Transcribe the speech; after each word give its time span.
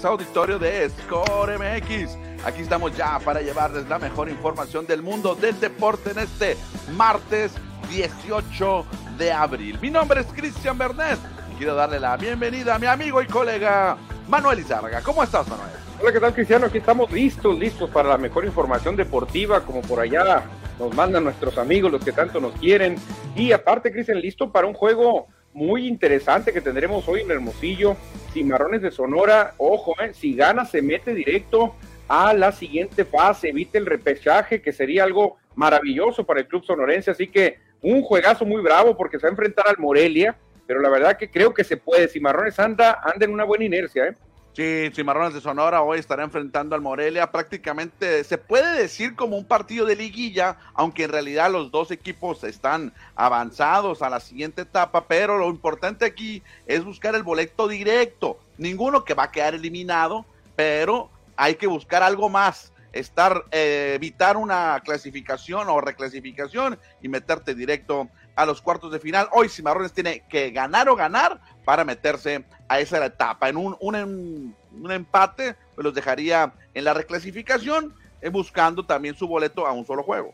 auditorio 0.00 0.58
de 0.58 0.88
Score 0.88 1.58
MX. 1.58 2.16
Aquí 2.44 2.62
estamos 2.62 2.96
ya 2.96 3.18
para 3.18 3.42
llevarles 3.42 3.86
la 3.88 3.98
mejor 3.98 4.30
información 4.30 4.86
del 4.86 5.02
mundo 5.02 5.34
del 5.34 5.60
deporte 5.60 6.12
en 6.12 6.20
este 6.20 6.56
martes 6.96 7.52
18 7.90 8.86
de 9.18 9.32
abril. 9.32 9.78
Mi 9.82 9.90
nombre 9.90 10.22
es 10.22 10.26
Cristian 10.28 10.78
Bernet 10.78 11.18
y 11.52 11.56
quiero 11.56 11.74
darle 11.74 12.00
la 12.00 12.16
bienvenida 12.16 12.74
a 12.74 12.78
mi 12.78 12.86
amigo 12.86 13.20
y 13.20 13.26
colega 13.26 13.98
Manuel 14.28 14.60
Izarga. 14.60 15.02
¿Cómo 15.02 15.22
estás, 15.22 15.46
Manuel? 15.46 15.70
Hola, 16.00 16.12
¿qué 16.12 16.20
tal, 16.20 16.34
Cristiano? 16.34 16.66
Aquí 16.66 16.78
estamos 16.78 17.12
listos, 17.12 17.56
listos 17.58 17.90
para 17.90 18.08
la 18.08 18.18
mejor 18.18 18.46
información 18.46 18.96
deportiva, 18.96 19.60
como 19.60 19.82
por 19.82 20.00
allá 20.00 20.42
nos 20.78 20.94
mandan 20.94 21.24
nuestros 21.24 21.58
amigos, 21.58 21.92
los 21.92 22.02
que 22.02 22.12
tanto 22.12 22.40
nos 22.40 22.54
quieren. 22.54 22.96
Y 23.36 23.52
aparte, 23.52 23.92
Cristian, 23.92 24.20
listo 24.20 24.50
para 24.50 24.66
un 24.66 24.72
juego 24.72 25.28
muy 25.54 25.86
interesante 25.86 26.52
que 26.52 26.60
tendremos 26.60 27.06
hoy 27.08 27.20
en 27.20 27.30
Hermosillo. 27.30 27.96
Cimarrones 28.32 28.82
de 28.82 28.90
Sonora, 28.90 29.54
ojo, 29.58 29.94
eh, 30.00 30.12
si 30.14 30.34
gana 30.34 30.64
se 30.64 30.80
mete 30.80 31.14
directo 31.14 31.74
a 32.08 32.32
la 32.32 32.52
siguiente 32.52 33.04
fase, 33.04 33.50
evite 33.50 33.78
el 33.78 33.86
repechaje, 33.86 34.62
que 34.62 34.72
sería 34.72 35.04
algo 35.04 35.36
maravilloso 35.54 36.24
para 36.24 36.40
el 36.40 36.46
club 36.46 36.64
sonorense. 36.64 37.10
Así 37.10 37.28
que 37.28 37.58
un 37.82 38.02
juegazo 38.02 38.44
muy 38.44 38.62
bravo 38.62 38.96
porque 38.96 39.18
se 39.18 39.24
va 39.24 39.28
a 39.28 39.32
enfrentar 39.32 39.66
al 39.68 39.78
Morelia, 39.78 40.36
pero 40.66 40.80
la 40.80 40.88
verdad 40.88 41.16
que 41.16 41.30
creo 41.30 41.52
que 41.52 41.64
se 41.64 41.76
puede. 41.76 42.08
Cimarrones 42.08 42.58
anda, 42.58 43.00
anda 43.02 43.26
en 43.26 43.32
una 43.32 43.44
buena 43.44 43.64
inercia, 43.64 44.06
¿eh? 44.06 44.14
Sí, 44.54 44.90
Cimarrones 44.94 45.32
de 45.32 45.40
Sonora 45.40 45.80
hoy 45.80 45.98
estará 45.98 46.24
enfrentando 46.24 46.74
al 46.74 46.82
Morelia. 46.82 47.32
Prácticamente 47.32 48.22
se 48.22 48.36
puede 48.36 48.82
decir 48.82 49.16
como 49.16 49.38
un 49.38 49.46
partido 49.46 49.86
de 49.86 49.96
liguilla, 49.96 50.58
aunque 50.74 51.04
en 51.04 51.10
realidad 51.10 51.50
los 51.50 51.70
dos 51.70 51.90
equipos 51.90 52.44
están 52.44 52.92
avanzados 53.14 54.02
a 54.02 54.10
la 54.10 54.20
siguiente 54.20 54.62
etapa. 54.62 55.06
Pero 55.08 55.38
lo 55.38 55.48
importante 55.48 56.04
aquí 56.04 56.42
es 56.66 56.84
buscar 56.84 57.14
el 57.14 57.22
boleto 57.22 57.66
directo. 57.66 58.38
Ninguno 58.58 59.04
que 59.04 59.14
va 59.14 59.24
a 59.24 59.30
quedar 59.30 59.54
eliminado, 59.54 60.26
pero 60.54 61.08
hay 61.34 61.54
que 61.54 61.66
buscar 61.66 62.02
algo 62.02 62.28
más. 62.28 62.74
Estar, 62.92 63.46
eh, 63.52 63.92
evitar 63.94 64.36
una 64.36 64.78
clasificación 64.84 65.70
o 65.70 65.80
reclasificación 65.80 66.78
y 67.00 67.08
meterte 67.08 67.54
directo 67.54 68.10
a 68.36 68.44
los 68.44 68.60
cuartos 68.60 68.92
de 68.92 69.00
final. 69.00 69.28
Hoy 69.32 69.48
Cimarrones 69.48 69.94
tiene 69.94 70.24
que 70.28 70.50
ganar 70.50 70.90
o 70.90 70.96
ganar 70.96 71.40
para 71.64 71.84
meterse 71.84 72.44
a 72.68 72.80
esa 72.80 73.04
etapa. 73.04 73.48
En 73.48 73.56
un, 73.56 73.76
un, 73.80 74.54
un 74.80 74.92
empate 74.92 75.54
pues 75.74 75.84
los 75.84 75.94
dejaría 75.94 76.52
en 76.74 76.84
la 76.84 76.94
reclasificación, 76.94 77.94
eh, 78.20 78.28
buscando 78.28 78.84
también 78.84 79.14
su 79.14 79.26
boleto 79.26 79.66
a 79.66 79.72
un 79.72 79.86
solo 79.86 80.02
juego. 80.02 80.32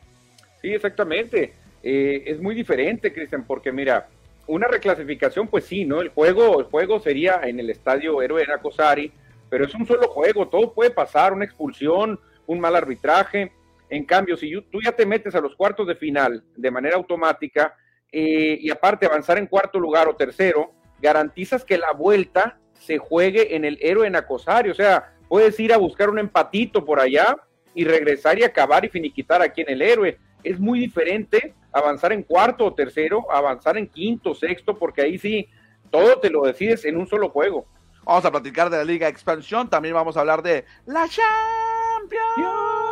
Sí, 0.60 0.72
exactamente. 0.72 1.54
Eh, 1.82 2.24
es 2.26 2.40
muy 2.40 2.54
diferente, 2.54 3.12
Cristian, 3.12 3.44
porque 3.44 3.72
mira, 3.72 4.08
una 4.46 4.66
reclasificación, 4.66 5.46
pues 5.46 5.64
sí, 5.64 5.84
¿no? 5.84 6.00
El 6.00 6.08
juego, 6.08 6.58
el 6.58 6.66
juego 6.66 7.00
sería 7.00 7.40
en 7.44 7.60
el 7.60 7.70
estadio 7.70 8.20
Héroe 8.22 8.44
Cosari, 8.60 9.12
pero 9.48 9.64
es 9.64 9.74
un 9.74 9.86
solo 9.86 10.08
juego, 10.08 10.48
todo 10.48 10.72
puede 10.72 10.90
pasar, 10.90 11.32
una 11.32 11.44
expulsión, 11.44 12.18
un 12.46 12.60
mal 12.60 12.74
arbitraje. 12.74 13.52
En 13.90 14.04
cambio, 14.04 14.36
si 14.36 14.50
tú 14.70 14.80
ya 14.82 14.92
te 14.92 15.06
metes 15.06 15.34
a 15.34 15.40
los 15.40 15.54
cuartos 15.54 15.86
de 15.86 15.94
final 15.94 16.42
de 16.56 16.70
manera 16.70 16.96
automática, 16.96 17.74
eh, 18.10 18.58
y 18.60 18.70
aparte 18.70 19.06
avanzar 19.06 19.38
en 19.38 19.46
cuarto 19.46 19.78
lugar 19.78 20.08
o 20.08 20.16
tercero, 20.16 20.72
garantizas 21.00 21.64
que 21.64 21.78
la 21.78 21.92
vuelta 21.92 22.58
se 22.74 22.98
juegue 22.98 23.56
en 23.56 23.64
el 23.64 23.78
héroe 23.80 24.06
en 24.06 24.16
Acosario. 24.16 24.72
O 24.72 24.74
sea, 24.74 25.14
puedes 25.28 25.58
ir 25.60 25.72
a 25.72 25.78
buscar 25.78 26.10
un 26.10 26.18
empatito 26.18 26.84
por 26.84 27.00
allá 27.00 27.36
y 27.74 27.84
regresar 27.84 28.38
y 28.38 28.44
acabar 28.44 28.84
y 28.84 28.88
finiquitar 28.88 29.42
aquí 29.42 29.62
en 29.62 29.70
el 29.70 29.82
héroe. 29.82 30.18
Es 30.42 30.58
muy 30.58 30.80
diferente 30.80 31.54
avanzar 31.72 32.12
en 32.12 32.22
cuarto 32.22 32.64
o 32.64 32.74
tercero, 32.74 33.30
avanzar 33.30 33.76
en 33.76 33.88
quinto, 33.88 34.34
sexto, 34.34 34.76
porque 34.76 35.02
ahí 35.02 35.18
sí, 35.18 35.48
todo 35.90 36.18
te 36.18 36.30
lo 36.30 36.42
decides 36.42 36.84
en 36.84 36.96
un 36.96 37.06
solo 37.06 37.28
juego. 37.30 37.66
Vamos 38.04 38.24
a 38.24 38.30
platicar 38.30 38.70
de 38.70 38.78
la 38.78 38.84
Liga 38.84 39.08
Expansión, 39.08 39.68
también 39.68 39.94
vamos 39.94 40.16
a 40.16 40.20
hablar 40.20 40.42
de 40.42 40.64
la 40.86 41.06
Champions. 41.08 42.87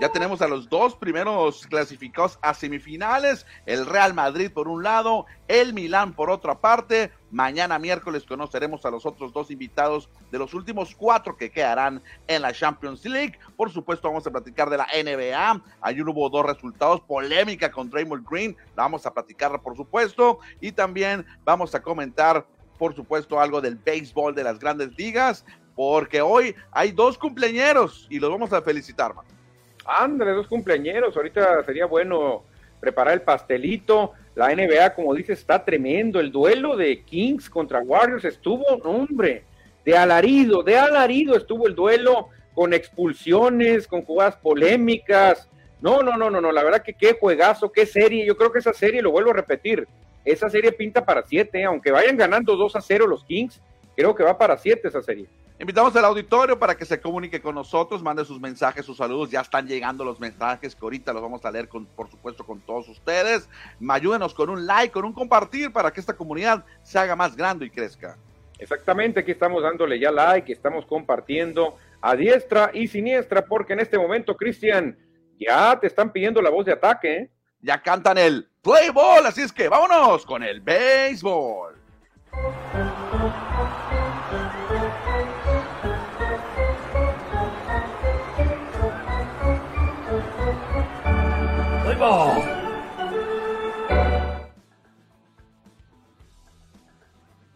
Ya 0.00 0.08
tenemos 0.08 0.40
a 0.40 0.48
los 0.48 0.66
dos 0.66 0.94
primeros 0.94 1.66
clasificados 1.66 2.38
a 2.40 2.54
semifinales, 2.54 3.44
el 3.66 3.84
Real 3.84 4.14
Madrid 4.14 4.50
por 4.50 4.66
un 4.66 4.82
lado, 4.82 5.26
el 5.46 5.74
Milán 5.74 6.14
por 6.14 6.30
otra 6.30 6.58
parte. 6.58 7.12
Mañana 7.30 7.78
miércoles 7.78 8.24
conoceremos 8.24 8.86
a 8.86 8.90
los 8.90 9.04
otros 9.04 9.30
dos 9.34 9.50
invitados 9.50 10.08
de 10.30 10.38
los 10.38 10.54
últimos 10.54 10.94
cuatro 10.96 11.36
que 11.36 11.50
quedarán 11.50 12.02
en 12.28 12.40
la 12.40 12.54
Champions 12.54 13.04
League. 13.04 13.38
Por 13.58 13.70
supuesto, 13.70 14.08
vamos 14.08 14.26
a 14.26 14.30
platicar 14.30 14.70
de 14.70 14.78
la 14.78 14.86
NBA. 14.86 15.62
Ayer 15.82 16.08
hubo 16.08 16.30
dos 16.30 16.46
resultados, 16.46 17.02
polémica 17.02 17.70
con 17.70 17.90
Draymond 17.90 18.26
Green, 18.26 18.56
la 18.76 18.84
vamos 18.84 19.04
a 19.04 19.12
platicar 19.12 19.60
por 19.60 19.76
supuesto. 19.76 20.38
Y 20.62 20.72
también 20.72 21.26
vamos 21.44 21.74
a 21.74 21.82
comentar, 21.82 22.46
por 22.78 22.94
supuesto, 22.94 23.38
algo 23.38 23.60
del 23.60 23.76
béisbol 23.76 24.34
de 24.34 24.44
las 24.44 24.58
grandes 24.58 24.96
ligas, 24.96 25.44
porque 25.76 26.22
hoy 26.22 26.56
hay 26.72 26.90
dos 26.90 27.18
cumpleañeros 27.18 28.06
y 28.08 28.18
los 28.18 28.30
vamos 28.30 28.50
a 28.54 28.62
felicitar, 28.62 29.14
man. 29.14 29.26
Ándale, 29.90 30.30
dos 30.32 30.46
cumpleañeros. 30.46 31.16
Ahorita 31.16 31.64
sería 31.64 31.86
bueno 31.86 32.44
preparar 32.78 33.14
el 33.14 33.22
pastelito. 33.22 34.12
La 34.36 34.54
NBA, 34.54 34.94
como 34.94 35.14
dice, 35.14 35.32
está 35.32 35.64
tremendo. 35.64 36.20
El 36.20 36.30
duelo 36.30 36.76
de 36.76 37.02
Kings 37.02 37.50
contra 37.50 37.80
Warriors 37.80 38.24
estuvo, 38.24 38.64
hombre, 38.84 39.42
de 39.84 39.96
alarido, 39.96 40.62
de 40.62 40.78
alarido 40.78 41.36
estuvo 41.36 41.66
el 41.66 41.74
duelo 41.74 42.28
con 42.54 42.72
expulsiones, 42.72 43.88
con 43.88 44.02
jugadas 44.02 44.36
polémicas. 44.36 45.48
No, 45.80 46.02
no, 46.02 46.16
no, 46.16 46.30
no, 46.30 46.40
no. 46.40 46.52
La 46.52 46.62
verdad 46.62 46.82
que 46.82 46.94
qué 46.94 47.16
juegazo, 47.18 47.72
qué 47.72 47.84
serie. 47.84 48.24
Yo 48.24 48.36
creo 48.36 48.52
que 48.52 48.60
esa 48.60 48.72
serie, 48.72 49.02
lo 49.02 49.10
vuelvo 49.10 49.30
a 49.30 49.34
repetir, 49.34 49.88
esa 50.24 50.48
serie 50.48 50.70
pinta 50.70 51.04
para 51.04 51.26
siete, 51.26 51.64
aunque 51.64 51.90
vayan 51.90 52.16
ganando 52.16 52.54
2 52.54 52.76
a 52.76 52.80
0 52.80 53.06
los 53.08 53.24
Kings, 53.24 53.60
creo 53.96 54.14
que 54.14 54.22
va 54.22 54.38
para 54.38 54.56
siete 54.56 54.86
esa 54.86 55.02
serie. 55.02 55.26
Invitamos 55.60 55.94
al 55.94 56.06
auditorio 56.06 56.58
para 56.58 56.74
que 56.74 56.86
se 56.86 56.98
comunique 56.98 57.42
con 57.42 57.54
nosotros, 57.54 58.02
mande 58.02 58.24
sus 58.24 58.40
mensajes, 58.40 58.82
sus 58.86 58.96
saludos. 58.96 59.30
Ya 59.30 59.42
están 59.42 59.68
llegando 59.68 60.06
los 60.06 60.18
mensajes 60.18 60.74
que 60.74 60.80
ahorita 60.82 61.12
los 61.12 61.20
vamos 61.20 61.44
a 61.44 61.50
leer, 61.50 61.68
con, 61.68 61.84
por 61.84 62.08
supuesto, 62.10 62.46
con 62.46 62.60
todos 62.62 62.88
ustedes. 62.88 63.46
Ayúdenos 63.86 64.32
con 64.32 64.48
un 64.48 64.66
like, 64.66 64.90
con 64.90 65.04
un 65.04 65.12
compartir 65.12 65.70
para 65.70 65.92
que 65.92 66.00
esta 66.00 66.16
comunidad 66.16 66.64
se 66.82 66.98
haga 66.98 67.14
más 67.14 67.36
grande 67.36 67.66
y 67.66 67.70
crezca. 67.70 68.16
Exactamente, 68.58 69.20
aquí 69.20 69.32
estamos 69.32 69.62
dándole 69.62 70.00
ya 70.00 70.10
like, 70.10 70.50
estamos 70.50 70.86
compartiendo 70.86 71.76
a 72.00 72.16
diestra 72.16 72.70
y 72.72 72.88
siniestra, 72.88 73.44
porque 73.44 73.74
en 73.74 73.80
este 73.80 73.98
momento, 73.98 74.34
Cristian, 74.38 74.96
ya 75.38 75.78
te 75.78 75.88
están 75.88 76.10
pidiendo 76.10 76.40
la 76.40 76.48
voz 76.48 76.64
de 76.64 76.72
ataque. 76.72 77.16
¿eh? 77.16 77.30
Ya 77.60 77.82
cantan 77.82 78.16
el 78.16 78.48
play 78.62 78.88
ball, 78.88 79.26
así 79.26 79.42
es 79.42 79.52
que 79.52 79.68
vámonos 79.68 80.24
con 80.24 80.42
el 80.42 80.62
béisbol. 80.62 81.74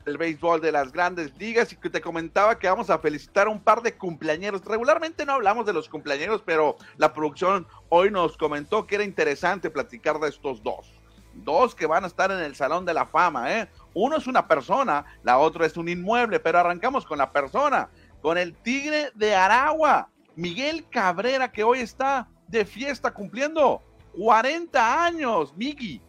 El 0.05 0.19
béisbol 0.19 0.61
de 0.61 0.71
las 0.71 0.93
grandes 0.93 1.35
ligas 1.39 1.73
y 1.73 1.77
que 1.77 1.89
te 1.89 2.03
comentaba 2.03 2.59
que 2.59 2.69
vamos 2.69 2.91
a 2.91 2.99
felicitar 2.99 3.47
a 3.47 3.51
un 3.51 3.59
par 3.59 3.81
de 3.81 3.97
cumpleañeros. 3.97 4.63
Regularmente 4.63 5.25
no 5.25 5.33
hablamos 5.33 5.65
de 5.65 5.73
los 5.73 5.89
cumpleañeros, 5.89 6.43
pero 6.45 6.77
la 6.99 7.15
producción 7.15 7.67
hoy 7.89 8.11
nos 8.11 8.37
comentó 8.37 8.87
que 8.87 8.97
era 8.97 9.05
interesante 9.05 9.71
platicar 9.71 10.21
de 10.21 10.29
estos 10.29 10.63
dos. 10.63 10.93
Dos 11.33 11.75
que 11.75 11.87
van 11.87 12.05
a 12.05 12.09
estar 12.09 12.31
en 12.31 12.41
el 12.41 12.55
Salón 12.55 12.85
de 12.85 12.93
la 12.93 13.07
Fama, 13.07 13.51
¿eh? 13.51 13.71
Uno 13.95 14.19
es 14.19 14.27
una 14.27 14.47
persona, 14.47 15.07
la 15.23 15.39
otra 15.39 15.65
es 15.65 15.79
un 15.79 15.89
inmueble, 15.89 16.39
pero 16.39 16.59
arrancamos 16.59 17.07
con 17.07 17.17
la 17.17 17.33
persona, 17.33 17.89
con 18.21 18.37
el 18.37 18.55
Tigre 18.57 19.11
de 19.15 19.35
Aragua, 19.35 20.11
Miguel 20.37 20.87
Cabrera, 20.91 21.51
que 21.51 21.65
hoy 21.65 21.81
está 21.81 22.29
de 22.47 22.67
fiesta 22.67 23.15
cumpliendo 23.15 23.83
40 24.17 25.05
años, 25.05 25.55
Miki. 25.57 26.01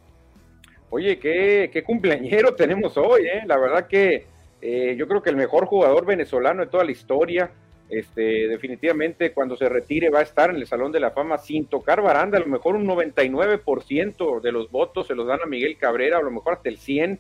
Oye, 0.90 1.20
qué, 1.20 1.70
qué 1.72 1.84
cumpleañero 1.84 2.56
tenemos 2.56 2.98
hoy, 2.98 3.26
¿eh? 3.26 3.44
La 3.46 3.58
verdad 3.58 3.88
que 3.88 4.26
eh, 4.62 4.96
yo 4.98 5.08
creo 5.08 5.22
que 5.22 5.30
el 5.30 5.36
mejor 5.36 5.66
jugador 5.66 6.06
venezolano 6.06 6.62
de 6.62 6.68
toda 6.68 6.84
la 6.84 6.92
historia. 6.92 7.52
Este, 7.88 8.48
definitivamente 8.48 9.32
cuando 9.32 9.56
se 9.56 9.70
retire 9.70 10.10
va 10.10 10.20
a 10.20 10.24
estar 10.24 10.50
en 10.50 10.56
el 10.56 10.66
Salón 10.66 10.92
de 10.92 11.00
la 11.00 11.12
Fama 11.12 11.38
sin 11.38 11.68
tocar 11.68 12.02
baranda, 12.02 12.40
a 12.40 12.42
lo 12.42 12.48
mejor 12.48 12.76
un 12.76 12.88
99% 12.88 14.42
de 14.42 14.52
los 14.52 14.72
votos 14.72 15.06
se 15.06 15.14
los 15.14 15.28
dan 15.28 15.42
a 15.44 15.46
Miguel 15.46 15.78
Cabrera, 15.78 16.18
a 16.18 16.24
lo 16.24 16.32
mejor 16.32 16.54
hasta 16.54 16.70
el 16.70 16.80
100, 16.80 17.20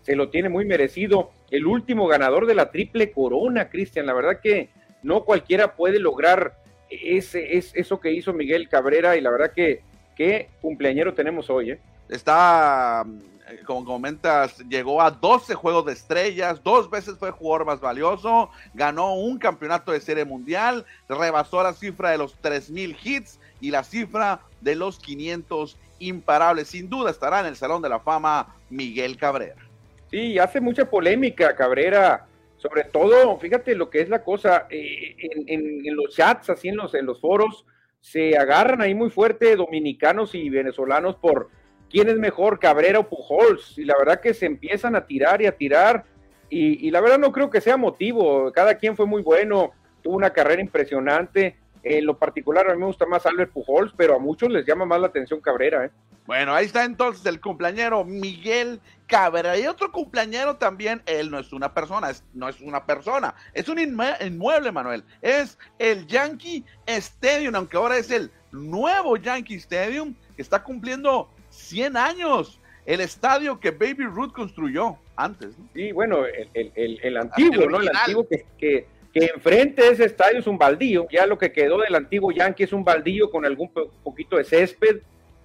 se 0.00 0.16
lo 0.16 0.30
tiene 0.30 0.48
muy 0.48 0.64
merecido. 0.64 1.32
El 1.50 1.66
último 1.66 2.06
ganador 2.06 2.46
de 2.46 2.54
la 2.54 2.70
triple 2.70 3.10
corona, 3.10 3.68
Cristian, 3.68 4.06
la 4.06 4.14
verdad 4.14 4.40
que 4.42 4.70
no 5.02 5.24
cualquiera 5.24 5.76
puede 5.76 5.98
lograr 5.98 6.54
ese, 6.88 7.58
es, 7.58 7.72
eso 7.74 8.00
que 8.00 8.12
hizo 8.12 8.32
Miguel 8.32 8.68
Cabrera 8.68 9.16
y 9.16 9.20
la 9.20 9.30
verdad 9.30 9.52
que 9.54 9.82
qué 10.16 10.48
cumpleañero 10.60 11.14
tenemos 11.14 11.48
hoy, 11.50 11.72
¿eh? 11.72 11.80
Está, 12.08 13.04
eh, 13.48 13.60
como 13.64 13.84
comentas, 13.84 14.58
llegó 14.68 15.02
a 15.02 15.10
12 15.10 15.54
juegos 15.54 15.86
de 15.86 15.92
estrellas, 15.92 16.62
dos 16.62 16.88
veces 16.90 17.16
fue 17.18 17.30
jugador 17.30 17.66
más 17.66 17.80
valioso, 17.80 18.50
ganó 18.74 19.14
un 19.14 19.38
campeonato 19.38 19.92
de 19.92 20.00
serie 20.00 20.24
mundial, 20.24 20.84
rebasó 21.08 21.62
la 21.62 21.72
cifra 21.72 22.10
de 22.10 22.18
los 22.18 22.34
3000 22.40 22.96
hits 23.02 23.38
y 23.60 23.70
la 23.70 23.84
cifra 23.84 24.40
de 24.60 24.74
los 24.74 24.98
500 24.98 25.76
imparables. 25.98 26.68
Sin 26.68 26.88
duda 26.88 27.10
estará 27.10 27.40
en 27.40 27.46
el 27.46 27.56
Salón 27.56 27.82
de 27.82 27.88
la 27.88 28.00
Fama 28.00 28.54
Miguel 28.70 29.16
Cabrera. 29.16 29.56
Sí, 30.10 30.38
hace 30.38 30.60
mucha 30.60 30.88
polémica 30.88 31.54
Cabrera, 31.56 32.26
sobre 32.58 32.84
todo, 32.84 33.36
fíjate 33.38 33.74
lo 33.74 33.90
que 33.90 34.00
es 34.00 34.08
la 34.08 34.22
cosa, 34.22 34.66
eh, 34.70 35.16
en, 35.18 35.96
los 35.96 36.14
chats, 36.14 36.50
así 36.50 36.68
en 36.68 36.76
los, 36.76 36.94
en 36.94 37.06
los 37.06 37.20
foros, 37.20 37.64
se 38.06 38.38
agarran 38.38 38.80
ahí 38.82 38.94
muy 38.94 39.10
fuerte 39.10 39.56
dominicanos 39.56 40.36
y 40.36 40.48
venezolanos 40.48 41.16
por 41.16 41.50
quién 41.90 42.08
es 42.08 42.16
mejor, 42.16 42.60
Cabrera 42.60 43.00
o 43.00 43.08
Pujols, 43.08 43.76
y 43.78 43.84
la 43.84 43.98
verdad 43.98 44.20
que 44.20 44.32
se 44.32 44.46
empiezan 44.46 44.94
a 44.94 45.06
tirar 45.08 45.42
y 45.42 45.46
a 45.46 45.56
tirar, 45.56 46.04
y, 46.48 46.86
y 46.86 46.92
la 46.92 47.00
verdad 47.00 47.18
no 47.18 47.32
creo 47.32 47.50
que 47.50 47.60
sea 47.60 47.76
motivo, 47.76 48.52
cada 48.52 48.76
quien 48.76 48.94
fue 48.94 49.06
muy 49.06 49.22
bueno, 49.22 49.72
tuvo 50.02 50.14
una 50.14 50.30
carrera 50.30 50.62
impresionante, 50.62 51.56
en 51.88 52.04
lo 52.04 52.18
particular, 52.18 52.68
a 52.68 52.74
mí 52.74 52.80
me 52.80 52.86
gusta 52.86 53.06
más 53.06 53.24
Albert 53.26 53.52
Pujols, 53.52 53.94
pero 53.96 54.16
a 54.16 54.18
muchos 54.18 54.50
les 54.50 54.66
llama 54.66 54.84
más 54.84 55.00
la 55.00 55.06
atención 55.06 55.40
Cabrera. 55.40 55.84
¿eh? 55.84 55.90
Bueno, 56.26 56.52
ahí 56.52 56.66
está 56.66 56.84
entonces 56.84 57.24
el 57.26 57.40
cumpleañero 57.40 58.04
Miguel 58.04 58.80
Cabrera. 59.06 59.56
Y 59.56 59.68
otro 59.68 59.92
cumpleañero 59.92 60.56
también, 60.56 61.00
él 61.06 61.30
no 61.30 61.38
es 61.38 61.52
una 61.52 61.72
persona, 61.72 62.10
no 62.34 62.48
es 62.48 62.60
una 62.60 62.84
persona, 62.84 63.36
es 63.54 63.68
un 63.68 63.78
inmueble, 63.78 64.72
Manuel. 64.72 65.04
Es 65.22 65.56
el 65.78 66.08
Yankee 66.08 66.64
Stadium, 66.86 67.54
aunque 67.54 67.76
ahora 67.76 67.98
es 67.98 68.10
el 68.10 68.32
nuevo 68.50 69.16
Yankee 69.16 69.54
Stadium, 69.54 70.12
que 70.34 70.42
está 70.42 70.64
cumpliendo 70.64 71.30
100 71.50 71.96
años. 71.96 72.60
El 72.84 73.00
estadio 73.00 73.60
que 73.60 73.70
Baby 73.70 74.06
Ruth 74.06 74.32
construyó 74.32 74.96
antes. 75.14 75.54
Sí, 75.72 75.92
bueno, 75.92 76.24
el, 76.24 77.16
antiguo, 77.16 77.68
¿no? 77.68 77.80
El 77.80 77.90
antiguo 77.96 78.26
que 78.28 78.44
que 78.58 78.95
enfrente 79.24 79.82
de 79.82 79.88
ese 79.90 80.04
estadio 80.04 80.38
es 80.40 80.46
un 80.46 80.58
baldío, 80.58 81.06
ya 81.10 81.26
lo 81.26 81.38
que 81.38 81.52
quedó 81.52 81.78
del 81.78 81.94
antiguo 81.94 82.32
Yankee 82.32 82.64
es 82.64 82.72
un 82.72 82.84
baldío 82.84 83.30
con 83.30 83.46
algún 83.46 83.70
poquito 84.02 84.36
de 84.36 84.44
césped. 84.44 84.98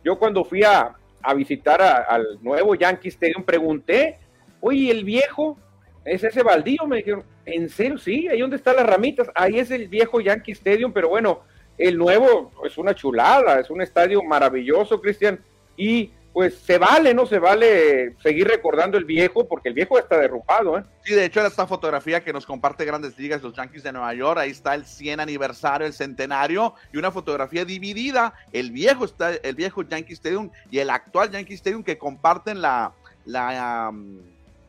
Yo 0.04 0.18
cuando 0.20 0.44
fui 0.44 0.64
a, 0.64 0.96
visitar 1.36 1.82
al 1.82 2.40
nuevo 2.42 2.74
Yankee 2.74 3.10
Stadium 3.10 3.44
pregunté, 3.44 4.18
oye, 4.60 4.90
el 4.90 5.04
viejo, 5.04 5.58
¿es 6.04 6.24
ese 6.24 6.42
baldío? 6.42 6.88
Me 6.88 6.98
dijeron, 6.98 7.24
¿en 7.46 7.70
serio? 7.70 7.98
Sí, 8.00 8.28
ahí 8.28 8.40
donde 8.40 8.56
están 8.56 8.76
las 8.76 8.88
ramitas, 8.88 9.30
ahí 9.36 9.60
es 9.60 9.70
el 9.70 9.88
viejo 9.88 10.20
Yankee 10.20 10.52
Stadium, 10.54 10.92
pero 10.92 11.10
bueno, 11.10 11.42
el 11.78 11.98
nuevo 11.98 12.52
es 12.66 12.78
una 12.78 12.96
chulada, 12.96 13.60
es 13.60 13.70
un 13.70 13.82
estadio 13.82 14.24
maravilloso, 14.24 15.00
Cristian, 15.00 15.40
y 15.78 16.12
pues 16.34 16.56
se 16.60 16.78
vale, 16.78 17.14
¿no? 17.14 17.26
Se 17.26 17.40
vale 17.40 18.16
seguir 18.24 18.48
recordando 18.48 18.98
el 18.98 19.06
viejo, 19.06 19.48
porque 19.48 19.70
el 19.70 19.76
viejo 19.76 20.00
está 20.00 20.18
derrumbado, 20.18 20.78
¿eh? 20.78 20.84
Sí, 21.04 21.14
de 21.14 21.26
hecho, 21.26 21.46
esta 21.46 21.68
fotografía 21.68 22.24
que 22.24 22.32
nos 22.32 22.46
comparte 22.46 22.86
Grandes 22.86 23.18
Ligas, 23.18 23.42
los 23.42 23.54
Yankees 23.54 23.84
de 23.84 23.92
Nueva 23.92 24.14
York, 24.14 24.40
ahí 24.40 24.52
está 24.52 24.74
el 24.76 24.86
100 24.86 25.20
aniversario, 25.20 25.86
el 25.86 25.94
centenario, 25.94 26.76
y 26.94 26.98
una 26.98 27.12
fotografía 27.12 27.66
dividida, 27.66 28.34
el 28.54 28.72
viejo, 28.72 29.06
está, 29.06 29.34
el 29.34 29.56
viejo 29.56 29.84
Yankee 29.84 30.14
Stadium 30.14 30.50
y 30.70 30.80
el 30.80 30.90
actual 30.90 31.32
Yankee 31.32 31.56
Stadium 31.56 31.84
que 31.84 31.98
comparten 31.98 32.62
la, 32.62 32.94
la, 33.26 33.92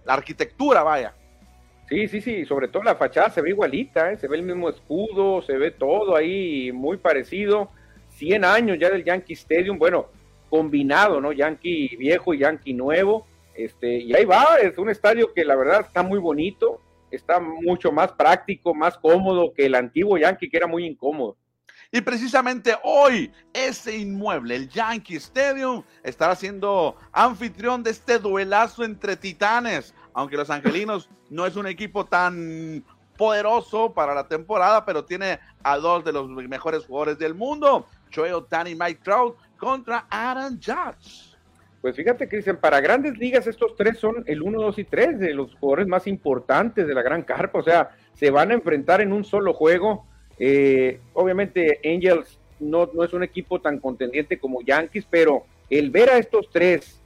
la 0.05 0.12
arquitectura, 0.12 0.82
vaya. 0.82 1.15
Sí, 1.88 2.08
sí, 2.08 2.20
sí, 2.20 2.44
sobre 2.46 2.69
todo 2.69 2.82
la 2.82 2.96
fachada 2.96 3.31
se 3.31 3.43
ve 3.43 3.51
igualita, 3.51 4.13
¿eh? 4.13 4.17
se 4.17 4.27
ve 4.27 4.36
el 4.39 4.43
mismo 4.43 4.70
escudo, 4.70 5.43
se 5.43 5.56
ve 5.58 5.70
todo 5.70 6.17
ahí 6.17 6.72
muy 6.72 6.96
parecido. 6.96 7.70
100 8.17 8.44
años 8.44 8.79
ya 8.81 8.91
del 8.91 9.05
Yankee 9.05 9.34
Stadium, 9.34 9.79
bueno, 9.79 10.06
combinado, 10.53 11.19
¿no? 11.19 11.32
Yankee 11.32 11.97
viejo 11.97 12.35
y 12.35 12.41
Yankee 12.41 12.75
nuevo. 12.75 13.27
Este, 13.55 14.01
y 14.01 14.15
ahí 14.15 14.27
va, 14.27 14.59
es 14.61 14.77
un 14.77 14.91
estadio 14.91 15.32
que 15.32 15.47
la 15.47 15.56
verdad 15.56 15.81
está 15.81 16.03
muy 16.03 16.19
bonito, 16.19 16.79
está 17.11 17.41
mucho 17.41 17.91
más 17.91 18.13
práctico, 18.13 18.75
más 18.75 18.99
cómodo 18.99 19.55
que 19.55 19.65
el 19.65 19.75
antiguo 19.75 20.19
Yankee, 20.19 20.51
que 20.51 20.59
era 20.59 20.67
muy 20.67 20.85
incómodo. 20.85 21.39
Y 21.91 22.03
precisamente 22.03 22.75
hoy, 22.85 23.32
ese 23.55 23.97
inmueble, 23.97 24.56
el 24.56 24.69
Yankee 24.69 25.17
Stadium, 25.17 25.82
estará 26.03 26.37
siendo 26.37 26.97
anfitrión 27.13 27.82
de 27.82 27.93
este 27.93 28.19
duelazo 28.19 28.85
entre 28.85 29.17
titanes. 29.17 29.94
Aunque 30.13 30.37
los 30.37 30.51
angelinos 30.51 31.09
no 31.31 31.47
es 31.47 31.56
un 31.56 31.67
equipo 31.67 32.05
tan 32.05 32.85
poderoso 33.17 33.94
para 33.94 34.15
la 34.15 34.29
temporada, 34.29 34.85
pero 34.85 35.06
tiene 35.06 35.39
a 35.63 35.79
dos 35.79 36.05
de 36.05 36.13
los 36.13 36.29
mejores 36.29 36.85
jugadores 36.85 37.19
del 37.19 37.35
mundo, 37.35 37.87
Joel 38.15 38.35
Otani 38.35 38.71
y 38.71 38.75
Mike 38.75 39.01
Trout, 39.03 39.37
contra 39.62 40.06
Aaron 40.10 40.60
Judge. 40.60 41.36
Pues 41.81 41.94
fíjate, 41.94 42.28
Cristian, 42.28 42.56
para 42.56 42.81
grandes 42.81 43.16
ligas 43.16 43.46
estos 43.46 43.76
tres 43.76 43.96
son 43.96 44.24
el 44.26 44.42
1, 44.42 44.60
2 44.60 44.78
y 44.81 44.84
3 44.84 45.20
de 45.20 45.34
los 45.34 45.54
jugadores 45.54 45.86
más 45.86 46.08
importantes 46.08 46.84
de 46.84 46.92
la 46.92 47.00
gran 47.00 47.22
carpa. 47.22 47.60
O 47.60 47.62
sea, 47.62 47.90
se 48.12 48.32
van 48.32 48.50
a 48.50 48.54
enfrentar 48.54 49.00
en 49.00 49.12
un 49.12 49.22
solo 49.22 49.54
juego. 49.54 50.04
Eh, 50.36 50.98
obviamente 51.12 51.78
Angels 51.84 52.40
no, 52.58 52.90
no 52.92 53.04
es 53.04 53.12
un 53.12 53.22
equipo 53.22 53.60
tan 53.60 53.78
contendiente 53.78 54.36
como 54.36 54.62
Yankees, 54.62 55.06
pero 55.08 55.44
el 55.70 55.90
ver 55.90 56.10
a 56.10 56.19
estos 56.19 56.50
tres 56.50 57.00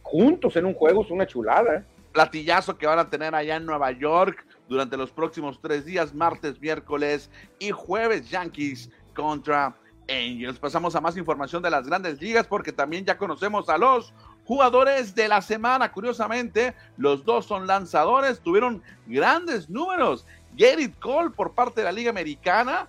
juntos 0.00 0.56
en 0.56 0.64
un 0.64 0.72
juego 0.72 1.02
es 1.02 1.10
una 1.10 1.26
chulada. 1.26 1.74
¿eh? 1.76 1.84
Platillazo 2.12 2.78
que 2.78 2.86
van 2.86 2.98
a 2.98 3.10
tener 3.10 3.34
allá 3.34 3.56
en 3.56 3.66
Nueva 3.66 3.90
York 3.92 4.46
durante 4.70 4.96
los 4.96 5.10
próximos 5.10 5.60
tres 5.60 5.84
días, 5.84 6.14
martes, 6.14 6.58
miércoles 6.62 7.28
y 7.58 7.72
jueves, 7.72 8.30
Yankees 8.30 8.90
contra 9.14 9.76
Angels. 10.08 10.58
Pasamos 10.58 10.94
a 10.94 11.00
más 11.00 11.16
información 11.16 11.62
de 11.62 11.70
las 11.70 11.86
grandes 11.86 12.20
ligas 12.20 12.46
porque 12.46 12.72
también 12.72 13.04
ya 13.04 13.16
conocemos 13.16 13.68
a 13.68 13.78
los 13.78 14.12
jugadores 14.44 15.14
de 15.14 15.28
la 15.28 15.42
semana. 15.42 15.92
Curiosamente, 15.92 16.74
los 16.96 17.24
dos 17.24 17.46
son 17.46 17.66
lanzadores, 17.66 18.40
tuvieron 18.40 18.82
grandes 19.06 19.70
números. 19.70 20.26
Gerrit 20.56 20.98
Cole 20.98 21.30
por 21.30 21.52
parte 21.52 21.80
de 21.80 21.84
la 21.84 21.92
Liga 21.92 22.10
Americana. 22.10 22.88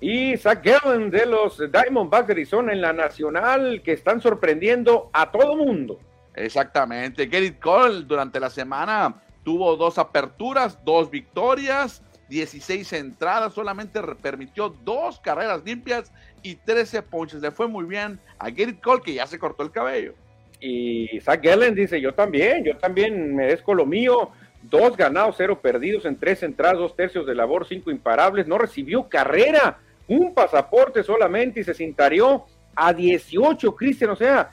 Y 0.00 0.36
Zach 0.36 0.64
Gallen 0.64 1.10
de 1.10 1.26
los 1.26 1.58
Diamondbacks 1.58 2.26
de 2.26 2.32
Arizona 2.32 2.72
en 2.72 2.80
la 2.80 2.92
Nacional 2.92 3.82
que 3.84 3.92
están 3.92 4.20
sorprendiendo 4.20 5.10
a 5.12 5.30
todo 5.30 5.56
mundo. 5.56 6.00
Exactamente. 6.34 7.28
Gerrit 7.28 7.60
Cole 7.60 8.02
durante 8.04 8.40
la 8.40 8.50
semana 8.50 9.22
tuvo 9.44 9.76
dos 9.76 9.98
aperturas, 9.98 10.84
dos 10.84 11.10
victorias 11.10 12.02
16 12.32 12.94
entradas, 12.94 13.52
solamente 13.52 14.00
permitió 14.22 14.70
dos 14.70 15.20
carreras 15.20 15.62
limpias 15.64 16.10
y 16.42 16.54
13 16.54 17.02
ponches. 17.02 17.42
Le 17.42 17.50
fue 17.50 17.68
muy 17.68 17.84
bien 17.84 18.18
a 18.38 18.50
Gerrit 18.50 18.80
Cole, 18.80 19.02
que 19.02 19.12
ya 19.12 19.26
se 19.26 19.38
cortó 19.38 19.62
el 19.62 19.70
cabello. 19.70 20.14
Y 20.58 21.20
Zach 21.20 21.42
Gallen 21.42 21.74
dice, 21.74 22.00
yo 22.00 22.14
también, 22.14 22.64
yo 22.64 22.74
también 22.78 23.36
merezco 23.36 23.74
lo 23.74 23.84
mío. 23.84 24.30
Dos 24.62 24.96
ganados, 24.96 25.34
cero 25.36 25.60
perdidos 25.60 26.06
en 26.06 26.16
tres 26.16 26.42
entradas, 26.42 26.78
dos 26.78 26.96
tercios 26.96 27.26
de 27.26 27.34
labor, 27.34 27.66
cinco 27.68 27.90
imparables. 27.90 28.46
No 28.46 28.56
recibió 28.56 29.08
carrera, 29.10 29.78
un 30.08 30.32
pasaporte 30.32 31.02
solamente 31.02 31.60
y 31.60 31.64
se 31.64 31.74
cintarió 31.74 32.46
a 32.74 32.94
18, 32.94 33.76
Cristian. 33.76 34.10
O 34.10 34.16
sea, 34.16 34.50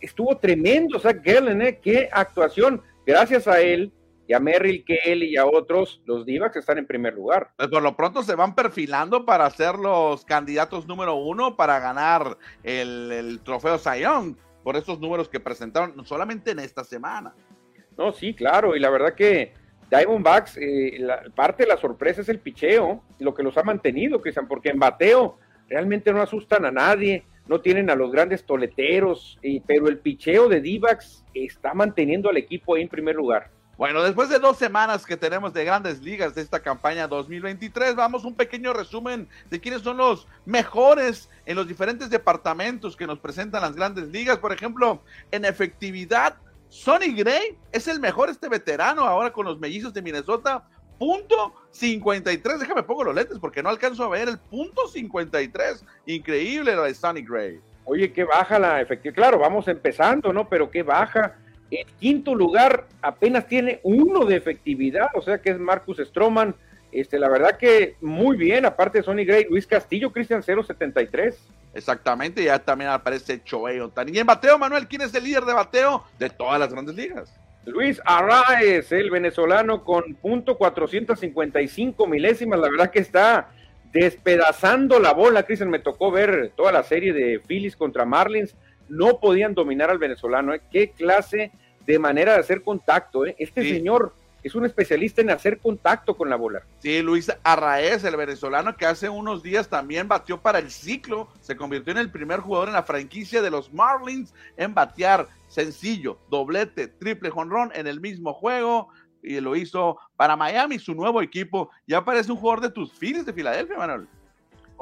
estuvo 0.00 0.36
tremendo 0.38 0.98
Zach 0.98 1.22
Gallen, 1.22 1.62
¿eh? 1.62 1.78
Qué 1.80 2.08
actuación. 2.10 2.82
Gracias 3.06 3.46
a 3.46 3.60
él, 3.60 3.92
y 4.26 4.34
a 4.34 4.40
Merrill 4.40 4.84
Kelly 4.84 5.30
y 5.30 5.36
a 5.36 5.46
otros, 5.46 6.00
los 6.06 6.24
Divacs 6.24 6.56
están 6.56 6.78
en 6.78 6.86
primer 6.86 7.14
lugar. 7.14 7.50
Pues 7.56 7.68
por 7.68 7.82
lo 7.82 7.96
pronto 7.96 8.22
se 8.22 8.34
van 8.34 8.54
perfilando 8.54 9.24
para 9.24 9.48
ser 9.50 9.76
los 9.76 10.24
candidatos 10.24 10.86
número 10.86 11.16
uno 11.16 11.56
para 11.56 11.80
ganar 11.80 12.38
el, 12.62 13.40
trofeo 13.44 13.78
Sayón 13.78 14.38
por 14.62 14.76
esos 14.76 15.00
números 15.00 15.28
que 15.28 15.40
presentaron 15.40 16.04
solamente 16.06 16.52
en 16.52 16.60
esta 16.60 16.84
semana. 16.84 17.34
No, 17.98 18.12
sí, 18.12 18.34
claro, 18.34 18.76
y 18.76 18.80
la 18.80 18.90
verdad 18.90 19.14
que 19.14 19.54
Diamondbacks, 19.90 20.56
eh, 20.56 20.96
la, 21.00 21.24
parte 21.34 21.64
de 21.64 21.68
la 21.68 21.76
sorpresa 21.76 22.20
es 22.20 22.28
el 22.28 22.38
picheo, 22.38 23.02
lo 23.18 23.34
que 23.34 23.42
los 23.42 23.58
ha 23.58 23.62
mantenido, 23.62 24.20
Cristian, 24.20 24.48
porque 24.48 24.70
en 24.70 24.78
bateo 24.78 25.38
realmente 25.68 26.12
no 26.12 26.22
asustan 26.22 26.64
a 26.64 26.70
nadie, 26.70 27.24
no 27.46 27.60
tienen 27.60 27.90
a 27.90 27.96
los 27.96 28.12
grandes 28.12 28.44
toleteros, 28.44 29.38
pero 29.66 29.88
el 29.88 29.98
picheo 29.98 30.48
de 30.48 30.60
Divacs 30.60 31.24
está 31.34 31.74
manteniendo 31.74 32.30
al 32.30 32.36
equipo 32.36 32.74
ahí 32.74 32.82
en 32.82 32.88
primer 32.88 33.16
lugar. 33.16 33.50
Bueno, 33.78 34.02
después 34.02 34.28
de 34.28 34.38
dos 34.38 34.58
semanas 34.58 35.06
que 35.06 35.16
tenemos 35.16 35.54
de 35.54 35.64
grandes 35.64 36.02
ligas 36.02 36.34
de 36.34 36.42
esta 36.42 36.60
campaña 36.60 37.08
2023, 37.08 37.96
vamos 37.96 38.24
un 38.24 38.34
pequeño 38.34 38.74
resumen 38.74 39.26
de 39.48 39.60
quiénes 39.60 39.80
son 39.80 39.96
los 39.96 40.28
mejores 40.44 41.30
en 41.46 41.56
los 41.56 41.66
diferentes 41.66 42.10
departamentos 42.10 42.94
que 42.94 43.06
nos 43.06 43.18
presentan 43.18 43.62
las 43.62 43.74
grandes 43.74 44.08
ligas. 44.08 44.38
Por 44.38 44.52
ejemplo, 44.52 45.00
en 45.30 45.46
efectividad, 45.46 46.36
Sonny 46.68 47.14
Gray 47.14 47.58
es 47.72 47.88
el 47.88 47.98
mejor 47.98 48.28
este 48.28 48.48
veterano 48.48 49.02
ahora 49.02 49.32
con 49.32 49.46
los 49.46 49.58
mellizos 49.58 49.94
de 49.94 50.02
Minnesota. 50.02 50.68
Punto 50.98 51.54
53, 51.70 52.60
déjame 52.60 52.82
pongo 52.82 53.04
los 53.04 53.14
lentes 53.14 53.38
porque 53.38 53.62
no 53.62 53.70
alcanzo 53.70 54.04
a 54.04 54.10
ver 54.10 54.28
el 54.28 54.38
punto 54.38 54.86
53. 54.86 55.84
Increíble 56.06 56.76
la 56.76 56.82
de 56.82 56.94
Sonny 56.94 57.22
Gray. 57.22 57.58
Oye, 57.84 58.12
qué 58.12 58.24
baja 58.24 58.58
la 58.58 58.80
efectividad. 58.80 59.14
Claro, 59.14 59.38
vamos 59.38 59.66
empezando, 59.66 60.32
¿no? 60.32 60.48
Pero 60.48 60.70
qué 60.70 60.82
baja 60.82 61.36
en 61.80 61.86
quinto 61.98 62.34
lugar 62.34 62.86
apenas 63.00 63.46
tiene 63.46 63.80
uno 63.82 64.24
de 64.24 64.36
efectividad, 64.36 65.08
o 65.14 65.22
sea 65.22 65.40
que 65.40 65.50
es 65.50 65.58
Marcus 65.58 65.98
Stroman. 65.98 66.54
Este, 66.92 67.18
la 67.18 67.30
verdad 67.30 67.56
que 67.56 67.96
muy 68.02 68.36
bien, 68.36 68.66
aparte 68.66 68.98
de 68.98 69.04
Sonny 69.04 69.24
Gray, 69.24 69.46
Luis 69.48 69.66
Castillo, 69.66 70.12
Cristian 70.12 70.42
073. 70.42 71.38
Exactamente, 71.74 72.44
ya 72.44 72.58
también 72.58 72.90
aparece 72.90 73.42
Choey 73.42 73.80
Otani. 73.80 74.12
Y 74.12 74.18
en 74.18 74.26
bateo, 74.26 74.58
Manuel, 74.58 74.86
¿quién 74.86 75.00
es 75.00 75.14
el 75.14 75.24
líder 75.24 75.44
de 75.44 75.54
bateo 75.54 76.04
de 76.18 76.28
todas 76.28 76.60
las 76.60 76.70
grandes 76.70 76.94
ligas? 76.94 77.34
Luis 77.64 78.02
Arraez, 78.04 78.92
el 78.92 79.10
venezolano 79.10 79.84
con 79.84 80.14
punto 80.16 80.58
455 80.58 82.06
milésimas, 82.06 82.58
la 82.58 82.68
verdad 82.68 82.90
que 82.90 82.98
está 82.98 83.50
despedazando 83.92 84.98
la 84.98 85.12
bola, 85.12 85.44
Cristian, 85.44 85.70
me 85.70 85.78
tocó 85.78 86.10
ver 86.10 86.52
toda 86.56 86.72
la 86.72 86.82
serie 86.82 87.12
de 87.12 87.40
Phillies 87.40 87.76
contra 87.76 88.04
Marlins, 88.04 88.56
no 88.88 89.20
podían 89.20 89.54
dominar 89.54 89.90
al 89.90 89.98
venezolano, 89.98 90.54
¿eh? 90.54 90.60
qué 90.70 90.90
clase 90.90 91.52
de 91.86 91.98
manera 91.98 92.34
de 92.34 92.40
hacer 92.40 92.62
contacto. 92.62 93.26
¿eh? 93.26 93.34
Este 93.38 93.62
señor 93.62 94.12
es 94.42 94.54
un 94.54 94.64
especialista 94.64 95.20
en 95.20 95.30
hacer 95.30 95.58
contacto 95.58 96.16
con 96.16 96.28
la 96.28 96.36
bola. 96.36 96.62
Sí, 96.80 97.00
Luis 97.00 97.30
Arraez, 97.44 98.02
el 98.04 98.16
venezolano 98.16 98.76
que 98.76 98.86
hace 98.86 99.08
unos 99.08 99.42
días 99.42 99.68
también 99.68 100.08
batió 100.08 100.40
para 100.40 100.58
el 100.58 100.70
ciclo, 100.70 101.28
se 101.40 101.56
convirtió 101.56 101.92
en 101.92 101.98
el 101.98 102.10
primer 102.10 102.40
jugador 102.40 102.68
en 102.68 102.74
la 102.74 102.82
franquicia 102.82 103.40
de 103.40 103.50
los 103.50 103.72
Marlins 103.72 104.34
en 104.56 104.74
batear 104.74 105.28
sencillo, 105.46 106.18
doblete, 106.28 106.88
triple 106.88 107.30
jonrón 107.30 107.70
en 107.74 107.86
el 107.86 108.00
mismo 108.00 108.32
juego 108.32 108.88
y 109.22 109.38
lo 109.40 109.54
hizo 109.54 109.98
para 110.16 110.36
Miami, 110.36 110.78
su 110.78 110.94
nuevo 110.94 111.22
equipo. 111.22 111.70
Ya 111.86 112.04
parece 112.04 112.32
un 112.32 112.38
jugador 112.38 112.62
de 112.62 112.70
tus 112.70 112.92
Phillies 112.92 113.24
de 113.24 113.32
Filadelfia, 113.32 113.78
Manuel. 113.78 114.08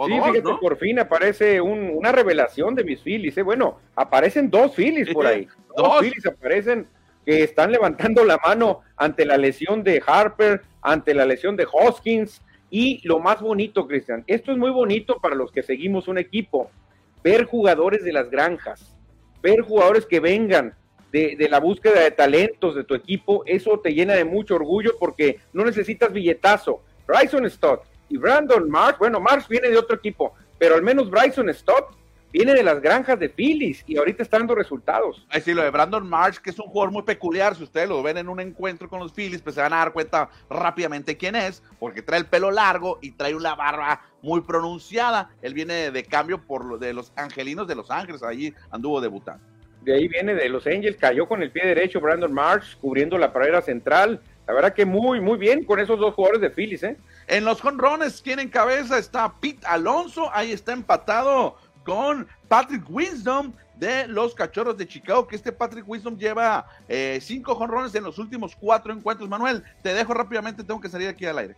Sí, 0.07 0.13
fíjate, 0.13 0.43
por 0.61 0.77
fin 0.77 0.99
aparece 0.99 1.61
una 1.61 2.13
revelación 2.13 2.75
de 2.75 2.85
mis 2.85 3.01
Phillies. 3.01 3.37
¿eh? 3.39 3.43
Bueno, 3.43 3.79
aparecen 3.95 4.51
dos 4.51 4.75
Phillies 4.75 5.13
por 5.13 5.27
ahí. 5.27 5.47
dos 5.77 6.01
Phillies 6.01 6.27
aparecen 6.27 6.87
que 7.25 7.43
están 7.43 7.71
levantando 7.71 8.25
la 8.25 8.39
mano 8.39 8.81
ante 8.97 9.25
la 9.25 9.37
lesión 9.37 9.83
de 9.83 10.03
Harper, 10.05 10.63
ante 10.81 11.15
la 11.15 11.25
lesión 11.25 11.57
de 11.57 11.67
Hoskins. 11.71 12.43
Y 12.71 13.07
lo 13.07 13.19
más 13.19 13.41
bonito, 13.41 13.87
Cristian, 13.87 14.23
esto 14.27 14.53
es 14.53 14.59
muy 14.59 14.71
bonito 14.71 15.19
para 15.21 15.35
los 15.35 15.51
que 15.51 15.63
seguimos 15.63 16.07
un 16.09 16.19
equipo, 16.19 16.71
ver 17.23 17.45
jugadores 17.45 18.05
de 18.05 18.13
las 18.13 18.31
granjas, 18.31 18.97
ver 19.43 19.61
jugadores 19.63 20.07
que 20.07 20.21
vengan 20.21 20.75
de, 21.11 21.35
de, 21.37 21.49
la 21.49 21.59
búsqueda 21.59 22.01
de 22.01 22.13
talentos 22.13 22.77
de 22.77 22.85
tu 22.85 22.95
equipo, 22.95 23.43
eso 23.45 23.81
te 23.81 23.93
llena 23.93 24.15
de 24.15 24.25
mucho 24.25 24.55
orgullo 24.55 24.93
porque 25.01 25.41
no 25.53 25.65
necesitas 25.65 26.13
billetazo. 26.13 26.81
Bryson 27.09 27.51
Stott 27.51 27.90
y 28.11 28.19
Brandon 28.19 28.69
Marsh, 28.69 28.99
bueno, 28.99 29.21
Marsh 29.21 29.49
viene 29.49 29.71
de 29.71 29.79
otro 29.79 29.97
equipo, 29.97 30.35
pero 30.59 30.75
al 30.75 30.83
menos 30.83 31.09
Bryson 31.09 31.49
Stott 31.55 31.97
viene 32.33 32.53
de 32.55 32.63
las 32.63 32.81
granjas 32.81 33.19
de 33.19 33.29
Phillies 33.29 33.83
y 33.87 33.97
ahorita 33.97 34.23
está 34.23 34.39
dando 34.39 34.55
resultados. 34.55 35.27
Ay, 35.31 35.41
sí, 35.41 35.55
lo 35.55 35.63
de 35.63 35.71
Brandon 35.71 36.07
Marsh, 36.07 36.39
que 36.39 36.51
es 36.51 36.59
un 36.59 36.67
jugador 36.67 36.93
muy 36.93 37.03
peculiar, 37.03 37.55
si 37.57 37.63
ustedes 37.63 37.89
lo 37.89 38.03
ven 38.03 38.19
en 38.19 38.29
un 38.29 38.41
encuentro 38.41 38.89
con 38.89 39.01
los 39.01 39.13
Phillies, 39.13 39.43
pues 39.43 39.55
se 39.55 39.63
van 39.63 39.73
a 39.73 39.79
dar 39.79 39.93
cuenta 39.93 40.29
rápidamente 40.49 41.17
quién 41.17 41.37
es, 41.37 41.63
porque 41.79 42.03
trae 42.03 42.19
el 42.21 42.27
pelo 42.27 42.51
largo 42.51 42.99
y 43.01 43.13
trae 43.13 43.35
una 43.35 43.55
barba 43.55 44.03
muy 44.23 44.41
pronunciada. 44.43 45.31
Él 45.41 45.55
viene 45.55 45.91
de 45.91 46.05
cambio 46.05 46.45
por 46.45 46.65
lo 46.65 46.79
de 46.79 46.93
los 46.93 47.13
Angelinos 47.17 47.69
de 47.69 47.77
Los 47.77 47.91
Ángeles, 47.91 48.23
allí 48.23 48.53
anduvo 48.71 49.01
debutando. 49.01 49.45
De 49.83 49.95
ahí 49.95 50.09
viene 50.09 50.35
de 50.35 50.49
Los 50.49 50.67
Angels, 50.67 50.99
cayó 50.99 51.27
con 51.27 51.43
el 51.43 51.51
pie 51.51 51.65
derecho 51.65 52.01
Brandon 52.01 52.33
Marsh, 52.33 52.77
cubriendo 52.77 53.17
la 53.17 53.33
pared 53.33 53.59
central. 53.63 54.21
La 54.51 54.55
verdad 54.55 54.75
que 54.75 54.85
muy, 54.85 55.21
muy 55.21 55.39
bien 55.39 55.65
con 55.65 55.79
esos 55.79 55.97
dos 56.01 56.13
jugadores 56.13 56.41
de 56.41 56.51
Phillies, 56.51 56.83
¿eh? 56.83 56.97
En 57.29 57.45
los 57.45 57.61
jonrones, 57.61 58.21
¿quién 58.21 58.41
en 58.41 58.49
cabeza? 58.49 58.99
Está 58.99 59.33
Pete 59.41 59.65
Alonso, 59.65 60.29
ahí 60.33 60.51
está 60.51 60.73
empatado 60.73 61.55
con 61.85 62.27
Patrick 62.49 62.83
Wisdom 62.91 63.53
de 63.77 64.09
los 64.09 64.35
Cachorros 64.35 64.77
de 64.77 64.89
Chicago, 64.89 65.29
que 65.29 65.37
este 65.37 65.53
Patrick 65.53 65.89
Wisdom 65.89 66.19
lleva 66.19 66.67
eh, 66.89 67.21
cinco 67.23 67.55
jonrones 67.55 67.95
en 67.95 68.03
los 68.03 68.19
últimos 68.19 68.57
cuatro 68.57 68.93
encuentros. 68.93 69.29
Manuel, 69.29 69.63
te 69.85 69.95
dejo 69.95 70.15
rápidamente, 70.15 70.65
tengo 70.65 70.81
que 70.81 70.89
salir 70.89 71.07
aquí 71.07 71.27
al 71.27 71.39
aire. 71.39 71.55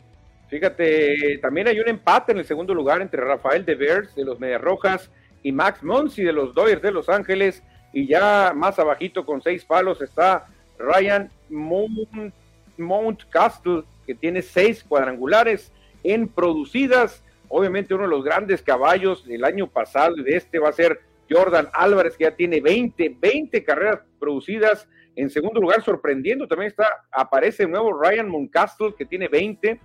Fíjate, 0.50 1.38
también 1.40 1.68
hay 1.68 1.80
un 1.80 1.88
empate 1.88 2.32
en 2.32 2.40
el 2.40 2.44
segundo 2.44 2.74
lugar 2.74 3.00
entre 3.00 3.24
Rafael 3.24 3.64
Devers 3.64 4.14
de 4.14 4.26
los 4.26 4.38
Medias 4.38 4.60
Rojas 4.60 5.10
y 5.42 5.50
Max 5.50 5.82
Monsi 5.82 6.24
de 6.24 6.34
los 6.34 6.54
Dodgers 6.54 6.82
de 6.82 6.92
Los 6.92 7.08
Ángeles. 7.08 7.62
Y 7.94 8.06
ya 8.06 8.52
más 8.54 8.78
abajito 8.78 9.24
con 9.24 9.40
seis 9.40 9.64
palos 9.64 10.02
está 10.02 10.46
Ryan 10.78 11.30
Mount, 12.76 13.24
Mountcastle, 13.24 13.84
que 14.06 14.14
tiene 14.14 14.42
seis 14.42 14.84
cuadrangulares 14.84 15.72
en 16.02 16.28
producidas. 16.28 17.22
Obviamente 17.48 17.94
uno 17.94 18.04
de 18.04 18.10
los 18.10 18.24
grandes 18.24 18.62
caballos 18.62 19.26
del 19.26 19.44
año 19.44 19.68
pasado 19.68 20.16
y 20.16 20.22
de 20.22 20.36
este 20.36 20.58
va 20.58 20.70
a 20.70 20.72
ser 20.72 21.00
Jordan 21.30 21.68
Álvarez, 21.72 22.16
que 22.16 22.24
ya 22.24 22.34
tiene 22.34 22.60
20, 22.60 23.16
20 23.20 23.64
carreras 23.64 24.00
producidas. 24.18 24.88
En 25.16 25.30
segundo 25.30 25.60
lugar, 25.60 25.82
sorprendiendo, 25.82 26.48
también 26.48 26.70
está, 26.70 26.86
aparece 27.10 27.64
el 27.64 27.70
nuevo 27.70 27.92
Ryan 27.92 28.28
Moncastle, 28.28 28.94
que 28.96 29.04
tiene 29.04 29.28
20. 29.28 29.80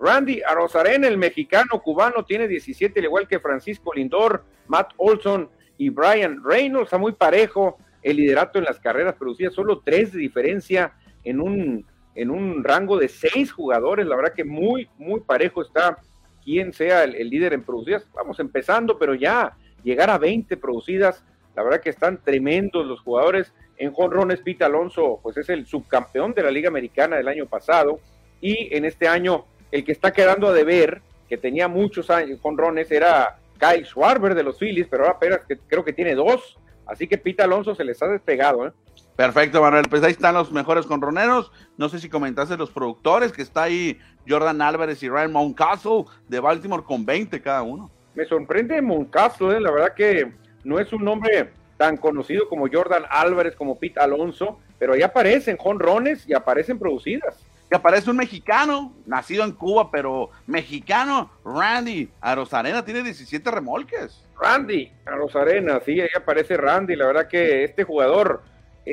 Randy 0.00 0.42
Arozarena, 0.42 1.08
el 1.08 1.18
mexicano 1.18 1.82
cubano, 1.82 2.24
tiene 2.24 2.46
17, 2.46 3.00
al 3.00 3.06
igual 3.06 3.26
que 3.26 3.40
Francisco 3.40 3.92
Lindor, 3.92 4.44
Matt 4.68 4.92
Olson 4.96 5.50
y 5.76 5.88
Brian 5.88 6.42
Reynolds. 6.44 6.86
Está 6.86 6.98
muy 6.98 7.12
parejo 7.12 7.78
el 8.02 8.16
liderato 8.16 8.58
en 8.58 8.64
las 8.64 8.78
carreras 8.78 9.14
producidas, 9.16 9.54
solo 9.54 9.80
tres 9.84 10.12
de 10.12 10.20
diferencia 10.20 10.94
en 11.24 11.40
un, 11.40 11.84
en 12.18 12.30
un 12.30 12.64
rango 12.64 12.98
de 12.98 13.08
seis 13.08 13.52
jugadores. 13.52 14.04
La 14.04 14.16
verdad 14.16 14.34
que 14.34 14.44
muy, 14.44 14.88
muy 14.98 15.20
parejo 15.20 15.62
está 15.62 15.98
quién 16.44 16.72
sea 16.72 17.04
el, 17.04 17.30
líder 17.30 17.52
en 17.52 17.62
producidas. 17.62 18.08
Vamos 18.12 18.40
empezando, 18.40 18.98
pero 18.98 19.14
ya 19.14 19.56
llegar 19.84 20.10
a 20.10 20.18
20 20.18 20.56
producidas, 20.56 21.24
la 21.54 21.62
verdad 21.62 21.80
que 21.80 21.90
están 21.90 22.20
tremendos 22.20 22.84
los 22.86 23.00
jugadores. 23.00 23.54
En 23.76 23.92
jonrones, 23.92 24.40
Pete 24.40 24.64
Alonso, 24.64 25.20
pues 25.22 25.36
es 25.36 25.48
el 25.48 25.64
subcampeón 25.64 26.34
de 26.34 26.42
la 26.42 26.50
Liga 26.50 26.68
Americana 26.68 27.16
del 27.16 27.28
año 27.28 27.46
pasado. 27.46 28.00
Y 28.40 28.74
en 28.76 28.84
este 28.84 29.06
año, 29.06 29.44
el 29.70 29.84
que 29.84 29.92
está 29.92 30.12
quedando 30.12 30.48
a 30.48 30.52
deber, 30.52 31.00
que 31.28 31.36
tenía 31.36 31.68
muchos 31.68 32.10
años 32.10 32.40
jonrones, 32.40 32.90
era 32.90 33.38
Kyle 33.60 33.86
Schwarber 33.86 34.34
de 34.34 34.42
los 34.42 34.58
Phillies, 34.58 34.88
pero 34.90 35.04
ahora 35.04 35.16
apenas 35.16 35.40
creo 35.68 35.84
que 35.84 35.92
tiene 35.92 36.16
dos. 36.16 36.58
Así 36.84 37.06
que 37.06 37.16
Pete 37.16 37.44
Alonso 37.44 37.76
se 37.76 37.84
les 37.84 38.02
ha 38.02 38.08
despegado. 38.08 38.66
¿eh? 38.66 38.72
Perfecto, 39.18 39.60
Manuel. 39.60 39.86
Pues 39.90 40.04
ahí 40.04 40.12
están 40.12 40.34
los 40.34 40.52
mejores 40.52 40.86
conroneros. 40.86 41.50
No 41.76 41.88
sé 41.88 41.98
si 41.98 42.08
comentaste 42.08 42.56
los 42.56 42.70
productores, 42.70 43.32
que 43.32 43.42
está 43.42 43.64
ahí 43.64 43.98
Jordan 44.28 44.62
Álvarez 44.62 45.02
y 45.02 45.08
Ryan 45.08 45.32
Mountcastle 45.32 46.04
de 46.28 46.38
Baltimore 46.38 46.84
con 46.84 47.04
20 47.04 47.42
cada 47.42 47.62
uno. 47.62 47.90
Me 48.14 48.24
sorprende 48.26 48.80
Mountcastle, 48.80 49.56
¿eh? 49.56 49.60
la 49.60 49.72
verdad 49.72 49.94
que 49.96 50.32
no 50.62 50.78
es 50.78 50.92
un 50.92 51.02
nombre 51.02 51.50
tan 51.76 51.96
conocido 51.96 52.48
como 52.48 52.68
Jordan 52.72 53.06
Álvarez, 53.10 53.56
como 53.56 53.76
Pete 53.76 53.98
Alonso, 53.98 54.60
pero 54.78 54.92
ahí 54.92 55.02
aparecen 55.02 55.56
jonrones 55.56 56.24
y 56.28 56.32
aparecen 56.32 56.78
producidas. 56.78 57.44
Que 57.68 57.74
aparece 57.74 58.10
un 58.10 58.18
mexicano, 58.18 58.94
nacido 59.04 59.42
en 59.42 59.50
Cuba, 59.50 59.90
pero 59.90 60.30
mexicano, 60.46 61.28
Randy 61.44 62.08
Arozarena, 62.20 62.84
tiene 62.84 63.02
17 63.02 63.50
remolques. 63.50 64.24
Randy 64.40 64.92
Arozarena, 65.06 65.80
sí, 65.80 66.00
ahí 66.00 66.08
aparece 66.16 66.56
Randy, 66.56 66.94
la 66.94 67.08
verdad 67.08 67.26
que 67.26 67.64
este 67.64 67.82
jugador 67.82 68.44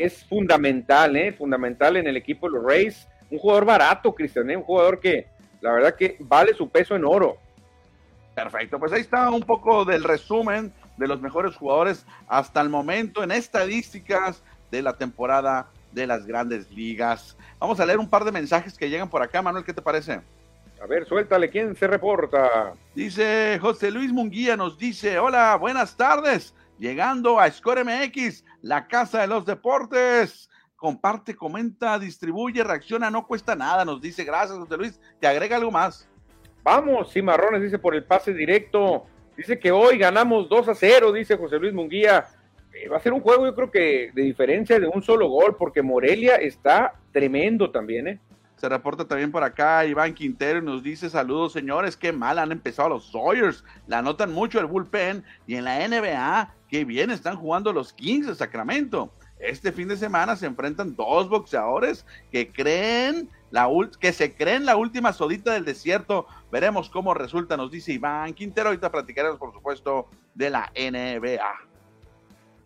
es 0.03 0.25
fundamental, 0.25 1.15
¿eh? 1.15 1.33
fundamental 1.33 1.97
en 1.97 2.07
el 2.07 2.17
equipo 2.17 2.47
de 2.47 2.57
los 2.57 2.65
Rays. 2.65 3.07
Un 3.29 3.39
jugador 3.39 3.65
barato, 3.65 4.13
Cristian, 4.13 4.49
¿eh? 4.49 4.57
un 4.57 4.63
jugador 4.63 4.99
que 4.99 5.27
la 5.61 5.71
verdad 5.71 5.95
que 5.95 6.17
vale 6.19 6.53
su 6.53 6.69
peso 6.69 6.95
en 6.95 7.05
oro. 7.05 7.37
Perfecto, 8.35 8.79
pues 8.79 8.91
ahí 8.91 9.01
está 9.01 9.29
un 9.29 9.43
poco 9.43 9.85
del 9.85 10.03
resumen 10.03 10.73
de 10.97 11.07
los 11.07 11.21
mejores 11.21 11.55
jugadores 11.55 12.05
hasta 12.27 12.61
el 12.61 12.69
momento 12.69 13.23
en 13.23 13.31
estadísticas 13.31 14.43
de 14.71 14.81
la 14.81 14.93
temporada 14.93 15.67
de 15.91 16.05
las 16.05 16.25
grandes 16.25 16.69
ligas. 16.71 17.37
Vamos 17.59 17.79
a 17.79 17.85
leer 17.85 17.99
un 17.99 18.09
par 18.09 18.25
de 18.25 18.31
mensajes 18.31 18.77
que 18.77 18.89
llegan 18.89 19.09
por 19.09 19.21
acá, 19.21 19.41
Manuel, 19.41 19.63
¿qué 19.63 19.73
te 19.73 19.81
parece? 19.81 20.19
A 20.81 20.85
ver, 20.87 21.07
suéltale, 21.07 21.49
¿quién 21.49 21.75
se 21.75 21.87
reporta? 21.87 22.73
Dice 22.93 23.57
José 23.61 23.89
Luis 23.89 24.11
Munguía, 24.11 24.57
nos 24.57 24.77
dice, 24.77 25.17
hola, 25.17 25.55
buenas 25.55 25.95
tardes 25.95 26.53
llegando 26.77 27.39
a 27.39 27.49
Score 27.49 27.83
MX, 27.83 28.43
la 28.61 28.87
casa 28.87 29.21
de 29.21 29.27
los 29.27 29.45
deportes. 29.45 30.49
Comparte, 30.75 31.35
comenta, 31.35 31.97
distribuye, 31.97 32.63
reacciona, 32.63 33.09
no 33.09 33.25
cuesta 33.25 33.55
nada, 33.55 33.85
nos 33.85 34.01
dice. 34.01 34.23
Gracias, 34.23 34.57
José 34.57 34.77
Luis. 34.77 34.99
Te 35.19 35.27
agrega 35.27 35.55
algo 35.55 35.71
más. 35.71 36.07
Vamos, 36.63 37.11
Cimarrones 37.11 37.61
dice 37.61 37.79
por 37.79 37.95
el 37.95 38.03
pase 38.03 38.33
directo. 38.33 39.05
Dice 39.37 39.59
que 39.59 39.71
hoy 39.71 39.97
ganamos 39.97 40.49
2 40.49 40.69
a 40.69 40.75
0, 40.75 41.11
dice 41.11 41.37
José 41.37 41.59
Luis 41.59 41.73
Munguía. 41.73 42.25
Eh, 42.73 42.87
va 42.89 42.97
a 42.97 42.99
ser 42.99 43.13
un 43.13 43.21
juego, 43.21 43.45
yo 43.45 43.55
creo 43.55 43.71
que 43.71 44.11
de 44.13 44.21
diferencia 44.21 44.79
de 44.79 44.87
un 44.87 45.01
solo 45.01 45.29
gol, 45.29 45.55
porque 45.57 45.81
Morelia 45.81 46.35
está 46.35 46.93
tremendo 47.11 47.71
también, 47.71 48.07
¿eh? 48.07 48.19
Se 48.57 48.69
reporta 48.69 49.05
también 49.05 49.31
por 49.31 49.43
acá 49.43 49.85
Iván 49.85 50.13
Quintero 50.13 50.59
y 50.59 50.61
nos 50.61 50.81
dice 50.81 51.09
saludos 51.09 51.51
señores, 51.51 51.97
qué 51.97 52.13
mal 52.13 52.39
han 52.39 52.53
empezado 52.53 52.89
los 52.89 53.11
Sawyers, 53.11 53.65
la 53.85 54.01
notan 54.01 54.31
mucho 54.31 54.59
el 54.59 54.65
bullpen 54.65 55.25
y 55.45 55.55
en 55.55 55.65
la 55.65 55.85
NBA 55.85 56.54
qué 56.69 56.85
bien 56.85 57.11
están 57.11 57.35
jugando 57.37 57.73
los 57.73 57.93
Kings 57.93 58.27
de 58.27 58.35
Sacramento. 58.35 59.11
Este 59.39 59.71
fin 59.71 59.87
de 59.87 59.97
semana 59.97 60.35
se 60.35 60.45
enfrentan 60.45 60.95
dos 60.95 61.29
boxeadores 61.29 62.05
que 62.31 62.51
creen 62.51 63.29
la 63.51 63.69
que 63.99 64.11
se 64.11 64.33
creen 64.33 64.65
la 64.65 64.75
última 64.75 65.13
sodita 65.13 65.53
del 65.53 65.65
desierto. 65.65 66.25
Veremos 66.51 66.89
cómo 66.89 67.13
resulta, 67.13 67.57
nos 67.57 67.71
dice 67.71 67.93
Iván 67.93 68.33
Quintero. 68.33 68.69
Ahorita 68.69 68.91
platicaremos, 68.91 69.37
por 69.37 69.53
supuesto, 69.53 70.07
de 70.33 70.49
la 70.49 70.71
NBA. 70.75 71.55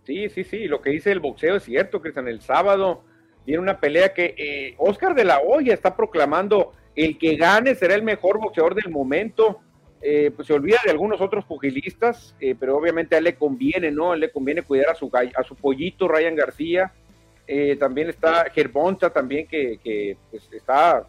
Sí, 0.03 0.29
sí, 0.29 0.43
sí, 0.43 0.67
lo 0.67 0.81
que 0.81 0.91
dice 0.91 1.11
el 1.11 1.19
boxeo 1.19 1.57
es 1.57 1.63
cierto, 1.63 2.01
Cristian. 2.01 2.27
El 2.27 2.41
sábado 2.41 3.03
viene 3.45 3.61
una 3.61 3.79
pelea 3.79 4.13
que 4.13 4.33
eh, 4.37 4.75
Oscar 4.77 5.13
de 5.13 5.25
la 5.25 5.39
Hoya 5.39 5.73
está 5.73 5.95
proclamando 5.95 6.73
el 6.95 7.17
que 7.17 7.35
gane 7.35 7.75
será 7.75 7.95
el 7.95 8.03
mejor 8.03 8.39
boxeador 8.39 8.75
del 8.75 8.91
momento. 8.91 9.61
Eh, 10.01 10.31
pues 10.33 10.47
se 10.47 10.53
olvida 10.53 10.77
de 10.83 10.91
algunos 10.91 11.19
otros 11.19 11.43
pugilistas, 11.43 12.33
eh, 12.39 12.55
pero 12.57 12.77
obviamente 12.77 13.15
a 13.15 13.17
él 13.17 13.25
le 13.25 13.35
conviene, 13.35 13.91
¿no? 13.91 14.13
Él 14.13 14.21
le 14.21 14.31
conviene 14.31 14.61
cuidar 14.61 14.89
a 14.91 14.95
su, 14.95 15.11
a 15.13 15.43
su 15.43 15.55
pollito 15.55 16.07
Ryan 16.07 16.35
García. 16.35 16.93
Eh, 17.45 17.75
también 17.75 18.09
está 18.09 18.45
Gerbonta, 18.49 19.09
también 19.09 19.47
que, 19.47 20.17
pues, 20.31 20.47
está 20.53 21.05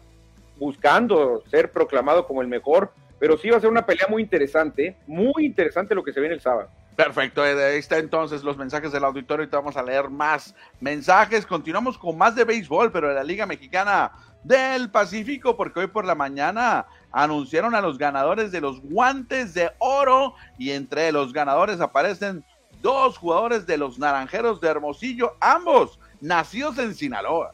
buscando 0.57 1.43
ser 1.47 1.71
proclamado 1.71 2.27
como 2.27 2.41
el 2.41 2.47
mejor. 2.47 2.91
Pero 3.17 3.37
sí 3.37 3.49
va 3.49 3.57
a 3.57 3.61
ser 3.61 3.69
una 3.69 3.85
pelea 3.85 4.07
muy 4.09 4.23
interesante, 4.23 4.97
muy 5.05 5.45
interesante 5.45 5.95
lo 5.95 6.03
que 6.03 6.11
se 6.11 6.19
ve 6.19 6.25
en 6.25 6.33
el 6.33 6.41
sábado. 6.41 6.69
Perfecto, 6.95 7.41
ahí 7.41 7.77
está 7.77 7.97
entonces 7.97 8.43
los 8.43 8.57
mensajes 8.57 8.91
del 8.91 9.03
auditorio 9.05 9.45
y 9.45 9.49
vamos 9.49 9.77
a 9.77 9.83
leer 9.83 10.09
más 10.09 10.53
mensajes. 10.79 11.45
Continuamos 11.45 11.97
con 11.97 12.17
más 12.17 12.35
de 12.35 12.43
béisbol, 12.43 12.91
pero 12.91 13.07
de 13.09 13.15
la 13.15 13.23
Liga 13.23 13.45
Mexicana 13.45 14.11
del 14.43 14.91
Pacífico, 14.91 15.55
porque 15.55 15.79
hoy 15.79 15.87
por 15.87 16.05
la 16.05 16.15
mañana 16.15 16.85
anunciaron 17.11 17.75
a 17.75 17.81
los 17.81 17.97
ganadores 17.97 18.51
de 18.51 18.61
los 18.61 18.81
guantes 18.81 19.53
de 19.53 19.71
oro 19.79 20.35
y 20.57 20.71
entre 20.71 21.11
los 21.11 21.33
ganadores 21.33 21.79
aparecen 21.79 22.43
dos 22.81 23.17
jugadores 23.17 23.65
de 23.65 23.77
los 23.77 23.97
Naranjeros 23.97 24.59
de 24.59 24.69
Hermosillo, 24.69 25.35
ambos 25.39 25.99
nacidos 26.19 26.77
en 26.77 26.93
Sinaloa. 26.93 27.53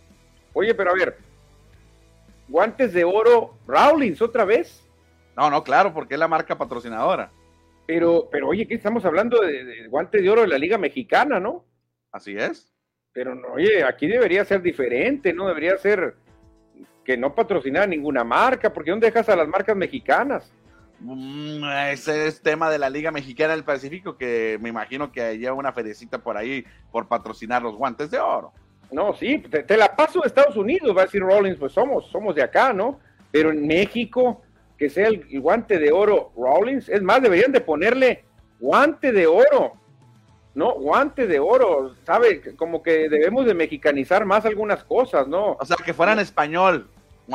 Oye, 0.53 0.73
pero 0.73 0.91
a 0.91 0.93
ver, 0.93 1.19
guantes 2.47 2.93
de 2.93 3.03
oro, 3.03 3.53
Rawlings 3.67 4.21
otra 4.21 4.45
vez. 4.45 4.83
No, 5.35 5.49
no, 5.49 5.63
claro, 5.63 5.93
porque 5.93 6.15
es 6.15 6.19
la 6.19 6.27
marca 6.27 6.57
patrocinadora. 6.57 7.29
Pero, 7.87 8.27
pero 8.29 8.49
oye, 8.49 8.67
¿qué 8.67 8.75
estamos 8.75 9.05
hablando 9.05 9.41
de, 9.41 9.63
de 9.63 9.87
guantes 9.87 10.21
de 10.21 10.29
oro 10.29 10.41
de 10.41 10.47
la 10.47 10.57
Liga 10.57 10.77
Mexicana, 10.77 11.39
¿no? 11.39 11.65
Así 12.11 12.35
es. 12.37 12.71
Pero 13.13 13.33
no, 13.33 13.53
oye, 13.53 13.83
aquí 13.83 14.07
debería 14.07 14.45
ser 14.45 14.61
diferente, 14.61 15.33
¿no? 15.33 15.47
Debería 15.47 15.77
ser 15.77 16.15
que 17.03 17.17
no 17.17 17.33
patrocinar 17.33 17.87
ninguna 17.87 18.23
marca, 18.23 18.73
porque 18.73 18.91
¿dónde 18.91 19.07
dejas 19.07 19.29
a 19.29 19.35
las 19.35 19.47
marcas 19.47 19.75
mexicanas? 19.75 20.51
Mm, 20.99 21.63
ese 21.91 22.27
es 22.27 22.41
tema 22.41 22.69
de 22.69 22.79
la 22.79 22.89
Liga 22.89 23.11
Mexicana 23.11 23.53
del 23.53 23.63
Pacífico, 23.63 24.17
que 24.17 24.57
me 24.61 24.69
imagino 24.69 25.11
que 25.11 25.37
lleva 25.37 25.55
una 25.55 25.71
fedecita 25.71 26.17
por 26.17 26.37
ahí 26.37 26.65
por 26.91 27.07
patrocinar 27.07 27.61
los 27.61 27.75
guantes 27.75 28.11
de 28.11 28.19
oro. 28.19 28.51
No, 28.91 29.13
sí, 29.13 29.39
te, 29.39 29.63
te 29.63 29.77
la 29.77 29.95
paso 29.95 30.21
de 30.21 30.27
Estados 30.27 30.57
Unidos, 30.57 30.95
va 30.95 31.01
a 31.01 31.05
decir 31.05 31.21
Rollins, 31.21 31.57
pues 31.57 31.71
somos, 31.71 32.07
somos 32.11 32.35
de 32.35 32.43
acá, 32.43 32.73
¿no? 32.73 32.99
Pero 33.31 33.51
en 33.51 33.65
México, 33.65 34.41
que 34.77 34.89
sea 34.89 35.07
el, 35.07 35.25
el 35.29 35.41
guante 35.41 35.79
de 35.79 35.91
oro 35.91 36.31
Rollins, 36.37 36.89
es 36.89 37.01
más, 37.01 37.21
deberían 37.21 37.51
de 37.51 37.61
ponerle 37.61 38.23
guante 38.59 39.11
de 39.11 39.27
oro, 39.27 39.73
¿no? 40.53 40.73
Guante 40.73 41.27
de 41.27 41.39
oro, 41.39 41.95
¿sabe? 42.05 42.41
Como 42.55 42.81
que 42.81 43.09
debemos 43.09 43.45
de 43.45 43.53
mexicanizar 43.53 44.25
más 44.25 44.45
algunas 44.45 44.83
cosas, 44.83 45.27
¿no? 45.27 45.57
O 45.59 45.65
sea, 45.65 45.77
que 45.77 45.93
fuera 45.93 46.13
en 46.13 46.19
español. 46.19 46.89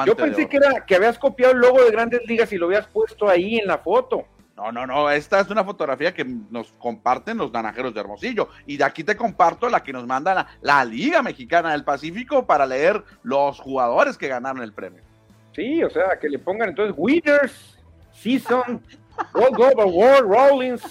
Yo 0.07 0.17
pensé 0.17 0.49
que 0.49 0.57
era 0.57 0.85
que 0.87 0.97
habías 0.97 1.19
copiado 1.19 1.53
el 1.53 1.61
logo 1.61 1.85
de 1.85 1.91
Grandes 1.91 2.23
Ligas 2.27 2.53
y 2.53 2.57
lo 2.57 2.67
habías 2.67 2.87
puesto 2.87 3.29
ahí 3.29 3.59
en 3.59 3.67
la 3.67 3.79
foto. 3.79 4.25
No, 4.57 4.73
no, 4.73 4.87
no, 4.87 5.11
esta 5.11 5.41
es 5.41 5.51
una 5.51 5.65
fotografía 5.65 6.15
que 6.15 6.25
nos 6.25 6.73
comparten 6.79 7.37
los 7.37 7.53
naranjeros 7.53 7.93
de 7.93 8.01
Hermosillo. 8.01 8.49
Y 8.67 8.77
de 8.77 8.85
aquí 8.85 9.05
te 9.05 9.17
comparto 9.17 9.69
la 9.69 9.83
que 9.83 9.93
nos 9.93 10.07
manda 10.07 10.35
la, 10.35 10.47
la 10.61 10.85
Liga 10.85 11.23
Mexicana 11.23 11.73
del 11.73 11.85
Pacífico 11.85 12.47
para 12.47 12.67
leer 12.67 13.03
los 13.23 13.61
jugadores 13.61 14.17
que 14.17 14.29
ganaron 14.29 14.63
el 14.63 14.73
premio. 14.73 15.03
Sí, 15.55 15.83
o 15.83 15.91
sea, 15.91 16.19
que 16.21 16.29
le 16.29 16.38
pongan 16.38 16.71
entonces 16.71 16.95
Winners, 16.97 17.79
Season, 18.12 18.83
World 19.35 19.57
Global 19.57 19.88
Award, 19.88 20.23
Rollins, 20.23 20.83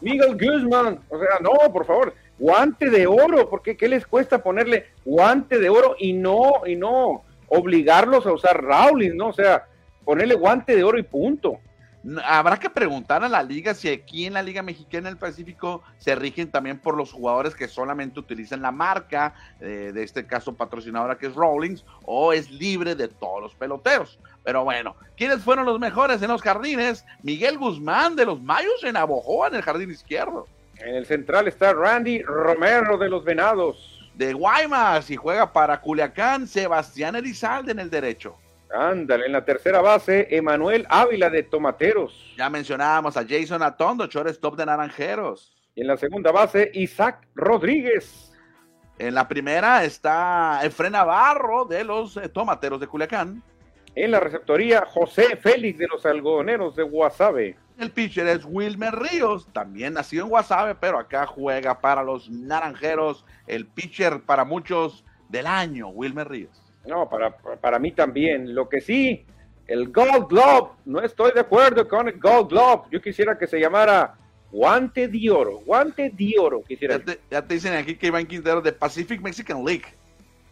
Miguel 0.00 0.36
Guzman. 0.36 1.00
O 1.08 1.18
sea, 1.18 1.38
no, 1.40 1.72
por 1.72 1.86
favor, 1.86 2.14
guante 2.38 2.90
de 2.90 3.06
oro, 3.06 3.48
porque 3.48 3.76
¿qué 3.76 3.88
les 3.88 4.06
cuesta 4.06 4.42
ponerle 4.42 4.86
guante 5.04 5.58
de 5.58 5.68
oro 5.68 5.96
y 5.98 6.12
no, 6.12 6.66
y 6.66 6.76
no 6.76 7.22
obligarlos 7.48 8.26
a 8.26 8.32
usar 8.32 8.62
Rollins, 8.62 9.14
¿no? 9.14 9.28
O 9.28 9.32
sea, 9.32 9.66
ponerle 10.04 10.34
guante 10.34 10.76
de 10.76 10.84
oro 10.84 10.98
y 10.98 11.02
punto. 11.02 11.58
Habrá 12.24 12.58
que 12.58 12.70
preguntar 12.70 13.24
a 13.24 13.28
la 13.28 13.42
liga 13.42 13.74
si 13.74 13.88
aquí 13.88 14.26
en 14.26 14.34
la 14.34 14.42
Liga 14.42 14.62
Mexicana 14.62 15.08
del 15.08 15.18
Pacífico 15.18 15.82
se 15.98 16.14
rigen 16.14 16.50
también 16.50 16.78
por 16.78 16.96
los 16.96 17.12
jugadores 17.12 17.54
que 17.54 17.66
solamente 17.66 18.20
utilizan 18.20 18.62
la 18.62 18.70
marca, 18.70 19.34
eh, 19.60 19.90
de 19.92 20.02
este 20.04 20.24
caso 20.24 20.54
patrocinadora 20.54 21.18
que 21.18 21.26
es 21.26 21.34
Rawlings, 21.34 21.84
o 22.04 22.32
es 22.32 22.50
libre 22.50 22.94
de 22.94 23.08
todos 23.08 23.42
los 23.42 23.54
peloteros. 23.54 24.18
Pero 24.44 24.64
bueno, 24.64 24.94
¿quiénes 25.16 25.42
fueron 25.42 25.66
los 25.66 25.80
mejores 25.80 26.22
en 26.22 26.28
los 26.28 26.40
jardines? 26.40 27.04
Miguel 27.22 27.58
Guzmán 27.58 28.14
de 28.14 28.26
los 28.26 28.40
Mayos 28.40 28.84
en 28.84 28.96
Abojoa 28.96 29.48
en 29.48 29.56
el 29.56 29.62
jardín 29.62 29.90
izquierdo. 29.90 30.46
En 30.78 30.94
el 30.94 31.06
central 31.06 31.48
está 31.48 31.72
Randy 31.72 32.22
Romero 32.22 32.96
de 32.96 33.08
los 33.08 33.24
Venados. 33.24 33.94
De 34.14 34.32
Guaymas 34.32 35.10
y 35.10 35.16
juega 35.16 35.52
para 35.52 35.80
Culiacán, 35.80 36.48
Sebastián 36.48 37.14
Elizalde 37.14 37.70
en 37.70 37.78
el 37.78 37.90
derecho. 37.90 38.36
Ándale, 38.70 39.26
en 39.26 39.32
la 39.32 39.44
tercera 39.44 39.80
base, 39.80 40.28
Emanuel 40.30 40.86
Ávila 40.90 41.30
de 41.30 41.42
Tomateros. 41.42 42.34
Ya 42.36 42.50
mencionábamos 42.50 43.16
a 43.16 43.24
Jason 43.26 43.62
Atondo, 43.62 44.06
shortstop 44.06 44.56
de 44.56 44.66
Naranjeros. 44.66 45.56
Y 45.74 45.82
en 45.82 45.86
la 45.86 45.96
segunda 45.96 46.32
base, 46.32 46.70
Isaac 46.74 47.26
Rodríguez. 47.34 48.32
En 48.98 49.14
la 49.14 49.28
primera 49.28 49.84
está 49.84 50.60
Efren 50.64 50.92
Navarro 50.92 51.64
de 51.64 51.84
los 51.84 52.16
eh, 52.16 52.28
Tomateros 52.28 52.80
de 52.80 52.88
Culiacán. 52.88 53.42
En 53.94 54.10
la 54.10 54.20
receptoría, 54.20 54.84
José 54.86 55.36
Félix 55.36 55.78
de 55.78 55.86
los 55.86 56.04
Algodoneros 56.04 56.76
de 56.76 56.82
Guasave. 56.82 57.56
El 57.78 57.92
pitcher 57.92 58.26
es 58.26 58.44
Wilmer 58.44 58.94
Ríos, 58.94 59.46
también 59.52 59.94
nacido 59.94 60.24
en 60.24 60.30
Guasave, 60.30 60.74
pero 60.74 60.98
acá 60.98 61.26
juega 61.26 61.80
para 61.80 62.02
los 62.02 62.28
Naranjeros, 62.28 63.24
el 63.46 63.66
pitcher 63.66 64.22
para 64.22 64.44
muchos 64.44 65.04
del 65.28 65.46
año, 65.46 65.88
Wilmer 65.88 66.28
Ríos. 66.28 66.67
No, 66.88 67.08
para, 67.08 67.36
para 67.36 67.78
mí 67.78 67.92
también. 67.92 68.54
Lo 68.54 68.68
que 68.68 68.80
sí, 68.80 69.26
el 69.66 69.92
Gold 69.92 70.28
Glove, 70.28 70.70
no 70.86 71.00
estoy 71.00 71.32
de 71.32 71.40
acuerdo 71.40 71.86
con 71.86 72.08
el 72.08 72.18
Gold 72.18 72.48
Glove. 72.48 72.82
Yo 72.90 73.02
quisiera 73.02 73.36
que 73.38 73.46
se 73.46 73.60
llamara 73.60 74.14
Guante 74.50 75.06
de 75.06 75.30
Oro. 75.30 75.60
Guante 75.66 76.10
de 76.10 76.34
Oro, 76.40 76.62
quisiera. 76.62 76.96
Ya 76.96 77.04
te, 77.04 77.20
ya 77.30 77.46
te 77.46 77.54
dicen 77.54 77.74
aquí 77.74 77.94
que 77.94 78.06
Iván 78.06 78.26
Quintero 78.26 78.62
de 78.62 78.72
Pacific 78.72 79.20
Mexican 79.20 79.62
League. 79.64 79.84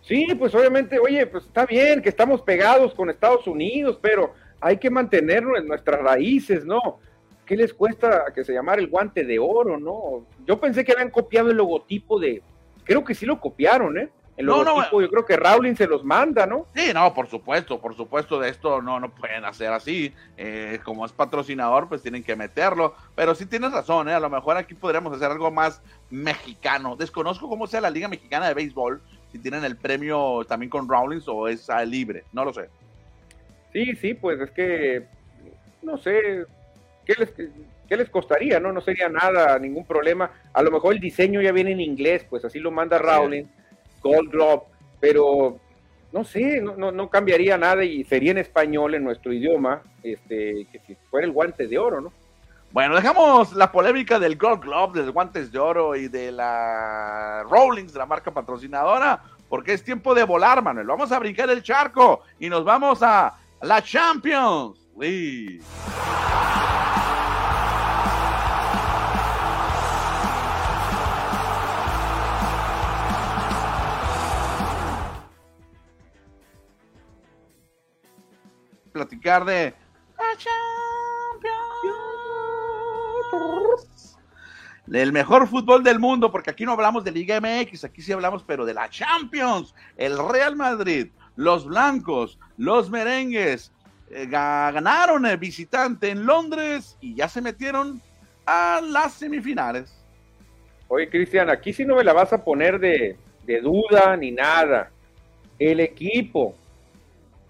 Sí, 0.03 0.27
pues 0.39 0.55
obviamente, 0.55 0.99
oye, 0.99 1.27
pues 1.27 1.45
está 1.45 1.67
bien 1.67 2.01
que 2.01 2.11
estamos 2.11 2.43
pegados 2.43 2.95
con 2.95 3.11
Estados 3.11 3.47
Unidos, 3.47 3.99
pero 4.01 4.35
hay 4.61 4.77
que 4.77 4.91
mantenernos 4.91 5.59
en 5.59 5.67
nuestras 5.67 6.01
raíces, 6.01 6.65
¿no? 6.65 7.01
¿Qué 7.45 7.57
les 7.57 7.73
cuesta 7.73 8.25
que 8.35 8.45
se 8.45 8.53
llamara 8.53 8.81
el 8.81 8.89
guante 8.89 9.25
de 9.25 9.39
oro, 9.39 9.79
no? 9.79 10.27
Yo 10.47 10.61
pensé 10.61 10.85
que 10.85 10.93
habían 10.93 11.11
copiado 11.11 11.51
el 11.51 11.57
logotipo 11.57 12.21
de, 12.21 12.43
creo 12.85 13.03
que 13.03 13.15
sí 13.15 13.27
lo 13.27 13.41
copiaron, 13.41 13.99
¿eh? 13.99 14.11
El 14.37 14.47
No, 14.47 14.63
no, 14.65 15.01
yo 15.01 15.09
creo 15.09 15.25
que 15.25 15.37
Rowling 15.37 15.75
se 15.77 15.87
los 15.87 16.05
manda, 16.05 16.47
¿no? 16.47 16.67
Sí, 16.75 16.91
no, 16.93 17.15
por 17.15 17.27
supuesto, 17.27 17.81
por 17.81 17.97
supuesto, 17.97 18.39
de 18.39 18.51
esto 18.51 18.83
no, 18.83 19.01
no 19.01 19.11
pueden 19.11 19.45
hacer 19.47 19.73
así. 19.73 20.13
Eh, 20.37 20.79
como 20.85 21.07
es 21.07 21.13
patrocinador, 21.13 21.89
pues 21.89 22.03
tienen 22.03 22.23
que 22.23 22.37
meterlo. 22.37 22.95
Pero 23.15 23.35
sí 23.35 23.47
tienes 23.47 23.73
razón, 23.73 24.09
¿eh? 24.09 24.13
a 24.13 24.21
lo 24.21 24.29
mejor 24.29 24.59
aquí 24.59 24.75
podríamos 24.75 25.15
hacer 25.15 25.31
algo 25.31 25.51
más 25.51 25.81
mexicano. 26.11 26.97
Desconozco 26.97 27.49
cómo 27.49 27.67
sea 27.67 27.81
la 27.81 27.91
Liga 27.91 28.09
Mexicana 28.09 28.49
de 28.49 28.55
Béisbol, 28.55 29.01
si 29.33 29.39
tienen 29.39 29.65
el 29.65 29.77
premio 29.77 30.45
también 30.47 30.69
con 30.69 30.89
Rawlings 30.89 31.27
o 31.29 31.49
es 31.49 31.69
libre, 31.87 32.25
no 32.33 32.45
lo 32.45 32.53
sé. 32.53 32.69
Sí, 33.73 33.95
sí, 33.97 34.15
pues 34.15 34.41
es 34.41 34.51
que, 34.51 35.07
no 35.83 35.99
sé, 35.99 36.47
¿qué 37.05 37.15
les, 37.19 37.31
qué 37.89 37.97
les 37.97 38.09
costaría? 38.09 38.61
No, 38.61 38.73
no 38.73 38.81
sería 38.81 39.09
nada, 39.09 39.59
ningún 39.59 39.85
problema. 39.85 40.31
A 40.53 40.63
lo 40.63 40.71
mejor 40.71 40.95
el 40.95 41.01
diseño 41.01 41.41
ya 41.41 41.53
viene 41.53 41.73
en 41.73 41.81
inglés, 41.81 42.25
pues 42.29 42.45
así 42.45 42.59
lo 42.59 42.71
manda. 42.71 42.99
Rowling, 42.99 43.45
Glove, 44.09 44.63
pero 45.01 45.59
no 46.13 46.25
sé, 46.25 46.61
no, 46.61 46.91
no, 46.93 47.11
cambiaría 47.11 47.59
nada 47.59 47.85
y 47.85 48.05
sería 48.05 48.31
en 48.31 48.39
español, 48.39 48.95
en 48.95 49.05
nuestro 49.05 49.33
idioma, 49.33 49.83
este, 50.03 50.67
que 50.73 50.81
si 50.87 50.97
fuera 51.11 51.27
el 51.27 51.33
guante 51.33 51.67
de 51.67 51.79
oro, 51.79 52.01
¿no? 52.01 52.13
Bueno, 52.73 52.97
dejamos 52.97 53.53
la 53.53 53.71
polémica 53.71 54.19
del 54.19 54.37
Gold 54.37 54.63
Glove, 54.63 54.99
de 54.99 55.07
los 55.07 55.15
guantes 55.15 55.51
de 55.53 55.59
oro 55.59 55.95
y 55.95 56.09
de 56.09 56.33
la 56.33 57.45
Rawlings, 57.49 57.93
de 57.93 57.99
la 57.99 58.07
marca 58.07 58.31
patrocinadora, 58.31 59.23
porque 59.49 59.73
es 59.73 59.83
tiempo 59.83 60.15
de 60.15 60.25
volar, 60.25 60.63
Manuel. 60.63 60.87
Vamos 60.87 61.13
a 61.13 61.19
brincar 61.19 61.49
el 61.51 61.63
charco 61.63 62.23
y 62.39 62.49
nos 62.49 62.65
vamos 62.65 63.03
a 63.03 63.35
la 63.63 63.83
Champions 63.83 64.89
League. 64.99 65.61
Platicar 79.01 79.45
de 79.45 79.75
la 80.17 80.25
Champions. 83.27 84.17
El 84.91 85.13
mejor 85.13 85.47
fútbol 85.49 85.83
del 85.85 85.99
mundo, 85.99 86.33
porque 86.33 86.49
aquí 86.51 86.65
no 86.65 86.73
hablamos 86.73 87.05
de 87.05 87.11
Liga 87.11 87.39
MX, 87.41 87.85
aquí 87.85 88.01
sí 88.01 88.13
hablamos, 88.13 88.43
pero 88.45 88.65
de 88.65 88.73
la 88.73 88.89
Champions, 88.89 89.75
el 89.99 90.17
Real 90.17 90.57
Madrid, 90.57 91.09
los 91.35 91.67
blancos, 91.67 92.39
los 92.57 92.89
merengues, 92.89 93.71
eh, 94.11 94.27
ga- 94.31 94.73
ganaron 94.73 95.27
el 95.27 95.37
visitante 95.37 96.09
en 96.09 96.25
Londres 96.25 96.97
y 97.03 97.15
ya 97.17 97.29
se 97.29 97.43
metieron 97.43 98.01
a 98.47 98.81
las 98.83 99.13
semifinales. 99.13 99.93
Oye, 100.89 101.11
Cristian, 101.11 101.51
aquí 101.51 101.73
sí 101.75 101.85
no 101.85 101.97
me 101.97 102.05
la 102.05 102.13
vas 102.15 102.33
a 102.33 102.43
poner 102.43 102.79
de, 102.79 103.19
de 103.45 103.61
duda 103.61 104.17
ni 104.17 104.31
nada. 104.31 104.91
El 105.59 105.81
equipo 105.81 106.55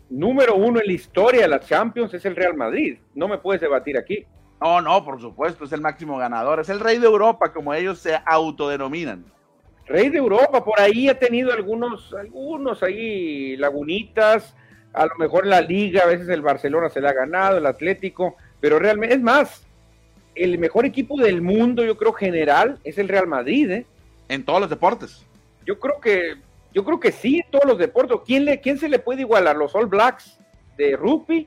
número 0.09 0.55
uno 0.55 0.81
en 0.81 0.87
la 0.87 0.93
historia 0.93 1.43
de 1.43 1.49
la 1.49 1.61
Champions 1.61 2.15
es 2.15 2.25
el 2.25 2.37
Real 2.37 2.55
Madrid. 2.55 2.99
No 3.15 3.29
me 3.29 3.39
puedes 3.39 3.61
debatir 3.61 3.97
aquí. 3.99 4.25
No, 4.61 4.81
no, 4.81 5.05
por 5.05 5.21
supuesto, 5.21 5.65
es 5.65 5.73
el 5.73 5.81
máximo 5.81 6.17
ganador, 6.17 6.61
es 6.61 6.69
el 6.71 6.81
rey 6.81 6.99
de 6.99 7.07
Europa, 7.07 7.53
como 7.53 7.75
ellos 7.75 7.99
se 7.99 8.19
autodenominan. 8.25 9.25
Rey 9.87 10.09
de 10.09 10.19
Europa, 10.19 10.65
por 10.65 10.81
ahí 10.81 11.09
ha 11.09 11.19
tenido 11.19 11.53
algunos, 11.53 12.13
algunos 12.15 12.83
ahí 12.83 13.57
lagunitas, 13.57 14.55
a 14.93 15.05
lo 15.05 15.15
mejor 15.17 15.47
la 15.47 15.61
liga, 15.61 16.03
a 16.03 16.07
veces 16.07 16.29
el 16.31 16.41
Barcelona 16.41 16.89
se 16.89 17.01
le 17.01 17.09
ha 17.09 17.13
ganado, 17.13 17.59
el 17.59 17.67
Atlético, 17.67 18.37
pero 18.61 18.79
realmente, 18.79 19.15
es 19.15 19.21
más, 19.21 19.67
el 20.35 20.59
mejor 20.59 20.87
equipo 20.87 21.21
del 21.21 21.43
mundo, 21.43 21.85
yo 21.85 21.97
creo, 21.97 22.15
general, 22.15 22.79
es 22.83 22.97
el 22.99 23.09
Real 23.09 23.27
Madrid, 23.27 23.71
¿eh? 23.71 23.87
En 24.29 24.45
todos 24.45 24.61
los 24.61 24.71
deportes. 24.71 25.25
Yo 25.67 25.79
creo 25.79 26.01
que, 26.01 26.35
yo 26.77 26.85
creo 26.85 27.01
que 27.01 27.11
sí, 27.11 27.39
en 27.39 27.51
todos 27.51 27.65
los 27.65 27.79
deportes. 27.79 28.19
¿Quién, 28.27 28.45
le, 28.45 28.61
quién 28.61 28.79
se 28.79 28.91
le 28.91 28.99
puede 28.99 29.23
igualar? 29.23 29.57
¿Los 29.57 29.75
All 29.75 29.87
Blacks 29.87 30.39
de 30.77 30.95
rugby? 30.95 31.47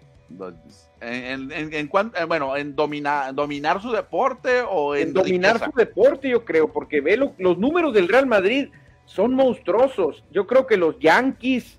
En, 1.02 1.52
en, 1.52 1.72
en, 1.72 1.92
eh, 2.15 2.26
bueno, 2.28 2.58
en 2.58 2.76
dominar, 2.76 3.36
dominar 3.36 3.80
su 3.80 3.92
deporte 3.92 4.63
o 4.68 4.96
en, 4.96 5.13
dominar 5.13 5.63
su 5.63 5.72
deporte, 5.78 6.30
yo 6.30 6.44
creo, 6.44 6.74
porque 6.74 7.00
ve 7.00 7.15
los 7.15 7.58
números 7.60 7.94
del 7.94 8.08
Real 8.08 8.26
Madrid 8.26 8.70
son 9.06 9.36
monstruosos. 9.36 10.24
Yo 10.32 10.48
creo 10.48 10.65
que 10.65 10.78
los 10.78 10.98
Yankees 10.98 11.78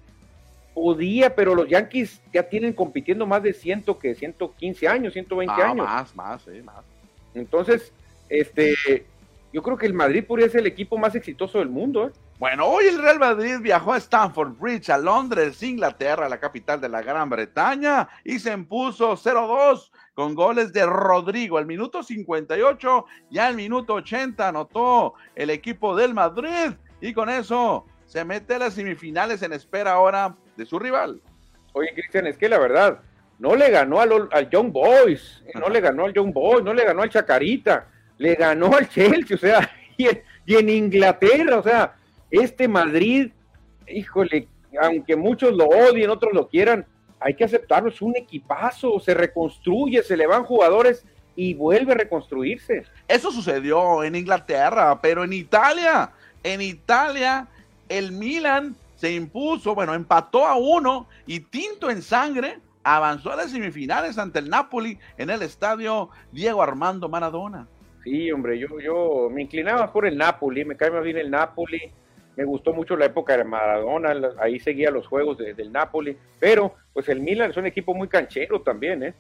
podía, 0.73 1.35
pero 1.35 1.57
los 1.57 1.69
Yankees 1.69 2.21
ya 2.33 2.45
tienen 2.45 2.73
compitiendo 2.73 3.27
más 3.27 3.43
de 3.43 3.53
ciento 3.53 3.99
que 3.99 4.15
115 4.15 4.87
años, 4.87 5.13
120 5.13 5.53
ah, 5.53 5.71
años. 5.71 5.87
Más, 5.87 6.15
más, 6.15 6.43
sí, 6.43 6.63
más. 6.63 6.85
Entonces, 7.35 7.93
este, 8.29 9.07
yo 9.53 9.63
creo 9.63 9.77
que 9.77 9.87
el 9.87 9.95
Madrid 9.95 10.25
podría 10.27 10.49
ser 10.49 10.61
el 10.61 10.67
equipo 10.67 10.97
más 10.97 11.15
exitoso 11.15 11.59
del 11.59 11.69
mundo. 11.69 12.07
¿eh? 12.07 12.13
Bueno, 12.39 12.67
hoy 12.67 12.87
el 12.87 13.03
Real 13.03 13.19
Madrid 13.19 13.57
viajó 13.61 13.93
a 13.93 13.97
Stamford 13.99 14.57
Bridge, 14.59 14.91
a 14.91 14.99
Londres, 14.99 15.63
Inglaterra, 15.63 16.29
la 16.29 16.39
capital 16.39 16.81
de 16.81 16.89
la 16.89 17.03
Gran 17.03 17.29
Bretaña, 17.29 18.09
y 18.25 18.39
se 18.39 18.53
impuso 18.53 19.17
0-2 19.17 19.91
con 20.15 20.35
goles 20.35 20.73
de 20.73 20.87
Rodrigo 20.87 21.59
al 21.59 21.67
minuto 21.67 22.03
58 22.03 23.05
y 23.31 23.39
al 23.39 23.57
minuto 23.57 23.95
80 23.95 24.49
anotó 24.49 25.15
el 25.35 25.51
equipo 25.51 25.97
del 25.97 26.15
Madrid 26.15 26.73
y 27.01 27.13
con 27.13 27.29
eso 27.29 27.87
se 28.07 28.25
mete 28.25 28.55
a 28.55 28.59
las 28.59 28.75
semifinales 28.75 29.43
en 29.43 29.53
espera 29.53 29.93
ahora 29.93 30.37
de 30.57 30.67
su 30.67 30.79
rival. 30.79 31.21
Oye, 31.73 31.93
Cristian, 31.95 32.27
es 32.27 32.37
que 32.37 32.49
la 32.49 32.59
verdad, 32.59 33.01
no 33.39 33.57
le 33.57 33.71
ganó 33.71 34.01
al, 34.01 34.51
Young 34.51 34.73
Boys, 34.73 35.43
no 35.55 35.69
le 35.69 35.81
ganó 35.81 36.05
al 36.05 36.13
Young 36.13 36.33
Boys, 36.33 36.63
no 36.63 36.75
le 36.75 36.85
ganó 36.85 37.03
al 37.03 37.09
Chacarita, 37.09 37.89
le 38.21 38.35
ganó 38.35 38.77
al 38.77 38.87
Chelsea, 38.87 39.35
o 39.35 39.41
sea, 39.41 39.71
y, 39.97 40.07
en 40.55 40.69
Inglaterra, 40.69 41.59
o 41.59 41.63
sea, 41.63 41.95
este 42.31 42.69
Madrid, 42.69 43.31
híjole, 43.89 44.47
aunque 44.81 45.17
muchos 45.17 45.55
lo 45.55 45.65
odien, 45.65 46.11
otros 46.11 46.35
lo 46.35 46.47
quieran, 46.47 46.85
hay 47.19 47.33
que 47.33 47.45
aceptarlo, 47.45 47.89
es 47.89 48.03
un 48.03 48.15
equipazo, 48.15 49.01
se 49.01 49.15
reconstruye, 49.15 50.03
se 50.03 50.19
le 50.19 50.27
van 50.27 50.45
jugadores 50.45 51.03
y 51.35 51.55
vuelve 51.55 51.93
a 51.93 51.97
reconstruirse. 51.97 52.85
Eso 53.09 53.33
sucedió 53.33 54.05
en 54.05 54.15
Inglaterra, 54.15 55.01
pero 55.01 55.25
en 55.25 55.33
Italia, 55.33 56.11
en 56.43 56.61
Italia, 56.61 57.49
el 57.89 58.13
Milan 58.13 58.77
se 58.97 59.15
impuso, 59.15 59.75
bueno, 59.75 59.95
empató 59.95 60.47
a 60.47 60.57
uno 60.57 61.09
y 61.27 61.41
tinto 61.41 61.91
en 61.91 62.03
sangre 62.03 62.59
avanzó 62.83 63.33
a 63.33 63.37
las 63.37 63.51
semifinales 63.51 64.19
ante 64.19 64.41
el 64.41 64.51
Napoli 64.51 64.99
en 65.17 65.31
el 65.31 65.41
estadio 65.41 66.11
Diego 66.33 66.63
Armando 66.63 67.09
Maradona. 67.09 67.67
Sí, 68.03 68.31
hombre, 68.33 68.59
yo, 68.59 68.81
yo 68.81 69.29
me 69.31 69.43
inclinaba 69.43 69.93
por 69.93 70.07
el 70.07 70.17
Napoli, 70.17 70.65
me 70.65 70.77
cae 70.77 70.91
más 70.91 71.05
bien 71.05 71.19
el 71.19 71.31
Napoli, 71.31 71.93
me 72.37 72.45
gustó 72.45 72.73
mucho 72.73 72.97
la 72.97 73.07
época 73.07 73.37
de 73.37 73.45
Maradona, 73.45 74.15
ahí 74.39 74.59
seguía 74.59 74.91
los 74.91 75.07
juegos 75.07 75.39
del 75.39 75.71
Napoli, 75.71 76.17
pero 76.39 76.75
pues 76.95 77.09
el 77.09 77.21
Milan 77.21 77.51
es 77.51 77.57
un 77.57 77.67
equipo 77.67 77.95
muy 77.95 78.09
canchero 78.09 78.63
también, 78.63 79.03
¿eh? 79.03 79.15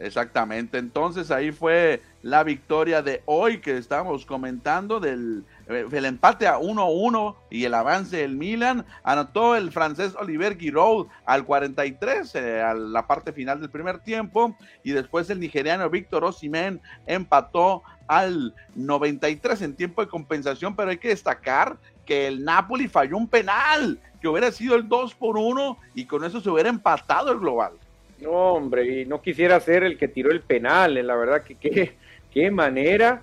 Exactamente, 0.00 0.78
entonces 0.78 1.30
ahí 1.30 1.52
fue 1.52 2.00
la 2.22 2.42
victoria 2.42 3.00
de 3.00 3.22
hoy 3.26 3.58
que 3.58 3.76
estamos 3.76 4.26
comentando 4.26 4.98
del 4.98 5.44
el 5.66 6.04
empate 6.04 6.46
a 6.46 6.58
1-1 6.58 7.36
y 7.50 7.64
el 7.64 7.74
avance 7.74 8.18
del 8.18 8.36
Milan. 8.36 8.84
Anotó 9.02 9.56
el 9.56 9.70
francés 9.72 10.14
Oliver 10.18 10.58
Giroud 10.58 11.06
al 11.24 11.44
43, 11.44 12.34
eh, 12.34 12.62
a 12.62 12.74
la 12.74 13.06
parte 13.06 13.32
final 13.32 13.60
del 13.60 13.70
primer 13.70 13.98
tiempo. 14.00 14.56
Y 14.82 14.92
después 14.92 15.30
el 15.30 15.40
nigeriano 15.40 15.88
Víctor 15.88 16.24
Osimhen 16.24 16.80
empató 17.06 17.82
al 18.06 18.54
93 18.74 19.62
en 19.62 19.74
tiempo 19.74 20.02
de 20.02 20.08
compensación. 20.08 20.76
Pero 20.76 20.90
hay 20.90 20.98
que 20.98 21.08
destacar 21.08 21.76
que 22.04 22.26
el 22.26 22.44
Napoli 22.44 22.88
falló 22.88 23.16
un 23.16 23.28
penal, 23.28 23.98
que 24.20 24.28
hubiera 24.28 24.50
sido 24.52 24.74
el 24.76 24.88
2 24.88 25.14
por 25.14 25.38
1 25.38 25.78
y 25.94 26.04
con 26.04 26.24
eso 26.24 26.40
se 26.40 26.50
hubiera 26.50 26.68
empatado 26.68 27.32
el 27.32 27.38
global. 27.38 27.72
No, 28.20 28.30
hombre, 28.30 29.02
y 29.02 29.06
no 29.06 29.20
quisiera 29.20 29.58
ser 29.60 29.82
el 29.84 29.98
que 29.98 30.08
tiró 30.08 30.30
el 30.30 30.40
penal, 30.40 30.96
eh, 30.96 31.02
la 31.02 31.16
verdad 31.16 31.42
que 31.42 31.56
qué, 31.56 31.96
qué 32.32 32.50
manera 32.50 33.22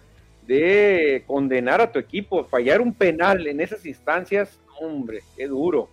de 0.51 1.23
condenar 1.25 1.79
a 1.79 1.93
tu 1.93 1.97
equipo, 1.97 2.43
fallar 2.43 2.81
un 2.81 2.93
penal 2.93 3.47
en 3.47 3.61
esas 3.61 3.85
instancias, 3.85 4.59
hombre, 4.81 5.23
qué 5.37 5.47
duro. 5.47 5.89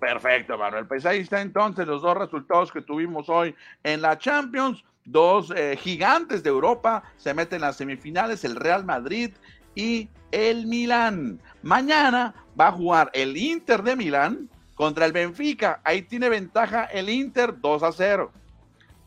Perfecto, 0.00 0.56
Manuel. 0.56 0.86
Pues 0.86 1.04
ahí 1.04 1.20
está 1.20 1.42
entonces 1.42 1.86
los 1.86 2.00
dos 2.00 2.16
resultados 2.16 2.72
que 2.72 2.80
tuvimos 2.80 3.28
hoy 3.28 3.54
en 3.82 4.00
la 4.00 4.16
Champions. 4.16 4.82
Dos 5.04 5.52
eh, 5.54 5.76
gigantes 5.78 6.42
de 6.42 6.48
Europa 6.48 7.02
se 7.18 7.34
meten 7.34 7.56
en 7.56 7.62
las 7.62 7.76
semifinales, 7.76 8.44
el 8.44 8.56
Real 8.56 8.84
Madrid 8.84 9.32
y 9.74 10.08
el 10.32 10.66
Milán. 10.66 11.38
Mañana 11.62 12.34
va 12.58 12.68
a 12.68 12.72
jugar 12.72 13.10
el 13.12 13.36
Inter 13.36 13.82
de 13.82 13.94
Milán 13.94 14.48
contra 14.74 15.04
el 15.04 15.12
Benfica. 15.12 15.80
Ahí 15.84 16.00
tiene 16.00 16.30
ventaja 16.30 16.84
el 16.84 17.10
Inter 17.10 17.60
2 17.60 17.82
a 17.82 17.92
0. 17.92 18.32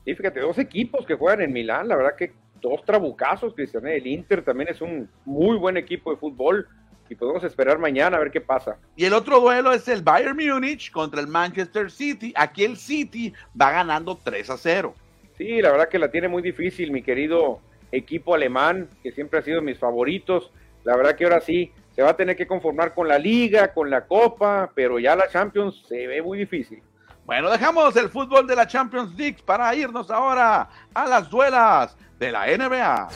Y 0.06 0.14
fíjate, 0.14 0.40
dos 0.42 0.60
equipos 0.60 1.08
que 1.08 1.16
juegan 1.16 1.42
en 1.42 1.54
Milán, 1.54 1.88
la 1.88 1.96
verdad 1.96 2.16
que 2.16 2.34
dos 2.62 2.84
trabucazos, 2.84 3.54
Cristian. 3.54 3.88
El 3.88 4.08
Inter 4.08 4.44
también 4.44 4.70
es 4.70 4.82
un 4.82 5.10
muy 5.26 5.58
buen 5.58 5.78
equipo 5.78 6.12
de 6.12 6.18
fútbol 6.18 6.68
y 7.10 7.16
podemos 7.16 7.44
esperar 7.44 7.80
mañana 7.80 8.18
a 8.18 8.20
ver 8.20 8.32
qué 8.32 8.42
pasa. 8.42 8.78
Y 8.96 9.06
el 9.06 9.14
otro 9.14 9.40
duelo 9.40 9.72
es 9.72 9.88
el 9.88 10.04
Bayern 10.04 10.38
Múnich 10.38 10.92
contra 10.92 11.20
el 11.20 11.28
Manchester 11.28 11.90
City. 11.90 12.34
Aquí 12.36 12.64
el 12.64 12.78
City 12.78 13.34
va 13.60 13.72
ganando 13.72 14.18
3 14.24 14.50
a 14.50 14.58
0. 14.58 14.94
Sí, 15.38 15.62
la 15.62 15.72
verdad 15.72 15.90
que 15.90 16.00
la 16.00 16.12
tiene 16.12 16.28
muy 16.28 16.42
difícil, 16.42 16.92
mi 16.92 17.02
querido 17.02 17.62
equipo 17.92 18.36
alemán, 18.36 18.88
que 19.02 19.12
siempre 19.12 19.40
ha 19.40 19.42
sido 19.42 19.62
mis 19.62 19.80
favoritos. 19.80 20.52
La 20.84 20.96
verdad 20.96 21.16
que 21.16 21.24
ahora 21.24 21.42
sí 21.42 21.72
se 21.96 22.04
va 22.04 22.12
a 22.12 22.16
tener 22.16 22.36
que 22.36 22.46
conformar 22.46 22.94
con 22.94 23.08
la 23.08 23.18
liga, 23.18 23.74
con 23.74 23.90
la 23.90 24.06
copa, 24.06 24.72
pero 24.76 25.00
ya 25.00 25.16
la 25.16 25.28
Champions 25.28 25.84
se 25.88 26.08
ve 26.08 26.22
muy 26.22 26.38
difícil. 26.38 26.82
Bueno, 27.26 27.50
dejamos 27.50 27.96
el 27.96 28.10
fútbol 28.10 28.48
de 28.48 28.56
la 28.56 28.68
Champions 28.68 29.16
League 29.16 29.38
para 29.46 29.74
irnos 29.76 30.10
ahora 30.10 30.70
a 30.94 31.08
las 31.08 31.30
duelas 31.30 31.96
de 32.20 32.32
la 32.32 32.46
NBA. 32.46 33.10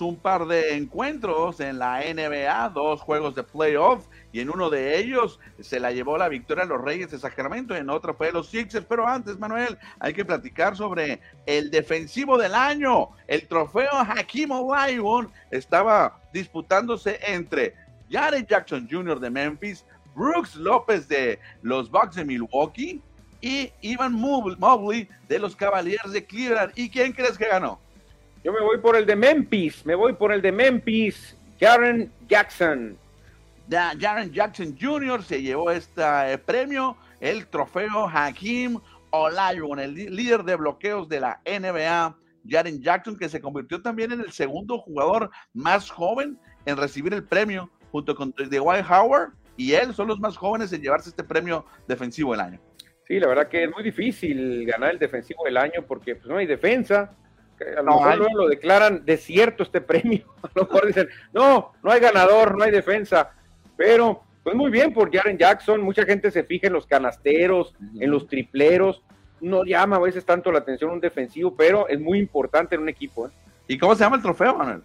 un 0.00 0.16
par 0.16 0.46
de 0.46 0.76
encuentros 0.76 1.60
en 1.60 1.78
la 1.78 2.00
NBA, 2.00 2.70
dos 2.70 3.00
juegos 3.00 3.34
de 3.34 3.42
playoff, 3.42 4.06
y 4.32 4.40
en 4.40 4.50
uno 4.50 4.70
de 4.70 4.98
ellos 4.98 5.40
se 5.60 5.80
la 5.80 5.90
llevó 5.92 6.16
la 6.16 6.28
victoria 6.28 6.64
a 6.64 6.66
los 6.66 6.80
Reyes 6.80 7.10
de 7.10 7.18
Sacramento, 7.18 7.74
en 7.74 7.90
otro 7.90 8.14
fue 8.14 8.32
los 8.32 8.48
Sixers. 8.48 8.86
Pero 8.88 9.06
antes, 9.06 9.38
Manuel, 9.38 9.78
hay 9.98 10.12
que 10.12 10.24
platicar 10.24 10.76
sobre 10.76 11.20
el 11.46 11.70
defensivo 11.70 12.38
del 12.38 12.54
año. 12.54 13.08
El 13.26 13.46
trofeo 13.48 13.90
Hakim 13.92 14.52
Olajuwon 14.52 15.30
estaba 15.50 16.20
disputándose 16.32 17.18
entre 17.26 17.74
Jared 18.10 18.46
Jackson 18.48 18.88
Jr. 18.90 19.20
de 19.20 19.30
Memphis, 19.30 19.84
Brooks 20.14 20.56
López 20.56 21.08
de 21.08 21.38
los 21.62 21.90
Bucks 21.90 22.16
de 22.16 22.24
Milwaukee 22.24 23.00
y 23.40 23.72
Ivan 23.80 24.12
Mobley 24.12 25.08
de 25.28 25.38
los 25.38 25.56
Cavaliers 25.56 26.12
de 26.12 26.24
Cleveland. 26.24 26.72
¿Y 26.74 26.90
quién 26.90 27.12
crees 27.12 27.38
que 27.38 27.46
ganó? 27.46 27.78
Yo 28.42 28.52
me 28.52 28.60
voy 28.60 28.78
por 28.78 28.96
el 28.96 29.06
de 29.06 29.16
Memphis, 29.16 29.84
me 29.84 29.94
voy 29.94 30.14
por 30.14 30.32
el 30.32 30.42
de 30.42 30.50
Memphis, 30.50 31.36
Jaren 31.58 32.12
Jackson. 32.28 32.96
Jaren 33.70 34.32
Jackson 34.32 34.76
Jr. 34.80 35.22
se 35.22 35.42
llevó 35.42 35.70
este 35.70 36.38
premio, 36.38 36.96
el 37.20 37.46
trofeo 37.46 38.08
Hakim 38.08 38.80
Olajuwon, 39.10 39.78
el 39.78 39.94
líder 39.94 40.42
de 40.42 40.56
bloqueos 40.56 41.08
de 41.08 41.20
la 41.20 41.40
NBA. 41.44 42.16
Jaren 42.48 42.82
Jackson, 42.82 43.16
que 43.16 43.28
se 43.28 43.40
convirtió 43.40 43.80
también 43.82 44.12
en 44.12 44.20
el 44.20 44.32
segundo 44.32 44.78
jugador 44.78 45.30
más 45.52 45.90
joven 45.90 46.38
en 46.64 46.76
recibir 46.76 47.12
el 47.12 47.22
premio 47.22 47.70
junto 47.90 48.14
con 48.14 48.32
Dwight 48.32 48.84
Howard 48.88 49.32
y 49.56 49.74
él 49.74 49.94
son 49.94 50.08
los 50.08 50.18
más 50.18 50.36
jóvenes 50.36 50.72
en 50.72 50.80
llevarse 50.80 51.10
este 51.10 51.24
premio 51.24 51.66
defensivo 51.86 52.32
del 52.32 52.40
año. 52.40 52.60
Sí, 53.06 53.18
la 53.18 53.26
verdad 53.26 53.48
que 53.48 53.64
es 53.64 53.70
muy 53.70 53.82
difícil 53.82 54.64
ganar 54.64 54.92
el 54.92 54.98
defensivo 54.98 55.44
del 55.44 55.56
año 55.56 55.84
porque 55.86 56.14
pues, 56.14 56.26
no 56.28 56.36
hay 56.36 56.46
defensa. 56.46 57.12
A 57.60 57.82
lo 57.82 57.82
no 57.82 58.00
mejor 58.00 58.32
lo 58.32 58.48
declaran 58.48 59.04
desierto 59.04 59.64
este 59.64 59.80
premio. 59.80 60.24
A 60.42 60.50
lo 60.54 60.62
mejor 60.62 60.86
dicen, 60.86 61.08
no, 61.32 61.72
no 61.82 61.90
hay 61.90 62.00
ganador, 62.00 62.56
no 62.56 62.64
hay 62.64 62.70
defensa. 62.70 63.32
Pero, 63.76 64.22
pues 64.42 64.54
muy 64.54 64.70
bien 64.70 64.94
por 64.94 65.14
Jaren 65.14 65.36
Jackson. 65.36 65.82
Mucha 65.82 66.04
gente 66.04 66.30
se 66.30 66.44
fija 66.44 66.68
en 66.68 66.72
los 66.72 66.86
canasteros, 66.86 67.74
en 67.98 68.10
los 68.10 68.26
tripleros. 68.28 69.02
No 69.40 69.64
llama 69.64 69.96
a 69.96 70.00
veces 70.00 70.24
tanto 70.24 70.52
la 70.52 70.60
atención 70.60 70.90
un 70.90 71.00
defensivo, 71.00 71.54
pero 71.54 71.88
es 71.88 72.00
muy 72.00 72.18
importante 72.18 72.76
en 72.76 72.82
un 72.82 72.88
equipo. 72.88 73.26
¿eh? 73.26 73.30
¿Y 73.66 73.76
cómo 73.76 73.94
se 73.94 74.04
llama 74.04 74.16
el 74.16 74.22
trofeo, 74.22 74.56
Manuel? 74.56 74.82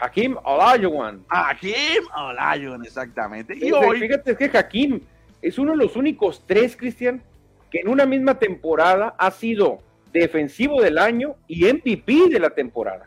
Hakim 0.00 0.36
Olajuwon. 0.44 1.24
Hakim 1.28 2.04
Olajuwon, 2.16 2.84
exactamente. 2.84 3.54
Y 3.56 3.70
hoy... 3.72 4.00
Fíjate 4.00 4.36
que 4.36 4.56
Hakim 4.56 5.00
es 5.42 5.58
uno 5.58 5.72
de 5.72 5.78
los 5.78 5.96
únicos 5.96 6.42
tres, 6.46 6.76
Cristian, 6.76 7.22
que 7.70 7.80
en 7.80 7.88
una 7.88 8.06
misma 8.06 8.38
temporada 8.38 9.14
ha 9.18 9.30
sido 9.30 9.80
defensivo 10.12 10.80
del 10.80 10.98
año 10.98 11.36
y 11.46 11.70
MVP 11.70 12.28
de 12.30 12.40
la 12.40 12.50
temporada. 12.50 13.06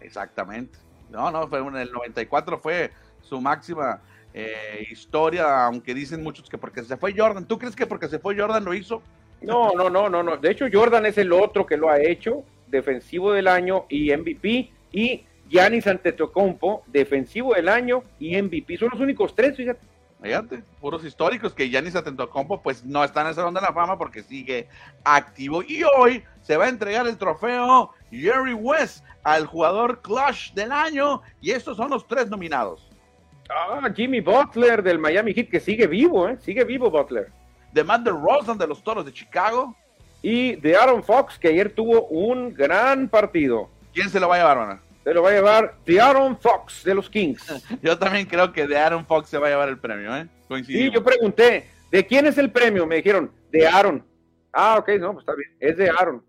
Exactamente. 0.00 0.78
No, 1.10 1.30
no, 1.30 1.46
fue 1.46 1.60
en 1.60 1.76
el 1.76 1.92
94 1.92 2.58
fue 2.58 2.90
su 3.20 3.40
máxima 3.40 4.00
eh, 4.34 4.86
historia, 4.90 5.66
aunque 5.66 5.94
dicen 5.94 6.22
muchos 6.22 6.48
que 6.48 6.58
porque 6.58 6.82
se 6.82 6.96
fue 6.96 7.14
Jordan. 7.16 7.46
¿Tú 7.46 7.58
crees 7.58 7.76
que 7.76 7.86
porque 7.86 8.08
se 8.08 8.18
fue 8.18 8.36
Jordan 8.36 8.64
lo 8.64 8.74
hizo? 8.74 9.02
No, 9.42 9.72
no, 9.72 9.90
no, 9.90 10.08
no, 10.08 10.22
no. 10.22 10.36
De 10.36 10.50
hecho, 10.50 10.66
Jordan 10.72 11.06
es 11.06 11.18
el 11.18 11.32
otro 11.32 11.66
que 11.66 11.76
lo 11.76 11.90
ha 11.90 12.00
hecho, 12.00 12.44
defensivo 12.66 13.32
del 13.32 13.48
año 13.48 13.84
y 13.88 14.14
MVP, 14.16 14.70
y 14.92 15.24
Giannis 15.48 15.86
Antetokounmpo, 15.86 16.82
defensivo 16.86 17.54
del 17.54 17.68
año 17.68 18.02
y 18.18 18.40
MVP. 18.40 18.76
Son 18.78 18.90
los 18.90 19.00
únicos 19.00 19.34
tres, 19.34 19.56
fíjate. 19.56 19.80
Fíjate, 20.22 20.62
puros 20.80 21.04
históricos 21.04 21.52
que 21.52 21.68
Giannis 21.68 21.94
Antetokounmpo 21.94 22.62
pues 22.62 22.84
no 22.84 23.04
está 23.04 23.20
en 23.20 23.28
ese 23.28 23.36
Salón 23.36 23.54
de 23.54 23.60
la 23.60 23.72
Fama 23.72 23.98
porque 23.98 24.22
sigue 24.22 24.66
activo. 25.04 25.62
Y 25.62 25.82
hoy 25.84 26.24
se 26.42 26.56
va 26.56 26.64
a 26.64 26.68
entregar 26.68 27.06
el 27.06 27.18
trofeo 27.18 27.92
Jerry 28.10 28.54
West 28.54 29.04
al 29.22 29.46
jugador 29.46 30.00
Clutch 30.00 30.52
del 30.54 30.72
año 30.72 31.20
y 31.40 31.50
estos 31.50 31.76
son 31.76 31.90
los 31.90 32.06
tres 32.06 32.28
nominados. 32.28 32.88
Ah, 33.50 33.88
Jimmy 33.94 34.20
Butler 34.20 34.82
del 34.82 34.98
Miami 34.98 35.32
Heat, 35.32 35.48
que 35.50 35.60
sigue 35.60 35.86
vivo, 35.86 36.28
¿eh? 36.28 36.36
Sigue 36.40 36.64
vivo 36.64 36.90
Butler. 36.90 37.30
De 37.72 37.84
Matt 37.84 38.06
Rosen 38.06 38.58
de 38.58 38.66
los 38.66 38.82
Toros 38.82 39.04
de 39.04 39.12
Chicago. 39.12 39.76
Y 40.22 40.56
de 40.56 40.76
Aaron 40.76 41.04
Fox, 41.04 41.38
que 41.38 41.48
ayer 41.48 41.70
tuvo 41.72 42.06
un 42.06 42.52
gran 42.52 43.08
partido. 43.08 43.68
¿Quién 43.92 44.10
se 44.10 44.18
lo 44.18 44.28
va 44.28 44.36
a 44.36 44.38
llevar, 44.38 44.56
Manuel? 44.56 44.78
Se 45.06 45.14
lo 45.14 45.22
va 45.22 45.30
a 45.30 45.34
llevar 45.34 45.76
de 45.86 46.00
Aaron 46.00 46.36
Fox 46.36 46.82
de 46.82 46.92
los 46.92 47.08
Kings. 47.08 47.64
yo 47.80 47.96
también 47.96 48.26
creo 48.26 48.52
que 48.52 48.66
de 48.66 48.76
Aaron 48.76 49.06
Fox 49.06 49.28
se 49.28 49.38
va 49.38 49.46
a 49.46 49.50
llevar 49.50 49.68
el 49.68 49.78
premio, 49.78 50.16
¿eh? 50.16 50.26
Sí, 50.64 50.90
yo 50.90 51.04
pregunté, 51.04 51.70
¿de 51.92 52.04
quién 52.04 52.26
es 52.26 52.36
el 52.38 52.50
premio? 52.50 52.88
Me 52.88 52.96
dijeron, 52.96 53.30
de 53.52 53.68
Aaron. 53.68 54.04
Ah, 54.52 54.78
ok, 54.80 54.88
no, 54.98 55.12
pues 55.12 55.22
está 55.22 55.36
bien, 55.36 55.56
es 55.60 55.76
de 55.76 55.90
Aaron. 55.90 56.26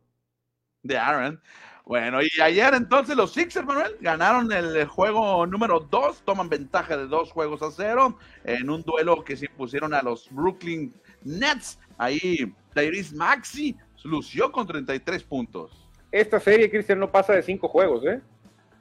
De 0.83 0.95
Aaron. 0.95 1.41
Bueno, 1.85 2.21
y 2.21 2.29
ayer 2.39 2.75
entonces 2.75 3.15
los 3.15 3.33
Sixers, 3.33 3.65
Manuel, 3.65 3.97
ganaron 3.99 4.51
el 4.51 4.85
juego 4.85 5.47
número 5.47 5.79
2, 5.79 6.21
toman 6.23 6.47
ventaja 6.47 6.97
de 6.97 7.07
dos 7.07 7.31
juegos 7.31 7.63
a 7.63 7.71
cero 7.71 8.19
en 8.43 8.69
un 8.69 8.83
duelo 8.83 9.23
que 9.23 9.37
se 9.37 9.45
impusieron 9.45 9.91
a 9.95 10.03
los 10.03 10.29
Brooklyn 10.29 10.93
Nets. 11.23 11.79
Ahí 11.97 12.53
Tyrese 12.75 13.15
Maxi 13.15 13.75
lució 14.03 14.51
con 14.51 14.67
33 14.67 15.23
puntos. 15.23 15.89
Esta 16.11 16.39
serie, 16.39 16.69
Cristian, 16.69 16.99
no 16.99 17.11
pasa 17.11 17.33
de 17.33 17.41
cinco 17.41 17.67
juegos, 17.67 18.05
¿eh? 18.05 18.21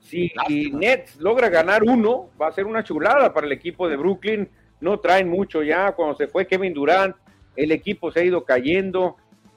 Si 0.09 0.33
Nets 0.73 1.17
logra 1.17 1.49
ganar 1.49 1.83
uno, 1.83 2.31
va 2.41 2.49
a 2.49 2.53
ser 2.53 2.67
una 2.67 2.85
chulada 2.85 3.33
para 3.33 3.47
el 3.47 3.53
equipo 3.53 3.89
de 3.89 3.97
Brooklyn. 3.97 4.49
No 4.81 5.01
traen 5.01 5.29
mucho 5.29 5.63
ya. 5.63 5.93
Cuando 5.93 6.17
se 6.17 6.29
fue 6.29 6.47
Kevin 6.47 6.75
Durant, 6.75 7.17
el 7.57 7.73
equipo 7.73 8.13
se 8.13 8.21
ha 8.21 8.25
ido 8.25 8.45
cayendo 8.45 9.17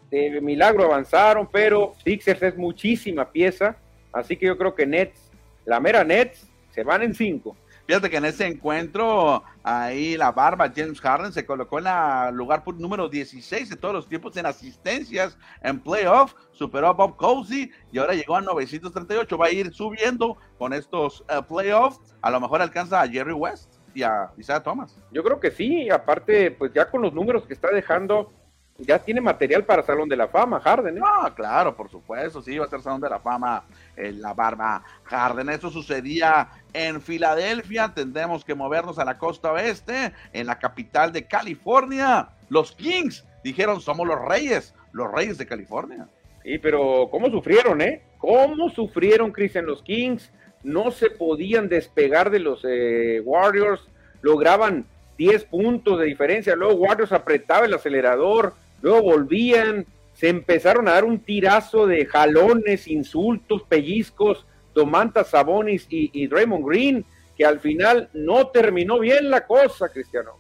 de 0.10 0.42
milagro 0.42 0.86
avanzaron, 0.86 1.48
pero 1.52 1.94
Sixers 2.04 2.42
es 2.42 2.58
muchísima 2.58 3.32
pieza, 3.32 3.78
así 4.12 4.36
que 4.36 4.48
yo 4.48 4.58
creo 4.58 4.74
que 4.74 4.86
Nets, 4.86 5.32
la 5.66 5.80
mera 5.80 6.04
Nets, 6.04 6.48
se 6.72 6.84
van 6.84 7.04
en 7.04 7.14
cinco. 7.14 7.56
Fíjate 7.90 8.12
que 8.12 8.18
en 8.18 8.26
ese 8.26 8.46
encuentro, 8.46 9.44
ahí 9.64 10.16
la 10.16 10.32
barba 10.32 10.72
James 10.76 11.02
Harden 11.02 11.34
se 11.34 11.44
colocó 11.44 11.80
en 11.80 11.88
el 11.88 12.36
lugar 12.36 12.62
número 12.78 13.10
16 13.10 13.68
de 13.68 13.76
todos 13.78 13.96
los 13.96 14.08
tiempos 14.08 14.38
en 14.38 14.46
asistencias 14.46 15.40
en 15.64 15.80
playoff, 15.80 16.36
superó 16.52 16.90
a 16.90 16.94
Bob 16.94 17.16
Cousy 17.16 17.72
y 17.92 17.98
ahora 17.98 18.14
llegó 18.14 18.36
a 18.36 18.42
938. 18.42 19.36
Va 19.40 19.48
a 19.48 19.52
ir 19.52 19.74
subiendo 19.74 20.38
con 20.60 20.74
estos 20.74 21.22
uh, 21.22 21.42
playoffs. 21.42 22.00
A 22.22 22.30
lo 22.30 22.40
mejor 22.40 22.62
alcanza 22.62 23.02
a 23.02 23.08
Jerry 23.08 23.34
West 23.34 23.80
y 23.96 24.04
a 24.04 24.30
Isaiah 24.38 24.62
Thomas. 24.62 24.96
Yo 25.12 25.24
creo 25.24 25.40
que 25.40 25.50
sí, 25.50 25.90
aparte, 25.90 26.52
pues 26.52 26.72
ya 26.72 26.92
con 26.92 27.02
los 27.02 27.12
números 27.12 27.48
que 27.48 27.56
está 27.56 27.72
dejando, 27.72 28.32
ya 28.80 29.00
tiene 29.00 29.22
material 29.22 29.66
para 29.66 29.84
Salón 29.84 30.08
de 30.08 30.16
la 30.16 30.28
Fama, 30.28 30.60
Harden. 30.60 30.98
¿eh? 30.98 31.02
Ah, 31.04 31.32
claro, 31.36 31.76
por 31.76 31.90
supuesto, 31.90 32.42
sí, 32.42 32.58
va 32.58 32.66
a 32.66 32.70
ser 32.70 32.82
Salón 32.82 33.02
de 33.02 33.10
la 33.10 33.20
Fama 33.20 33.64
en 33.96 34.22
la 34.22 34.34
barba 34.34 34.84
Harden. 35.04 35.50
Eso 35.50 35.70
sucedía 35.70 36.50
en 36.74 37.02
Filadelfia, 37.02 37.92
tendremos 37.94 38.46
que 38.46 38.56
movernos 38.56 38.98
a 39.00 39.06
la 39.06 39.18
costa 39.18 39.52
oeste, 39.52 40.14
en 40.32 40.48
la 40.48 40.60
capital 40.60 41.12
de 41.12 41.26
California. 41.26 42.30
Los 42.48 42.72
Kings 42.72 43.26
dijeron, 43.44 43.82
somos 43.82 44.08
los 44.08 44.20
reyes, 44.24 44.74
los 44.94 45.12
reyes 45.12 45.38
de 45.38 45.46
California. 45.46 46.08
Sí, 46.44 46.58
pero 46.58 47.10
¿cómo 47.12 47.30
sufrieron, 47.30 47.82
eh? 47.82 48.02
¿Cómo 48.18 48.70
sufrieron, 48.70 49.32
Chris, 49.32 49.56
los 49.56 49.84
Kings? 49.84 50.32
No 50.64 50.92
se 50.92 51.10
podían 51.10 51.68
despegar 51.68 52.30
de 52.30 52.40
los 52.40 52.66
eh, 52.68 53.22
Warriors, 53.24 53.88
lograban 54.22 54.86
10 55.18 55.46
puntos 55.46 56.00
de 56.00 56.06
diferencia, 56.06 56.56
luego 56.56 56.76
Warriors 56.76 57.12
apretaba 57.12 57.66
el 57.66 57.74
acelerador, 57.74 58.54
luego 58.82 59.02
volvían, 59.04 59.86
se 60.14 60.30
empezaron 60.30 60.88
a 60.88 60.94
dar 60.94 61.06
un 61.06 61.20
tirazo 61.20 61.88
de 61.88 62.06
jalones, 62.06 62.88
insultos, 62.88 63.64
pellizcos, 63.64 64.46
Domantas 64.74 65.30
Sabonis 65.30 65.88
y, 65.90 66.10
y 66.14 66.28
Draymond 66.28 66.66
Green, 66.68 67.06
que 67.38 67.46
al 67.46 67.60
final 67.60 68.10
no 68.14 68.48
terminó 68.48 69.00
bien 69.00 69.30
la 69.30 69.48
cosa, 69.48 69.90
Cristiano. 69.90 70.40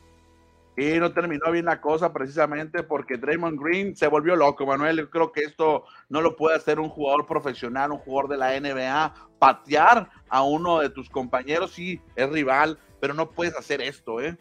Y 0.79 0.97
no 0.97 1.11
terminó 1.11 1.51
bien 1.51 1.65
la 1.65 1.81
cosa 1.81 2.13
precisamente 2.13 2.83
porque 2.83 3.17
Draymond 3.17 3.61
Green 3.61 3.97
se 3.97 4.07
volvió 4.07 4.37
loco, 4.37 4.65
Manuel. 4.65 4.97
Yo 4.97 5.09
creo 5.09 5.31
que 5.33 5.41
esto 5.41 5.83
no 6.07 6.21
lo 6.21 6.37
puede 6.37 6.55
hacer 6.55 6.79
un 6.79 6.87
jugador 6.87 7.25
profesional, 7.25 7.91
un 7.91 7.97
jugador 7.97 8.29
de 8.29 8.37
la 8.37 8.57
NBA. 8.57 9.13
Patear 9.39 10.09
a 10.29 10.43
uno 10.43 10.79
de 10.79 10.89
tus 10.89 11.09
compañeros, 11.09 11.71
sí, 11.71 12.01
es 12.15 12.29
rival, 12.29 12.79
pero 13.01 13.13
no 13.13 13.29
puedes 13.29 13.57
hacer 13.57 13.81
esto, 13.81 14.21
¿eh? 14.21 14.37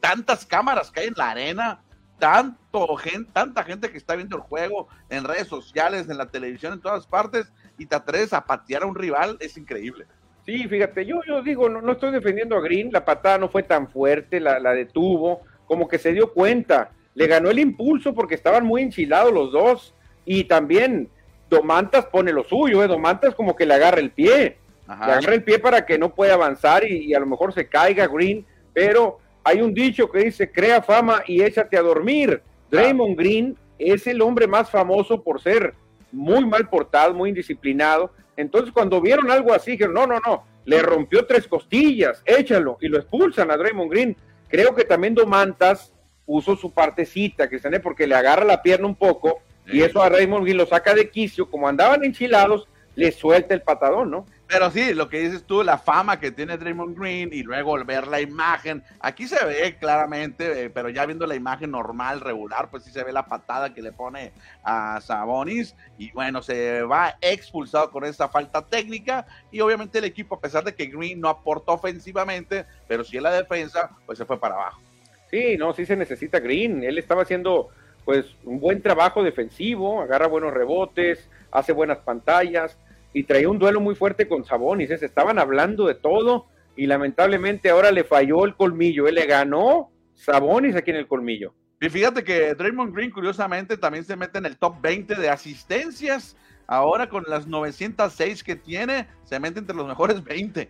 Tantas 0.00 0.44
cámaras 0.44 0.90
que 0.90 1.00
hay 1.00 1.06
en 1.06 1.14
la 1.16 1.30
arena, 1.30 1.84
tanto 2.18 2.96
gente, 2.96 3.30
tanta 3.32 3.62
gente 3.62 3.90
que 3.90 3.98
está 3.98 4.16
viendo 4.16 4.36
el 4.36 4.42
juego 4.42 4.88
en 5.10 5.24
redes 5.24 5.48
sociales, 5.48 6.08
en 6.08 6.18
la 6.18 6.26
televisión, 6.26 6.72
en 6.72 6.80
todas 6.80 7.06
partes, 7.06 7.52
y 7.78 7.86
te 7.86 7.96
atreves 7.96 8.32
a 8.32 8.44
patear 8.44 8.82
a 8.82 8.86
un 8.86 8.94
rival, 8.94 9.36
es 9.40 9.56
increíble. 9.56 10.06
Sí, 10.44 10.68
fíjate, 10.68 11.04
yo, 11.04 11.20
yo 11.26 11.42
digo, 11.42 11.68
no, 11.68 11.82
no 11.82 11.92
estoy 11.92 12.12
defendiendo 12.12 12.56
a 12.56 12.60
Green, 12.60 12.90
la 12.92 13.04
patada 13.04 13.38
no 13.38 13.48
fue 13.48 13.62
tan 13.62 13.88
fuerte, 13.88 14.40
la, 14.40 14.58
la 14.60 14.72
detuvo, 14.72 15.42
como 15.66 15.88
que 15.88 15.98
se 15.98 16.12
dio 16.12 16.32
cuenta, 16.32 16.90
le 17.14 17.26
ganó 17.26 17.50
el 17.50 17.58
impulso 17.58 18.14
porque 18.14 18.36
estaban 18.36 18.64
muy 18.64 18.82
enchilados 18.82 19.32
los 19.32 19.52
dos, 19.52 19.94
y 20.24 20.44
también 20.44 21.08
Domantas 21.50 22.06
pone 22.06 22.32
lo 22.32 22.44
suyo, 22.44 22.82
¿eh? 22.82 22.88
Domantas 22.88 23.34
como 23.34 23.54
que 23.54 23.66
le 23.66 23.74
agarra 23.74 24.00
el 24.00 24.10
pie, 24.10 24.58
le 24.88 24.94
agarra 24.94 25.34
el 25.34 25.44
pie 25.44 25.58
para 25.58 25.84
que 25.84 25.98
no 25.98 26.14
pueda 26.14 26.34
avanzar 26.34 26.84
y, 26.84 27.06
y 27.06 27.14
a 27.14 27.20
lo 27.20 27.26
mejor 27.26 27.52
se 27.52 27.68
caiga 27.68 28.06
Green, 28.06 28.44
pero 28.72 29.18
hay 29.46 29.60
un 29.60 29.72
dicho 29.72 30.10
que 30.10 30.24
dice, 30.24 30.50
crea 30.50 30.82
fama 30.82 31.22
y 31.24 31.40
échate 31.40 31.78
a 31.78 31.82
dormir. 31.82 32.42
Draymond 32.68 33.16
Green 33.16 33.56
es 33.78 34.04
el 34.08 34.20
hombre 34.20 34.48
más 34.48 34.68
famoso 34.68 35.22
por 35.22 35.40
ser 35.40 35.72
muy 36.10 36.44
mal 36.44 36.68
portado, 36.68 37.14
muy 37.14 37.28
indisciplinado. 37.28 38.10
Entonces, 38.36 38.72
cuando 38.72 39.00
vieron 39.00 39.30
algo 39.30 39.52
así, 39.52 39.70
dijeron, 39.70 39.94
no, 39.94 40.04
no, 40.04 40.18
no, 40.26 40.44
le 40.64 40.82
rompió 40.82 41.26
tres 41.26 41.46
costillas, 41.46 42.24
échalo, 42.26 42.76
y 42.80 42.88
lo 42.88 42.98
expulsan 42.98 43.52
a 43.52 43.56
Draymond 43.56 43.88
Green. 43.88 44.16
Creo 44.48 44.74
que 44.74 44.82
también 44.82 45.14
Domantas 45.14 45.94
puso 46.24 46.56
su 46.56 46.72
partecita, 46.72 47.48
que 47.48 47.60
porque 47.80 48.08
le 48.08 48.16
agarra 48.16 48.44
la 48.44 48.62
pierna 48.62 48.88
un 48.88 48.96
poco, 48.96 49.42
y 49.64 49.80
eso 49.80 50.02
a 50.02 50.10
Draymond 50.10 50.42
Green 50.42 50.58
lo 50.58 50.66
saca 50.66 50.92
de 50.92 51.08
quicio, 51.08 51.48
como 51.48 51.68
andaban 51.68 52.04
enchilados, 52.04 52.66
le 52.96 53.12
suelta 53.12 53.54
el 53.54 53.62
patadón, 53.62 54.10
¿no? 54.10 54.26
Pero 54.48 54.70
sí, 54.70 54.94
lo 54.94 55.08
que 55.08 55.18
dices 55.18 55.44
tú, 55.44 55.64
la 55.64 55.76
fama 55.76 56.20
que 56.20 56.30
tiene 56.30 56.56
Draymond 56.56 56.96
Green 56.96 57.30
y 57.32 57.42
luego 57.42 57.84
ver 57.84 58.06
la 58.06 58.20
imagen, 58.20 58.84
aquí 59.00 59.26
se 59.26 59.44
ve 59.44 59.76
claramente, 59.76 60.64
eh, 60.64 60.70
pero 60.70 60.88
ya 60.88 61.04
viendo 61.04 61.26
la 61.26 61.34
imagen 61.34 61.72
normal, 61.72 62.20
regular, 62.20 62.70
pues 62.70 62.84
sí 62.84 62.92
se 62.92 63.02
ve 63.02 63.12
la 63.12 63.26
patada 63.26 63.74
que 63.74 63.82
le 63.82 63.90
pone 63.90 64.32
a 64.62 65.00
Sabonis 65.00 65.74
y 65.98 66.12
bueno, 66.12 66.42
se 66.42 66.82
va 66.82 67.16
expulsado 67.20 67.90
con 67.90 68.04
esta 68.04 68.28
falta 68.28 68.64
técnica 68.64 69.26
y 69.50 69.60
obviamente 69.60 69.98
el 69.98 70.04
equipo, 70.04 70.36
a 70.36 70.40
pesar 70.40 70.62
de 70.62 70.76
que 70.76 70.86
Green 70.86 71.20
no 71.20 71.28
aportó 71.28 71.72
ofensivamente, 71.72 72.66
pero 72.86 73.02
sí 73.02 73.16
en 73.16 73.24
la 73.24 73.32
defensa, 73.32 73.90
pues 74.06 74.16
se 74.16 74.24
fue 74.24 74.38
para 74.38 74.54
abajo. 74.54 74.80
Sí, 75.28 75.56
no, 75.58 75.72
sí 75.74 75.84
se 75.84 75.96
necesita 75.96 76.38
Green, 76.38 76.84
él 76.84 76.98
estaba 76.98 77.22
haciendo 77.22 77.70
pues 78.04 78.26
un 78.44 78.60
buen 78.60 78.80
trabajo 78.80 79.24
defensivo, 79.24 80.00
agarra 80.00 80.28
buenos 80.28 80.54
rebotes, 80.54 81.28
hace 81.50 81.72
buenas 81.72 81.98
pantallas, 81.98 82.78
y 83.12 83.24
traía 83.24 83.48
un 83.48 83.58
duelo 83.58 83.80
muy 83.80 83.94
fuerte 83.94 84.28
con 84.28 84.44
Sabonis. 84.44 84.90
¿eh? 84.90 84.98
Se 84.98 85.06
estaban 85.06 85.38
hablando 85.38 85.86
de 85.86 85.94
todo 85.94 86.46
y 86.76 86.86
lamentablemente 86.86 87.70
ahora 87.70 87.90
le 87.90 88.04
falló 88.04 88.44
el 88.44 88.54
colmillo. 88.54 89.08
Él 89.08 89.14
le 89.14 89.26
ganó 89.26 89.90
Sabonis 90.14 90.76
aquí 90.76 90.90
en 90.90 90.98
el 90.98 91.08
colmillo. 91.08 91.54
Y 91.80 91.88
fíjate 91.88 92.24
que 92.24 92.54
Draymond 92.54 92.94
Green, 92.94 93.10
curiosamente, 93.10 93.76
también 93.76 94.04
se 94.04 94.16
mete 94.16 94.38
en 94.38 94.46
el 94.46 94.56
top 94.56 94.80
20 94.80 95.14
de 95.14 95.28
asistencias. 95.28 96.36
Ahora 96.66 97.08
con 97.08 97.24
las 97.28 97.46
906 97.46 98.42
que 98.42 98.56
tiene, 98.56 99.06
se 99.24 99.38
mete 99.38 99.60
entre 99.60 99.76
los 99.76 99.86
mejores 99.86 100.22
20. 100.24 100.68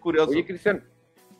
Curioso. 0.00 0.30
Oye, 0.30 0.44
Cristian, 0.44 0.82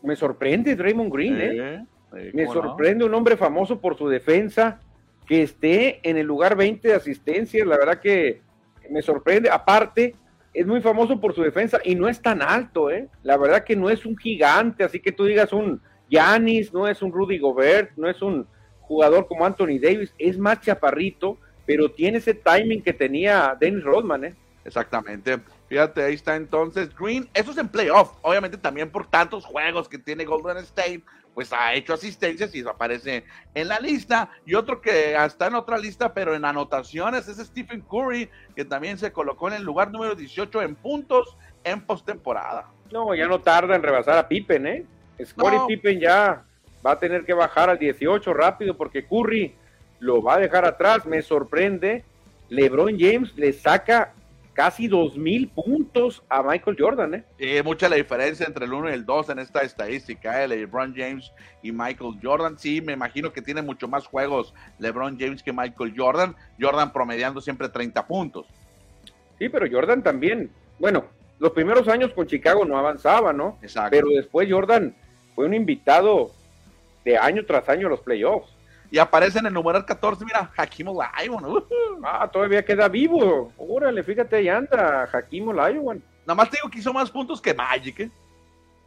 me 0.02 0.16
sorprende 0.16 0.76
Draymond 0.76 1.12
Green, 1.12 1.38
¿eh? 1.40 1.86
me 2.32 2.46
sorprende 2.46 3.04
un 3.04 3.14
hombre 3.14 3.36
famoso 3.36 3.80
por 3.80 3.96
su 3.96 4.08
defensa 4.08 4.80
que 5.26 5.42
esté 5.42 6.00
en 6.08 6.16
el 6.16 6.26
lugar 6.26 6.56
20 6.56 6.86
de 6.86 6.94
asistencias. 6.94 7.66
La 7.66 7.76
verdad 7.76 8.00
que 8.00 8.42
me 8.90 9.02
sorprende. 9.02 9.50
Aparte, 9.50 10.14
es 10.56 10.66
muy 10.66 10.80
famoso 10.80 11.20
por 11.20 11.34
su 11.34 11.42
defensa 11.42 11.78
y 11.84 11.94
no 11.94 12.08
es 12.08 12.22
tan 12.22 12.40
alto, 12.40 12.90
¿eh? 12.90 13.10
La 13.22 13.36
verdad 13.36 13.62
que 13.62 13.76
no 13.76 13.90
es 13.90 14.06
un 14.06 14.16
gigante, 14.16 14.84
así 14.84 15.00
que 15.00 15.12
tú 15.12 15.26
digas 15.26 15.52
un 15.52 15.82
Yanis, 16.08 16.72
no 16.72 16.88
es 16.88 17.02
un 17.02 17.12
Rudy 17.12 17.38
Gobert, 17.38 17.90
no 17.96 18.08
es 18.08 18.22
un 18.22 18.46
jugador 18.80 19.26
como 19.26 19.44
Anthony 19.44 19.78
Davis, 19.78 20.14
es 20.16 20.38
más 20.38 20.62
chaparrito, 20.62 21.36
pero 21.66 21.90
tiene 21.90 22.18
ese 22.18 22.32
timing 22.32 22.82
que 22.82 22.94
tenía 22.94 23.54
Dennis 23.60 23.84
Rodman, 23.84 24.24
¿eh? 24.24 24.34
Exactamente. 24.64 25.38
Fíjate, 25.68 26.02
ahí 26.02 26.14
está 26.14 26.36
entonces 26.36 26.88
Green. 26.96 27.28
Eso 27.34 27.50
es 27.50 27.58
en 27.58 27.68
playoff. 27.68 28.12
Obviamente 28.22 28.56
también 28.56 28.90
por 28.90 29.10
tantos 29.10 29.44
juegos 29.44 29.90
que 29.90 29.98
tiene 29.98 30.24
Golden 30.24 30.56
State, 30.58 31.04
pues 31.36 31.52
ha 31.52 31.74
hecho 31.74 31.92
asistencias 31.92 32.54
y 32.54 32.66
aparece 32.66 33.24
en 33.54 33.68
la 33.68 33.78
lista. 33.78 34.30
Y 34.46 34.54
otro 34.54 34.80
que 34.80 35.14
está 35.22 35.48
en 35.48 35.54
otra 35.54 35.76
lista, 35.76 36.14
pero 36.14 36.34
en 36.34 36.46
anotaciones, 36.46 37.28
es 37.28 37.36
Stephen 37.36 37.82
Curry, 37.82 38.30
que 38.54 38.64
también 38.64 38.96
se 38.96 39.12
colocó 39.12 39.48
en 39.48 39.52
el 39.52 39.62
lugar 39.62 39.92
número 39.92 40.14
18 40.14 40.62
en 40.62 40.74
puntos 40.76 41.36
en 41.62 41.82
postemporada. 41.82 42.70
No, 42.90 43.14
ya 43.14 43.28
no 43.28 43.38
tarda 43.42 43.76
en 43.76 43.82
rebasar 43.82 44.16
a 44.16 44.26
Pippen, 44.26 44.66
¿eh? 44.66 44.86
Scottie 45.22 45.60
Pippen 45.68 46.00
ya 46.00 46.42
va 46.84 46.92
a 46.92 46.98
tener 46.98 47.26
que 47.26 47.34
bajar 47.34 47.68
al 47.68 47.78
18 47.78 48.32
rápido 48.32 48.74
porque 48.74 49.04
Curry 49.04 49.54
lo 49.98 50.22
va 50.22 50.36
a 50.36 50.38
dejar 50.38 50.64
atrás. 50.64 51.04
Me 51.04 51.20
sorprende. 51.20 52.02
LeBron 52.48 52.96
James 52.98 53.36
le 53.36 53.52
saca 53.52 54.14
casi 54.56 54.88
dos 54.88 55.18
mil 55.18 55.48
puntos 55.48 56.22
a 56.30 56.42
Michael 56.42 56.78
Jordan. 56.80 57.14
¿eh? 57.14 57.24
¿eh? 57.38 57.62
mucha 57.62 57.90
la 57.90 57.96
diferencia 57.96 58.46
entre 58.46 58.64
el 58.64 58.72
1 58.72 58.88
y 58.88 58.92
el 58.94 59.04
2 59.04 59.28
en 59.28 59.38
esta 59.38 59.60
estadística, 59.60 60.42
¿eh? 60.42 60.48
LeBron 60.48 60.94
James 60.96 61.30
y 61.62 61.72
Michael 61.72 62.18
Jordan. 62.22 62.58
Sí, 62.58 62.80
me 62.80 62.94
imagino 62.94 63.34
que 63.34 63.42
tiene 63.42 63.60
mucho 63.60 63.86
más 63.86 64.06
juegos 64.06 64.54
LeBron 64.78 65.18
James 65.20 65.42
que 65.42 65.52
Michael 65.52 65.92
Jordan. 65.94 66.34
Jordan 66.58 66.90
promediando 66.90 67.42
siempre 67.42 67.68
30 67.68 68.06
puntos. 68.06 68.46
Sí, 69.38 69.50
pero 69.50 69.66
Jordan 69.70 70.02
también. 70.02 70.50
Bueno, 70.78 71.04
los 71.38 71.52
primeros 71.52 71.86
años 71.88 72.14
con 72.14 72.26
Chicago 72.26 72.64
no 72.64 72.78
avanzaba, 72.78 73.34
¿no? 73.34 73.58
Exacto. 73.60 73.90
Pero 73.90 74.08
después 74.08 74.50
Jordan 74.50 74.96
fue 75.34 75.44
un 75.44 75.52
invitado 75.52 76.30
de 77.04 77.18
año 77.18 77.44
tras 77.44 77.68
año 77.68 77.88
a 77.88 77.90
los 77.90 78.00
playoffs 78.00 78.55
y 78.90 78.98
aparece 78.98 79.38
en 79.38 79.46
el 79.46 79.52
numeral 79.52 79.84
14, 79.84 80.24
mira, 80.24 80.50
Hakim 80.56 80.88
Olajuwon. 80.88 81.62
Ah, 82.04 82.28
todavía 82.28 82.64
queda 82.64 82.88
vivo. 82.88 83.52
Órale, 83.56 84.02
fíjate, 84.02 84.36
ahí 84.36 84.48
anda 84.48 85.08
Hakim 85.12 85.48
Olajuwon. 85.48 86.02
Nada 86.26 86.34
más 86.34 86.50
te 86.50 86.56
digo 86.56 86.70
que 86.70 86.78
hizo 86.78 86.92
más 86.92 87.10
puntos 87.10 87.40
que 87.40 87.54
Magic, 87.54 88.00
¿eh? 88.00 88.10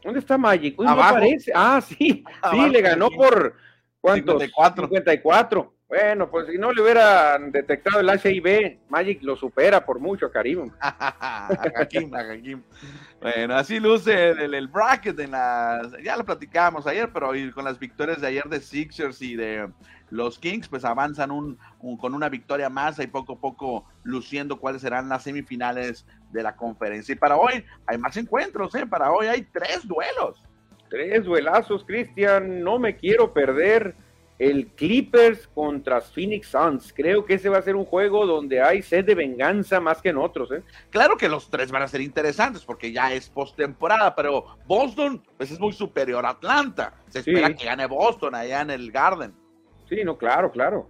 ¿Dónde 0.04 0.20
está 0.20 0.38
Magic? 0.38 0.80
Uy, 0.80 0.86
no 0.86 0.92
aparece. 0.92 1.52
Ah, 1.54 1.82
sí, 1.82 2.24
sí, 2.52 2.70
le 2.70 2.82
ganó 2.82 3.10
por 3.10 3.56
¿cuántos? 4.02 4.42
54. 4.42 4.88
54. 4.88 5.74
Bueno, 5.90 6.30
pues 6.30 6.48
si 6.48 6.58
no 6.60 6.72
le 6.72 6.84
hubieran 6.84 7.52
detectado 7.52 8.00
el 8.00 8.10
HIV, 8.10 8.80
Magic 8.90 9.24
lo 9.24 9.36
supera 9.36 9.84
por 9.84 10.00
mucho, 10.00 10.32
Karim. 10.32 10.72
Hakim, 10.80 12.14
Hakim. 12.14 12.62
Bueno, 13.22 13.56
así 13.56 13.82
luce 13.82 14.30
el, 14.30 14.68
bracket 14.68 15.20
en 15.20 15.32
las. 15.32 15.92
Ya 16.02 16.16
lo 16.16 16.24
platicábamos 16.24 16.88
ayer, 16.88 17.12
pero 17.12 17.32
con 17.54 17.66
las 17.66 17.78
victorias 17.78 18.22
de 18.22 18.28
ayer 18.28 18.46
de 18.46 18.62
Sixers 18.62 19.22
y 19.22 19.36
de 19.36 19.70
los 20.10 20.40
Kings, 20.40 20.70
pues 20.70 20.86
avanzan 20.86 21.30
un, 21.30 21.58
con 22.00 22.14
una 22.14 22.30
victoria 22.30 22.70
más 22.70 22.98
y 23.00 23.08
poco 23.08 23.34
a 23.34 23.40
poco 23.40 23.86
luciendo 24.04 24.58
cuáles 24.58 24.82
serán 24.82 25.10
las 25.10 25.24
semifinales 25.24 26.06
de 26.32 26.44
la 26.44 26.56
conferencia. 26.56 27.14
Y 27.14 27.18
para 27.18 27.36
hoy 27.36 27.66
hay 27.86 27.98
más 27.98 28.16
encuentros, 28.16 28.74
¿eh? 28.76 28.86
Para 28.88 29.12
hoy 29.12 29.28
hay 29.28 29.42
tres 29.42 29.86
duelos. 29.86 30.42
Tres 30.90 31.26
duelazos, 31.26 31.84
Cristian. 31.86 32.64
No 32.64 32.80
me 32.80 32.96
quiero 32.96 33.34
perder 33.34 33.96
el 34.40 34.68
Clippers 34.68 35.48
contra 35.48 36.00
Phoenix 36.00 36.48
Suns. 36.48 36.94
Creo 36.94 37.26
que 37.26 37.34
ese 37.34 37.50
va 37.50 37.58
a 37.58 37.62
ser 37.62 37.76
un 37.76 37.86
juego 37.86 38.26
donde 38.26 38.62
hay 38.62 38.82
sed 38.82 39.04
de 39.04 39.14
venganza 39.14 39.82
más 39.82 40.02
que 40.02 40.10
en 40.10 40.18
otros. 40.18 40.50
¿eh? 40.54 40.64
Claro 40.90 41.18
que 41.18 41.28
los 41.28 41.50
tres 41.50 41.70
van 41.72 41.82
a 41.82 41.88
ser 41.90 42.00
interesantes 42.00 42.64
porque 42.64 42.94
ya 42.94 43.14
es 43.14 43.30
postemporada, 43.30 44.16
pero 44.16 44.58
Boston 44.66 45.22
pues 45.36 45.52
es 45.52 45.60
muy 45.60 45.74
superior 45.74 46.26
a 46.26 46.30
Atlanta. 46.30 46.94
Se 47.10 47.20
espera 47.20 47.54
que 47.54 47.66
gane 47.66 47.86
Boston 47.86 48.34
allá 48.34 48.62
en 48.62 48.72
el 48.72 48.92
Garden. 48.92 49.34
Sí, 49.90 50.04
no, 50.06 50.18
claro, 50.18 50.52
claro. 50.52 50.88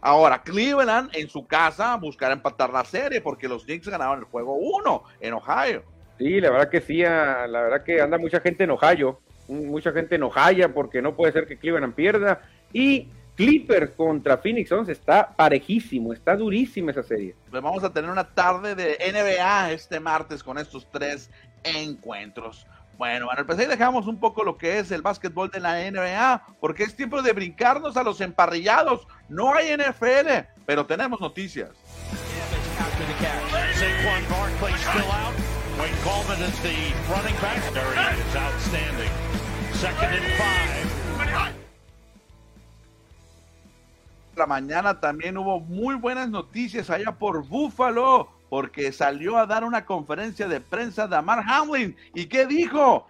Ahora, 0.00 0.42
Cleveland 0.42 1.10
en 1.14 1.28
su 1.28 1.46
casa 1.46 1.96
buscará 1.96 2.32
empatar 2.32 2.70
la 2.70 2.84
serie 2.84 3.20
porque 3.20 3.48
los 3.48 3.64
Knicks 3.64 3.88
ganaron 3.88 4.20
el 4.20 4.24
juego 4.24 4.54
1 4.54 5.02
en 5.20 5.34
Ohio. 5.34 5.84
Sí, 6.18 6.40
la 6.40 6.50
verdad 6.50 6.70
que 6.70 6.80
sí, 6.80 6.98
la 6.98 7.46
verdad 7.46 7.84
que 7.84 8.00
anda 8.00 8.18
mucha 8.18 8.40
gente 8.40 8.64
en 8.64 8.70
Ohio, 8.70 9.20
mucha 9.48 9.92
gente 9.92 10.16
en 10.16 10.24
Ohio 10.24 10.72
porque 10.74 11.00
no 11.00 11.14
puede 11.14 11.32
ser 11.32 11.46
que 11.46 11.58
Cleveland 11.58 11.94
pierda 11.94 12.40
y 12.72 13.08
Clippers 13.38 13.92
contra 13.92 14.36
Phoenix 14.36 14.68
Suns 14.68 14.88
está 14.88 15.28
parejísimo, 15.28 16.12
está 16.12 16.36
durísima 16.36 16.90
esa 16.90 17.04
serie. 17.04 17.36
Pues 17.48 17.62
vamos 17.62 17.84
a 17.84 17.92
tener 17.92 18.10
una 18.10 18.24
tarde 18.24 18.74
de 18.74 18.98
NBA 19.12 19.70
este 19.70 20.00
martes 20.00 20.42
con 20.42 20.58
estos 20.58 20.90
tres 20.90 21.30
encuentros. 21.62 22.66
Bueno, 22.96 23.26
bueno, 23.26 23.46
pues 23.46 23.56
ahí 23.60 23.66
dejamos 23.66 24.08
un 24.08 24.18
poco 24.18 24.42
lo 24.42 24.58
que 24.58 24.80
es 24.80 24.90
el 24.90 25.02
básquetbol 25.02 25.50
de 25.50 25.60
la 25.60 25.88
NBA, 25.88 26.56
porque 26.58 26.82
es 26.82 26.96
tiempo 26.96 27.22
de 27.22 27.32
brincarnos 27.32 27.96
a 27.96 28.02
los 28.02 28.20
emparrillados. 28.20 29.06
No 29.28 29.54
hay 29.54 29.76
NFL, 29.76 30.48
pero 30.66 30.84
tenemos 30.84 31.20
noticias. 31.20 31.70
Second 39.78 40.12
and 40.12 40.26
five 40.36 40.87
la 44.38 44.46
mañana 44.46 45.00
también 45.00 45.36
hubo 45.36 45.60
muy 45.60 45.96
buenas 45.96 46.30
noticias 46.30 46.88
allá 46.88 47.12
por 47.12 47.46
Buffalo, 47.46 48.28
porque 48.48 48.92
salió 48.92 49.36
a 49.36 49.46
dar 49.46 49.64
una 49.64 49.84
conferencia 49.84 50.48
de 50.48 50.60
prensa 50.60 51.06
de 51.06 51.16
Amar 51.16 51.42
Hamlin. 51.46 51.96
¿Y 52.14 52.26
qué 52.26 52.46
dijo? 52.46 53.06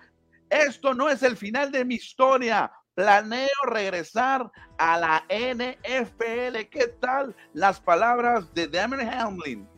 Esto 0.51 0.95
no 0.95 1.09
es 1.09 1.23
el 1.23 1.37
final 1.37 1.71
de 1.71 1.85
mi 1.85 1.97
historia. 1.97 2.73
Planeo 2.95 3.49
regresar 3.67 4.51
a 4.79 4.99
la 4.99 5.25
NFL. 5.29 6.67
¿Qué 6.71 6.89
tal 7.01 7.37
las 7.53 7.79
palabras 7.79 8.53
de 8.55 8.67
Damon 8.67 9.01
Hamlin? 9.01 9.69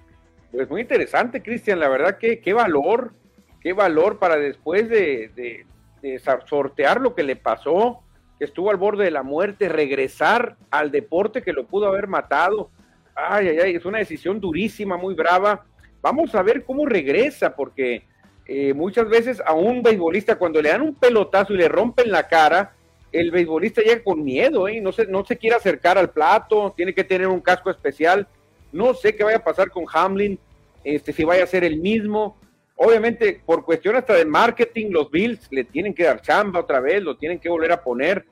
Pues 0.52 0.70
muy 0.70 0.82
interesante, 0.82 1.42
Cristian. 1.42 1.80
La 1.80 1.88
verdad 1.88 2.16
que 2.16 2.40
qué 2.40 2.54
valor, 2.54 3.12
qué 3.60 3.72
valor 3.72 4.18
para 4.18 4.36
después 4.36 4.88
de, 4.88 5.66
de 6.00 6.18
sortear 6.46 7.00
lo 7.00 7.14
que 7.14 7.22
le 7.22 7.36
pasó 7.36 8.02
estuvo 8.40 8.70
al 8.70 8.76
borde 8.76 9.04
de 9.04 9.10
la 9.10 9.22
muerte, 9.22 9.68
regresar 9.68 10.56
al 10.70 10.90
deporte 10.90 11.42
que 11.42 11.52
lo 11.52 11.66
pudo 11.66 11.86
haber 11.86 12.08
matado. 12.08 12.70
Ay, 13.14 13.48
ay, 13.48 13.58
ay, 13.58 13.74
es 13.76 13.84
una 13.84 13.98
decisión 13.98 14.40
durísima, 14.40 14.96
muy 14.96 15.14
brava. 15.14 15.64
Vamos 16.02 16.34
a 16.34 16.42
ver 16.42 16.64
cómo 16.64 16.86
regresa, 16.86 17.54
porque 17.54 18.04
eh, 18.46 18.72
muchas 18.74 19.08
veces 19.08 19.42
a 19.44 19.52
un 19.52 19.82
beisbolista 19.82 20.36
cuando 20.36 20.60
le 20.60 20.70
dan 20.70 20.82
un 20.82 20.94
pelotazo 20.94 21.52
y 21.52 21.58
le 21.58 21.68
rompen 21.68 22.10
la 22.10 22.26
cara, 22.26 22.74
el 23.12 23.30
beisbolista 23.30 23.82
llega 23.82 24.02
con 24.02 24.24
miedo, 24.24 24.68
¿eh? 24.68 24.80
no, 24.80 24.92
se, 24.92 25.06
no 25.06 25.24
se 25.24 25.36
quiere 25.36 25.56
acercar 25.56 25.98
al 25.98 26.10
plato, 26.10 26.72
tiene 26.76 26.94
que 26.94 27.04
tener 27.04 27.28
un 27.28 27.40
casco 27.40 27.70
especial. 27.70 28.26
No 28.72 28.94
sé 28.94 29.16
qué 29.16 29.24
vaya 29.24 29.38
a 29.38 29.44
pasar 29.44 29.70
con 29.70 29.84
Hamlin, 29.92 30.38
este, 30.84 31.12
si 31.12 31.24
vaya 31.24 31.44
a 31.44 31.48
ser 31.48 31.64
el 31.64 31.78
mismo. 31.78 32.36
Obviamente, 32.82 33.42
por 33.44 33.62
cuestión 33.62 33.96
hasta 33.96 34.14
de 34.14 34.24
marketing, 34.24 34.86
los 34.88 35.10
Bills 35.10 35.48
le 35.50 35.64
tienen 35.64 35.92
que 35.92 36.04
dar 36.04 36.22
chamba 36.22 36.60
otra 36.60 36.80
vez, 36.80 37.02
lo 37.02 37.14
tienen 37.14 37.38
que 37.38 37.50
volver 37.50 37.72
a 37.72 37.82
poner. 37.82 38.24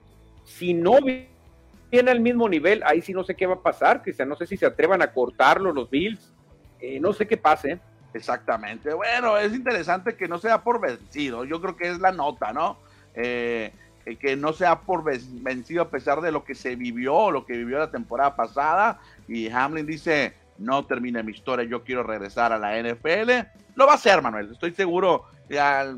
Si 0.42 0.72
no 0.72 1.02
viene 1.02 2.10
al 2.10 2.20
mismo 2.20 2.48
nivel, 2.48 2.82
ahí 2.86 3.02
sí 3.02 3.12
no 3.12 3.24
sé 3.24 3.34
qué 3.34 3.46
va 3.46 3.56
a 3.56 3.62
pasar, 3.62 4.00
Cristian. 4.00 4.26
No 4.26 4.36
sé 4.36 4.46
si 4.46 4.56
se 4.56 4.64
atrevan 4.64 5.02
a 5.02 5.12
cortarlo 5.12 5.70
los 5.70 5.90
Bills. 5.90 6.32
Eh, 6.80 6.98
no 6.98 7.12
sé 7.12 7.26
qué 7.26 7.36
pase. 7.36 7.78
Exactamente. 8.14 8.94
Bueno, 8.94 9.36
es 9.36 9.52
interesante 9.52 10.16
que 10.16 10.28
no 10.28 10.38
sea 10.38 10.62
por 10.62 10.80
vencido. 10.80 11.44
Yo 11.44 11.60
creo 11.60 11.76
que 11.76 11.90
es 11.90 11.98
la 11.98 12.12
nota, 12.12 12.54
¿no? 12.54 12.78
Eh, 13.14 13.70
que 14.18 14.34
no 14.34 14.54
sea 14.54 14.80
por 14.80 15.04
vencido 15.04 15.82
a 15.82 15.90
pesar 15.90 16.22
de 16.22 16.32
lo 16.32 16.44
que 16.44 16.54
se 16.54 16.74
vivió, 16.74 17.30
lo 17.30 17.44
que 17.44 17.52
vivió 17.52 17.78
la 17.78 17.90
temporada 17.90 18.34
pasada. 18.34 18.98
Y 19.28 19.50
Hamlin 19.50 19.84
dice, 19.84 20.32
no 20.58 20.84
termine 20.84 21.22
mi 21.22 21.32
historia, 21.32 21.64
yo 21.64 21.84
quiero 21.84 22.02
regresar 22.02 22.52
a 22.52 22.58
la 22.58 22.78
NFL. 22.78 23.30
Lo 23.74 23.86
va 23.86 23.92
a 23.92 23.96
hacer, 23.96 24.20
Manuel, 24.20 24.50
estoy 24.52 24.72
seguro, 24.72 25.24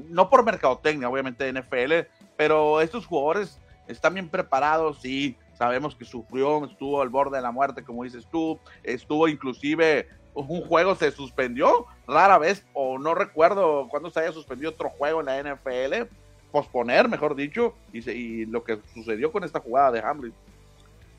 no 0.09 0.31
por 0.31 0.45
mercadotecnia, 0.45 1.09
obviamente, 1.09 1.45
de 1.45 1.61
NFL, 1.61 2.09
pero 2.37 2.81
estos 2.81 3.07
jugadores 3.07 3.59
están 3.89 4.15
bien 4.15 4.29
preparados, 4.29 5.01
sí, 5.01 5.37
sabemos 5.55 5.95
que 5.95 6.05
sufrió, 6.05 6.65
estuvo 6.65 7.03
al 7.03 7.09
borde 7.09 7.39
de 7.39 7.43
la 7.43 7.51
muerte, 7.51 7.83
como 7.83 8.05
dices 8.05 8.27
tú, 8.31 8.59
estuvo 8.85 9.29
inclusive, 9.29 10.09
un 10.35 10.63
juego 10.63 10.95
se 10.95 11.11
suspendió, 11.11 11.87
rara 12.07 12.39
vez, 12.39 12.65
o 12.73 12.99
no 12.99 13.15
recuerdo 13.15 13.89
cuándo 13.89 14.11
se 14.11 14.21
haya 14.21 14.33
suspendido 14.33 14.71
otro 14.71 14.91
juego 14.91 15.21
en 15.21 15.27
la 15.27 15.55
NFL, 15.55 16.09
posponer, 16.53 17.09
mejor 17.09 17.35
dicho, 17.35 17.75
y, 17.93 18.09
y 18.11 18.47
lo 18.47 18.63
que 18.63 18.79
sucedió 18.95 19.33
con 19.33 19.45
esta 19.45 19.61
jugada 19.61 19.93
de 19.93 20.01
Hamlin. 20.01 20.35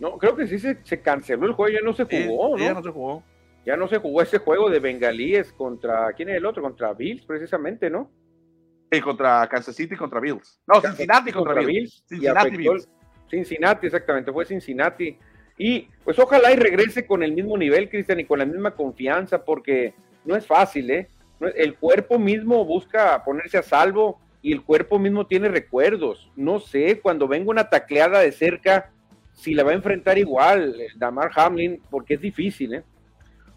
No, 0.02 0.18
creo 0.18 0.36
que 0.36 0.48
sí 0.48 0.58
se, 0.58 1.02
canceló 1.02 1.46
el 1.46 1.54
juego, 1.54 1.78
ya 1.78 1.86
no 1.86 1.94
se 1.94 2.06
jugó, 2.06 2.58
¿no? 2.58 2.64
Ya 2.64 2.74
no 2.74 2.82
se 2.82 2.89
jugó. 2.89 3.24
Ya 3.66 3.78
no 3.78 3.88
se 3.88 3.97
jugó 3.97 4.22
ese 4.22 4.39
juego 4.39 4.70
de 4.70 4.80
bengalíes 4.80 5.53
contra, 5.53 6.12
¿quién 6.14 6.30
es 6.30 6.38
el 6.38 6.45
otro? 6.45 6.64
Contra 6.64 6.93
Bills, 6.93 7.26
precisamente, 7.26 7.89
¿no? 7.89 8.12
Sí, 8.91 8.99
contra 9.01 9.47
Kansas 9.47 9.76
City 9.76 9.95
contra 9.95 10.20
Bills. 10.20 10.59
No, 10.68 10.82
Cincinnati 10.82 11.32
contra, 11.32 11.62
Bills. 11.62 12.03
Cincinnati, 12.07 12.57
Bills. 12.57 12.89
Cincinnati, 13.30 13.86
exactamente, 13.86 14.32
fue 14.32 14.45
Cincinnati. 14.45 15.18
Y 15.57 15.88
pues 16.03 16.18
ojalá 16.20 16.51
y 16.51 16.55
regrese 16.55 17.05
con 17.05 17.24
el 17.24 17.34
mismo 17.34 17.57
nivel, 17.57 17.89
Cristian, 17.89 18.20
y 18.20 18.26
con 18.26 18.39
la 18.39 18.45
misma 18.45 18.76
confianza, 18.76 19.45
porque 19.45 19.93
no 20.26 20.36
es 20.36 20.45
fácil, 20.45 20.89
¿eh? 20.89 21.09
El 21.55 21.76
cuerpo 21.76 22.20
mismo 22.20 22.66
busca 22.66 23.24
ponerse 23.24 23.57
a 23.57 23.64
salvo 23.64 24.20
y 24.41 24.51
el 24.53 24.64
cuerpo 24.64 24.99
mismo 24.99 25.26
tiene 25.28 25.47
recuerdos. 25.49 26.32
No 26.36 26.59
sé, 26.59 26.99
cuando 26.99 27.28
venga 27.28 27.49
una 27.49 27.70
tacleada 27.70 28.20
de 28.20 28.32
cerca, 28.32 28.91
si 29.34 29.53
la 29.53 29.64
va 29.64 29.72
a 29.72 29.76
enfrentar 29.76 30.18
igual, 30.18 30.76
Damar 30.97 31.32
Hamlin, 31.36 31.82
porque 31.89 32.16
es 32.16 32.22
difícil, 32.22 32.74
¿eh? 32.74 32.84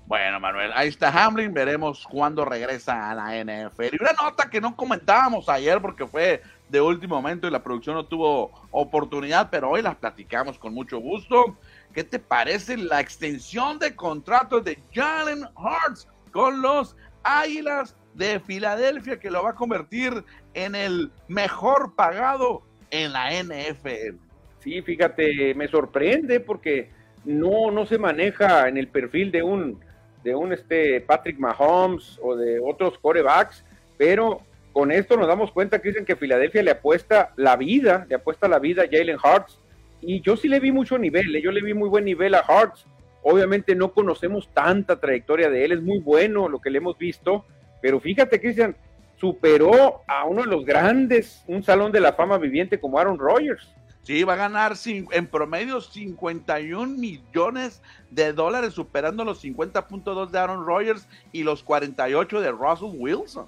Bueno, 0.06 0.38
Manuel, 0.38 0.70
ahí 0.74 0.88
está 0.88 1.08
Hamlin, 1.08 1.54
veremos 1.54 2.06
cuándo 2.06 2.44
regresa 2.44 3.10
a 3.10 3.14
la 3.14 3.42
NFL. 3.42 3.94
Y 3.94 4.02
una 4.02 4.12
nota 4.12 4.50
que 4.50 4.60
no 4.60 4.76
comentábamos 4.76 5.48
ayer 5.48 5.80
porque 5.80 6.06
fue 6.06 6.42
de 6.68 6.80
último 6.80 7.16
momento 7.16 7.46
y 7.46 7.50
la 7.50 7.62
producción 7.62 7.94
no 7.94 8.04
tuvo 8.04 8.50
oportunidad, 8.70 9.48
pero 9.50 9.70
hoy 9.70 9.80
las 9.80 9.96
platicamos 9.96 10.58
con 10.58 10.74
mucho 10.74 10.98
gusto. 10.98 11.56
¿Qué 11.94 12.04
te 12.04 12.18
parece 12.18 12.76
la 12.76 13.00
extensión 13.00 13.78
de 13.78 13.96
contrato 13.96 14.60
de 14.60 14.78
Jalen 14.92 15.46
Hurts 15.56 16.06
con 16.32 16.60
los 16.60 16.96
Águilas 17.22 17.96
de 18.12 18.40
Filadelfia 18.40 19.18
que 19.18 19.30
lo 19.30 19.42
va 19.42 19.50
a 19.50 19.54
convertir 19.54 20.22
en 20.52 20.74
el 20.74 21.10
mejor 21.28 21.94
pagado 21.94 22.62
en 22.90 23.14
la 23.14 23.30
NFL? 23.30 24.18
Sí, 24.58 24.82
fíjate, 24.82 25.54
me 25.54 25.68
sorprende 25.68 26.40
porque 26.40 26.90
no, 27.24 27.70
no 27.70 27.86
se 27.86 27.98
maneja 27.98 28.68
en 28.68 28.76
el 28.76 28.88
perfil 28.88 29.30
de 29.30 29.42
un 29.42 29.80
de 30.24 30.34
un 30.34 30.52
este 30.52 31.00
Patrick 31.02 31.38
Mahomes 31.38 32.18
o 32.22 32.34
de 32.34 32.58
otros 32.58 32.98
corebacks, 32.98 33.64
pero 33.96 34.40
con 34.72 34.90
esto 34.90 35.16
nos 35.16 35.28
damos 35.28 35.52
cuenta 35.52 35.78
dicen 35.78 36.04
que 36.04 36.16
Filadelfia 36.16 36.62
le 36.62 36.72
apuesta 36.72 37.32
la 37.36 37.56
vida, 37.56 38.06
le 38.08 38.16
apuesta 38.16 38.48
la 38.48 38.58
vida 38.58 38.82
a 38.82 38.88
Jalen 38.90 39.18
Hurts, 39.22 39.60
y 40.00 40.20
yo 40.20 40.36
sí 40.36 40.48
le 40.48 40.60
vi 40.60 40.72
mucho 40.72 40.98
nivel, 40.98 41.36
¿eh? 41.36 41.42
yo 41.42 41.52
le 41.52 41.62
vi 41.62 41.74
muy 41.74 41.88
buen 41.88 42.04
nivel 42.04 42.34
a 42.34 42.42
Hurts, 42.42 42.86
obviamente 43.22 43.74
no 43.74 43.92
conocemos 43.92 44.48
tanta 44.52 44.98
trayectoria 44.98 45.48
de 45.48 45.64
él, 45.64 45.72
es 45.72 45.82
muy 45.82 46.00
bueno 46.00 46.48
lo 46.48 46.60
que 46.60 46.70
le 46.70 46.78
hemos 46.78 46.98
visto, 46.98 47.44
pero 47.80 48.00
fíjate 48.00 48.40
Cristian, 48.40 48.74
superó 49.16 50.02
a 50.06 50.24
uno 50.24 50.42
de 50.42 50.48
los 50.48 50.64
grandes, 50.64 51.44
un 51.46 51.62
salón 51.62 51.92
de 51.92 52.00
la 52.00 52.14
fama 52.14 52.38
viviente 52.38 52.80
como 52.80 52.98
Aaron 52.98 53.18
Rodgers. 53.18 53.72
Sí, 54.04 54.22
va 54.22 54.34
a 54.34 54.36
ganar 54.36 54.74
en 54.84 55.26
promedio 55.26 55.80
51 55.80 56.98
millones 56.98 57.82
de 58.10 58.34
dólares, 58.34 58.74
superando 58.74 59.24
los 59.24 59.42
50.2 59.42 60.28
de 60.28 60.38
Aaron 60.38 60.66
Rodgers 60.66 61.08
y 61.32 61.42
los 61.42 61.62
48 61.62 62.40
de 62.42 62.50
Russell 62.50 62.90
Wilson. 62.98 63.46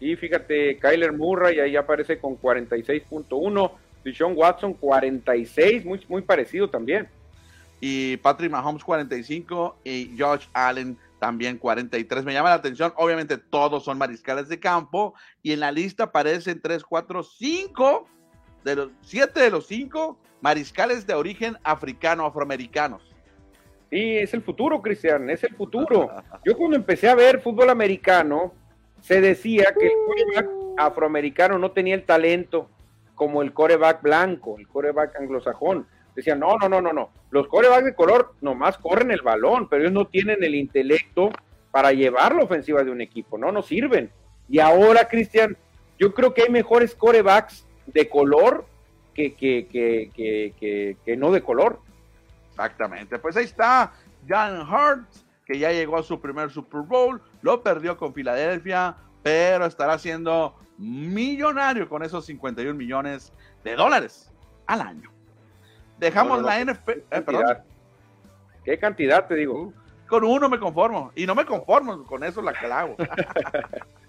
Sí, 0.00 0.16
fíjate, 0.16 0.76
Kyler 0.78 1.12
Murray 1.12 1.60
ahí 1.60 1.76
aparece 1.76 2.18
con 2.18 2.36
46.1, 2.36 3.70
Deshaun 4.02 4.32
Watson 4.36 4.74
46, 4.74 5.84
muy, 5.84 6.04
muy 6.08 6.22
parecido 6.22 6.68
también. 6.68 7.08
Y 7.80 8.16
Patrick 8.16 8.50
Mahomes 8.50 8.82
45 8.82 9.76
y 9.84 10.16
Josh 10.18 10.46
Allen 10.52 10.98
también 11.20 11.58
43. 11.58 12.24
Me 12.24 12.32
llama 12.32 12.48
la 12.48 12.56
atención, 12.56 12.92
obviamente 12.96 13.38
todos 13.38 13.84
son 13.84 13.98
mariscales 13.98 14.48
de 14.48 14.58
campo 14.58 15.14
y 15.44 15.52
en 15.52 15.60
la 15.60 15.70
lista 15.70 16.04
aparecen 16.04 16.60
3, 16.60 16.82
4, 16.82 17.22
5 17.22 18.08
de 18.64 18.76
los 18.76 18.90
siete 19.02 19.40
de 19.40 19.50
los 19.50 19.66
cinco 19.66 20.18
mariscales 20.40 21.06
de 21.06 21.14
origen 21.14 21.56
africano, 21.62 22.26
afroamericanos. 22.26 23.02
Sí, 23.90 24.16
es 24.18 24.32
el 24.32 24.42
futuro, 24.42 24.80
Cristian, 24.80 25.28
es 25.30 25.44
el 25.44 25.54
futuro. 25.54 26.10
Yo 26.44 26.56
cuando 26.56 26.76
empecé 26.76 27.08
a 27.08 27.14
ver 27.14 27.40
fútbol 27.40 27.70
americano, 27.70 28.54
se 29.00 29.20
decía 29.20 29.74
que 29.78 29.86
el 29.86 29.92
coreback 30.06 30.50
afroamericano 30.78 31.58
no 31.58 31.72
tenía 31.72 31.94
el 31.94 32.04
talento 32.04 32.70
como 33.14 33.42
el 33.42 33.52
coreback 33.52 34.02
blanco, 34.02 34.56
el 34.58 34.66
coreback 34.66 35.16
anglosajón. 35.16 35.86
Decían, 36.14 36.40
no, 36.40 36.56
no, 36.56 36.68
no, 36.68 36.80
no, 36.80 36.92
no. 36.92 37.10
Los 37.30 37.48
corebacks 37.48 37.84
de 37.84 37.94
color 37.94 38.34
nomás 38.40 38.78
corren 38.78 39.10
el 39.10 39.22
balón, 39.22 39.68
pero 39.68 39.82
ellos 39.82 39.92
no 39.92 40.06
tienen 40.06 40.42
el 40.42 40.54
intelecto 40.54 41.30
para 41.70 41.92
llevar 41.92 42.34
la 42.34 42.44
ofensiva 42.44 42.82
de 42.82 42.90
un 42.90 43.00
equipo, 43.00 43.38
no, 43.38 43.50
no 43.50 43.62
sirven. 43.62 44.10
Y 44.48 44.58
ahora, 44.58 45.08
Cristian, 45.08 45.56
yo 45.98 46.12
creo 46.12 46.34
que 46.34 46.42
hay 46.42 46.50
mejores 46.50 46.94
corebacks 46.94 47.66
de 47.86 48.08
color 48.08 48.66
que, 49.14 49.34
que, 49.34 49.66
que, 49.68 50.96
que, 51.04 51.16
no 51.16 51.30
de 51.32 51.42
color. 51.42 51.80
Exactamente. 52.50 53.18
Pues 53.18 53.36
ahí 53.36 53.44
está 53.44 53.92
Jan 54.26 54.66
Hart, 54.68 55.06
que 55.44 55.58
ya 55.58 55.72
llegó 55.72 55.98
a 55.98 56.02
su 56.02 56.20
primer 56.20 56.50
Super 56.50 56.82
Bowl, 56.82 57.20
lo 57.42 57.62
perdió 57.62 57.96
con 57.96 58.14
Filadelfia, 58.14 58.96
pero 59.22 59.66
estará 59.66 59.98
siendo 59.98 60.54
millonario 60.78 61.88
con 61.88 62.02
esos 62.02 62.26
51 62.26 62.74
millones 62.74 63.32
de 63.64 63.76
dólares 63.76 64.30
al 64.66 64.80
año. 64.80 65.10
Dejamos 65.98 66.42
la 66.42 66.64
NFL. 66.64 66.90
Eh, 67.10 67.24
¿Qué 68.64 68.78
cantidad 68.78 69.26
te 69.26 69.34
digo? 69.34 69.60
Uh, 69.60 69.72
con 70.08 70.24
uno 70.24 70.48
me 70.48 70.58
conformo. 70.58 71.12
Y 71.14 71.26
no 71.26 71.34
me 71.34 71.44
conformo, 71.44 72.04
con 72.04 72.24
eso 72.24 72.42
la 72.42 72.52
que 72.52 72.66
hago. 72.66 72.96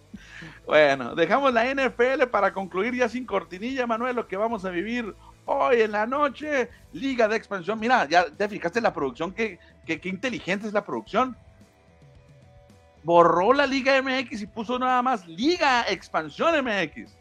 Bueno, 0.65 1.13
dejamos 1.13 1.53
la 1.53 1.65
NFL 1.73 2.27
para 2.31 2.53
concluir 2.53 2.95
ya 2.95 3.09
sin 3.09 3.25
cortinilla, 3.25 3.85
Manuel, 3.85 4.15
lo 4.15 4.27
que 4.27 4.37
vamos 4.37 4.63
a 4.63 4.69
vivir 4.69 5.13
hoy 5.45 5.81
en 5.81 5.91
la 5.91 6.05
noche. 6.05 6.69
Liga 6.93 7.27
de 7.27 7.35
expansión. 7.35 7.79
Mira, 7.79 8.07
ya 8.07 8.25
te 8.25 8.47
fijaste 8.47 8.79
en 8.79 8.83
la 8.83 8.93
producción, 8.93 9.33
qué, 9.33 9.59
qué, 9.85 9.99
inteligente 10.03 10.67
es 10.67 10.73
la 10.73 10.85
producción. 10.85 11.35
Borró 13.03 13.51
la 13.51 13.67
Liga 13.67 14.01
MX 14.01 14.41
y 14.41 14.47
puso 14.47 14.79
nada 14.79 15.01
más 15.01 15.27
Liga 15.27 15.85
Expansión 15.89 16.63
MX. 16.63 17.17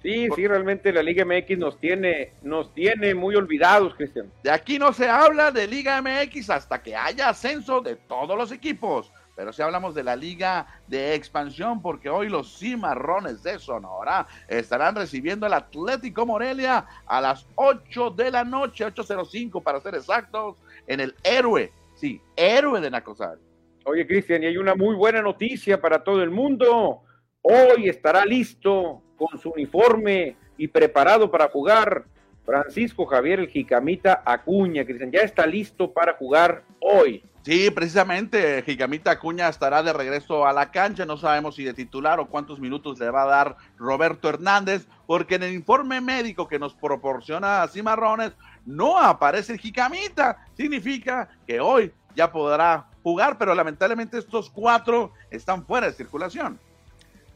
Sí, 0.00 0.28
sí, 0.36 0.46
realmente 0.46 0.92
la 0.92 1.02
Liga 1.02 1.24
MX 1.24 1.58
nos 1.58 1.80
tiene, 1.80 2.32
nos 2.42 2.72
tiene 2.74 3.14
muy 3.14 3.34
olvidados, 3.34 3.94
Cristian. 3.94 4.30
De 4.42 4.50
aquí 4.50 4.78
no 4.78 4.92
se 4.92 5.08
habla 5.08 5.50
de 5.50 5.66
Liga 5.66 6.00
MX 6.00 6.50
hasta 6.50 6.82
que 6.82 6.94
haya 6.94 7.30
ascenso 7.30 7.80
de 7.80 7.96
todos 7.96 8.36
los 8.36 8.52
equipos. 8.52 9.10
Pero 9.36 9.52
si 9.52 9.62
hablamos 9.62 9.94
de 9.94 10.04
la 10.04 10.16
liga 10.16 10.66
de 10.86 11.14
expansión, 11.14 11.82
porque 11.82 12.08
hoy 12.08 12.28
los 12.28 12.58
cimarrones 12.58 13.42
de 13.42 13.58
Sonora 13.58 14.26
estarán 14.48 14.94
recibiendo 14.94 15.46
al 15.46 15.54
Atlético 15.54 16.24
Morelia 16.24 16.86
a 17.06 17.20
las 17.20 17.46
8 17.56 18.10
de 18.10 18.30
la 18.30 18.44
noche, 18.44 18.86
8.05 18.86 19.62
para 19.62 19.80
ser 19.80 19.94
exactos, 19.94 20.56
en 20.86 21.00
el 21.00 21.14
héroe, 21.24 21.72
sí, 21.94 22.20
héroe 22.36 22.80
de 22.80 22.90
Nacosar. 22.90 23.38
Oye, 23.84 24.06
Cristian, 24.06 24.42
y 24.42 24.46
hay 24.46 24.56
una 24.56 24.74
muy 24.74 24.94
buena 24.94 25.20
noticia 25.20 25.80
para 25.80 26.02
todo 26.02 26.22
el 26.22 26.30
mundo. 26.30 27.02
Hoy 27.42 27.88
estará 27.88 28.24
listo 28.24 29.02
con 29.16 29.38
su 29.38 29.50
uniforme 29.50 30.36
y 30.56 30.68
preparado 30.68 31.30
para 31.30 31.48
jugar 31.48 32.06
Francisco 32.44 33.06
Javier 33.06 33.40
el 33.40 33.48
Jicamita 33.48 34.22
Acuña, 34.24 34.84
Cristian, 34.84 35.10
ya 35.10 35.20
está 35.20 35.46
listo 35.46 35.92
para 35.92 36.14
jugar 36.14 36.62
hoy. 36.80 37.22
Sí, 37.44 37.70
precisamente, 37.70 38.62
Jicamita 38.62 39.10
Acuña 39.10 39.50
estará 39.50 39.82
de 39.82 39.92
regreso 39.92 40.46
a 40.46 40.54
la 40.54 40.70
cancha. 40.70 41.04
No 41.04 41.18
sabemos 41.18 41.56
si 41.56 41.64
de 41.64 41.74
titular 41.74 42.18
o 42.18 42.26
cuántos 42.26 42.58
minutos 42.58 42.98
le 42.98 43.10
va 43.10 43.24
a 43.24 43.26
dar 43.26 43.56
Roberto 43.76 44.30
Hernández, 44.30 44.86
porque 45.06 45.34
en 45.34 45.42
el 45.42 45.52
informe 45.52 46.00
médico 46.00 46.48
que 46.48 46.58
nos 46.58 46.72
proporciona 46.72 47.68
Cimarrones 47.68 48.32
no 48.64 48.98
aparece 48.98 49.58
Jicamita. 49.58 50.46
Significa 50.56 51.28
que 51.46 51.60
hoy 51.60 51.92
ya 52.16 52.32
podrá 52.32 52.86
jugar, 53.02 53.36
pero 53.36 53.54
lamentablemente 53.54 54.16
estos 54.16 54.48
cuatro 54.48 55.12
están 55.30 55.66
fuera 55.66 55.88
de 55.88 55.92
circulación. 55.92 56.58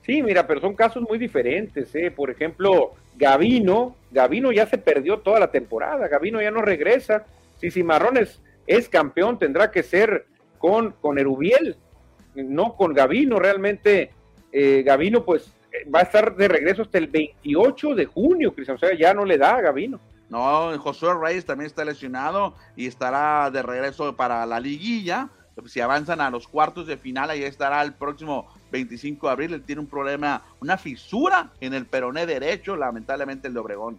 Sí, 0.06 0.22
mira, 0.22 0.46
pero 0.46 0.62
son 0.62 0.74
casos 0.74 1.02
muy 1.06 1.18
diferentes. 1.18 1.94
¿eh? 1.94 2.10
Por 2.10 2.30
ejemplo, 2.30 2.94
Gavino, 3.14 3.94
Gavino 4.10 4.52
ya 4.52 4.66
se 4.66 4.78
perdió 4.78 5.18
toda 5.18 5.38
la 5.38 5.50
temporada, 5.50 6.08
Gavino 6.08 6.40
ya 6.40 6.50
no 6.50 6.62
regresa. 6.62 7.26
Si 7.60 7.70
Cimarrones 7.70 8.40
es 8.68 8.88
campeón, 8.88 9.38
tendrá 9.38 9.70
que 9.70 9.82
ser 9.82 10.26
con, 10.58 10.92
con 10.92 11.18
Erubiel, 11.18 11.76
no 12.34 12.76
con 12.76 12.92
Gavino. 12.92 13.38
Realmente, 13.38 14.12
eh, 14.52 14.82
Gavino, 14.84 15.24
pues 15.24 15.52
va 15.92 16.00
a 16.00 16.02
estar 16.02 16.36
de 16.36 16.48
regreso 16.48 16.82
hasta 16.82 16.98
el 16.98 17.08
28 17.08 17.94
de 17.94 18.06
junio, 18.06 18.54
Cristian. 18.54 18.76
O 18.76 18.78
sea, 18.78 18.94
ya 18.94 19.14
no 19.14 19.24
le 19.24 19.38
da 19.38 19.56
a 19.56 19.60
Gavino. 19.62 19.98
No, 20.28 20.78
Josué 20.78 21.14
Reyes 21.18 21.46
también 21.46 21.66
está 21.66 21.84
lesionado 21.84 22.54
y 22.76 22.86
estará 22.86 23.50
de 23.50 23.62
regreso 23.62 24.14
para 24.14 24.44
la 24.44 24.60
liguilla. 24.60 25.30
Si 25.66 25.80
avanzan 25.80 26.20
a 26.20 26.30
los 26.30 26.46
cuartos 26.46 26.86
de 26.86 26.98
final, 26.98 27.30
ahí 27.30 27.42
estará 27.42 27.82
el 27.82 27.94
próximo 27.94 28.46
25 28.70 29.26
de 29.26 29.32
abril. 29.32 29.54
Él 29.54 29.62
tiene 29.62 29.80
un 29.80 29.88
problema, 29.88 30.44
una 30.60 30.76
fisura 30.76 31.50
en 31.60 31.72
el 31.72 31.86
peroné 31.86 32.26
derecho, 32.26 32.76
lamentablemente 32.76 33.48
el 33.48 33.54
de 33.54 33.60
Obregón. 33.60 33.98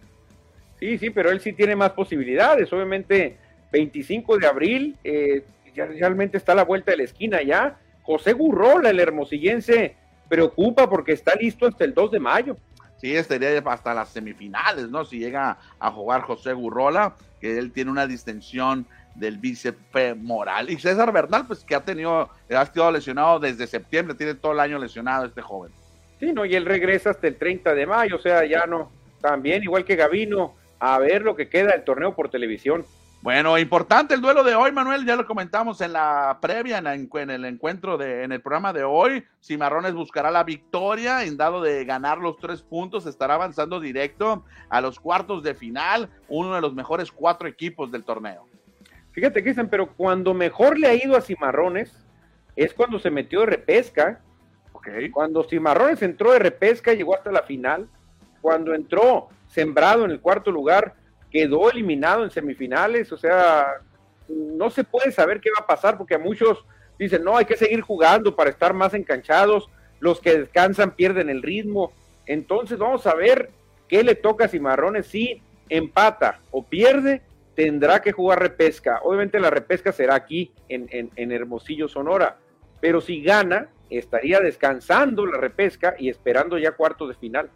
Sí, 0.78 0.96
sí, 0.96 1.10
pero 1.10 1.30
él 1.30 1.40
sí 1.40 1.52
tiene 1.52 1.76
más 1.76 1.90
posibilidades. 1.90 2.72
Obviamente, 2.72 3.36
25 3.72 4.38
de 4.38 4.46
abril, 4.46 4.96
eh, 5.04 5.44
ya 5.74 5.86
realmente 5.86 6.36
está 6.36 6.52
a 6.52 6.56
la 6.56 6.64
vuelta 6.64 6.90
de 6.90 6.98
la 6.98 7.04
esquina 7.04 7.42
ya. 7.42 7.78
José 8.02 8.32
Gurrola, 8.32 8.90
el 8.90 9.00
hermosillense, 9.00 9.94
preocupa 10.28 10.88
porque 10.88 11.12
está 11.12 11.34
listo 11.34 11.66
hasta 11.66 11.84
el 11.84 11.94
2 11.94 12.12
de 12.12 12.20
mayo. 12.20 12.56
Sí, 13.00 13.16
estaría 13.16 13.58
hasta 13.58 13.94
las 13.94 14.10
semifinales, 14.10 14.88
¿no? 14.90 15.04
Si 15.04 15.18
llega 15.18 15.58
a 15.78 15.90
jugar 15.90 16.22
José 16.22 16.52
Gurrola, 16.52 17.14
que 17.40 17.58
él 17.58 17.72
tiene 17.72 17.90
una 17.90 18.06
distensión 18.06 18.86
del 19.14 19.38
bíceps 19.38 20.16
moral. 20.16 20.70
Y 20.70 20.78
César 20.78 21.12
Bernal, 21.12 21.46
pues 21.46 21.64
que 21.64 21.74
ha 21.74 21.80
tenido, 21.80 22.28
ha 22.50 22.62
estado 22.62 22.92
lesionado 22.92 23.40
desde 23.40 23.66
septiembre, 23.66 24.14
tiene 24.14 24.34
todo 24.34 24.52
el 24.52 24.60
año 24.60 24.78
lesionado 24.78 25.24
este 25.24 25.40
joven. 25.40 25.72
Sí, 26.18 26.32
no, 26.32 26.44
y 26.44 26.54
él 26.54 26.66
regresa 26.66 27.10
hasta 27.10 27.26
el 27.26 27.36
30 27.36 27.74
de 27.74 27.86
mayo, 27.86 28.16
o 28.16 28.20
sea, 28.20 28.44
ya 28.44 28.66
no, 28.66 28.90
también 29.22 29.62
igual 29.62 29.84
que 29.84 29.96
Gavino, 29.96 30.54
a 30.78 30.98
ver 30.98 31.22
lo 31.22 31.34
que 31.34 31.48
queda 31.48 31.72
del 31.72 31.84
torneo 31.84 32.14
por 32.14 32.28
televisión. 32.28 32.84
Bueno, 33.22 33.58
importante 33.58 34.14
el 34.14 34.22
duelo 34.22 34.42
de 34.42 34.54
hoy, 34.54 34.72
Manuel, 34.72 35.04
ya 35.04 35.14
lo 35.14 35.26
comentamos 35.26 35.82
en 35.82 35.92
la 35.92 36.38
previa, 36.40 36.78
en, 36.78 36.86
el 36.86 37.44
encuentro 37.44 37.98
de, 37.98 38.24
en 38.24 38.32
el 38.32 38.40
programa 38.40 38.72
de 38.72 38.82
hoy. 38.82 39.22
Cimarrones 39.42 39.92
buscará 39.92 40.30
la 40.30 40.42
victoria, 40.42 41.22
en 41.24 41.36
dado 41.36 41.60
de 41.60 41.84
ganar 41.84 42.16
los 42.16 42.38
tres 42.38 42.62
puntos, 42.62 43.04
estará 43.04 43.34
avanzando 43.34 43.78
directo 43.78 44.46
a 44.70 44.80
los 44.80 44.98
cuartos 44.98 45.42
de 45.42 45.54
final, 45.54 46.08
uno 46.28 46.54
de 46.54 46.62
los 46.62 46.72
mejores 46.72 47.12
cuatro 47.12 47.46
equipos 47.46 47.92
del 47.92 48.04
torneo. 48.04 48.46
Fíjate, 49.12 49.42
Cristian, 49.42 49.68
pero 49.68 49.92
cuando 49.92 50.32
mejor 50.32 50.78
le 50.78 50.86
ha 50.86 50.94
ido 50.94 51.14
a 51.14 51.20
Cimarrones 51.20 51.92
es 52.56 52.72
cuando 52.72 52.98
se 52.98 53.10
metió 53.10 53.40
de 53.40 53.46
repesca. 53.46 54.22
Cuando 55.12 55.44
Cimarrones 55.44 56.00
entró 56.00 56.32
de 56.32 56.38
repesca, 56.38 56.94
llegó 56.94 57.14
hasta 57.14 57.30
la 57.30 57.42
final. 57.42 57.86
Cuando 58.40 58.74
entró 58.74 59.28
sembrado 59.46 60.06
en 60.06 60.10
el 60.10 60.20
cuarto 60.20 60.50
lugar, 60.50 60.94
quedó 61.30 61.70
eliminado 61.70 62.24
en 62.24 62.30
semifinales. 62.30 63.12
O 63.12 63.16
sea, 63.16 63.80
no 64.28 64.70
se 64.70 64.84
puede 64.84 65.12
saber 65.12 65.40
qué 65.40 65.50
va 65.50 65.64
a 65.64 65.66
pasar 65.66 65.96
porque 65.96 66.14
a 66.14 66.18
muchos 66.18 66.64
dicen, 66.98 67.24
no, 67.24 67.36
hay 67.36 67.44
que 67.44 67.56
seguir 67.56 67.80
jugando 67.80 68.34
para 68.36 68.50
estar 68.50 68.74
más 68.74 68.94
enganchados. 68.94 69.68
Los 70.00 70.20
que 70.20 70.38
descansan 70.38 70.92
pierden 70.92 71.30
el 71.30 71.42
ritmo. 71.42 71.92
Entonces 72.26 72.78
vamos 72.78 73.06
a 73.06 73.14
ver 73.14 73.50
qué 73.88 74.02
le 74.02 74.14
toca 74.14 74.46
a 74.46 74.48
Cimarrones. 74.48 75.06
Si 75.06 75.42
empata 75.68 76.40
o 76.50 76.64
pierde, 76.64 77.22
tendrá 77.54 78.00
que 78.00 78.12
jugar 78.12 78.40
repesca. 78.40 79.00
Obviamente 79.02 79.40
la 79.40 79.50
repesca 79.50 79.92
será 79.92 80.14
aquí 80.14 80.52
en, 80.68 81.10
en 81.14 81.32
Hermosillo, 81.32 81.88
Sonora. 81.88 82.38
Pero 82.80 83.00
si 83.00 83.22
gana, 83.22 83.68
estaría 83.90 84.40
descansando 84.40 85.26
la 85.26 85.38
repesca 85.38 85.94
y 85.98 86.08
esperando 86.08 86.56
ya 86.56 86.72
cuartos 86.72 87.08
de 87.08 87.14
final. 87.14 87.50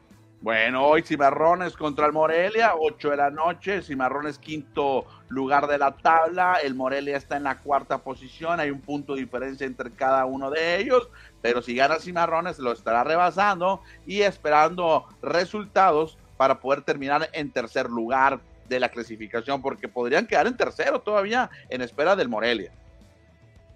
Bueno, 0.44 0.84
hoy 0.84 1.00
Cimarrones 1.00 1.74
contra 1.74 2.04
el 2.04 2.12
Morelia, 2.12 2.74
8 2.78 3.12
de 3.12 3.16
la 3.16 3.30
noche, 3.30 3.80
Cimarrones 3.80 4.38
quinto 4.38 5.06
lugar 5.30 5.66
de 5.66 5.78
la 5.78 5.96
tabla, 5.96 6.58
el 6.62 6.74
Morelia 6.74 7.16
está 7.16 7.38
en 7.38 7.44
la 7.44 7.56
cuarta 7.56 7.96
posición, 7.96 8.60
hay 8.60 8.70
un 8.70 8.82
punto 8.82 9.14
de 9.14 9.22
diferencia 9.22 9.66
entre 9.66 9.90
cada 9.92 10.26
uno 10.26 10.50
de 10.50 10.76
ellos, 10.76 11.08
pero 11.40 11.62
si 11.62 11.74
gana 11.74 11.98
Cimarrones 11.98 12.58
lo 12.58 12.72
estará 12.72 13.04
rebasando 13.04 13.80
y 14.04 14.20
esperando 14.20 15.06
resultados 15.22 16.18
para 16.36 16.60
poder 16.60 16.82
terminar 16.82 17.30
en 17.32 17.50
tercer 17.50 17.88
lugar 17.88 18.38
de 18.68 18.80
la 18.80 18.90
clasificación, 18.90 19.62
porque 19.62 19.88
podrían 19.88 20.26
quedar 20.26 20.46
en 20.46 20.58
tercero 20.58 21.00
todavía 21.00 21.48
en 21.70 21.80
espera 21.80 22.16
del 22.16 22.28
Morelia. 22.28 22.70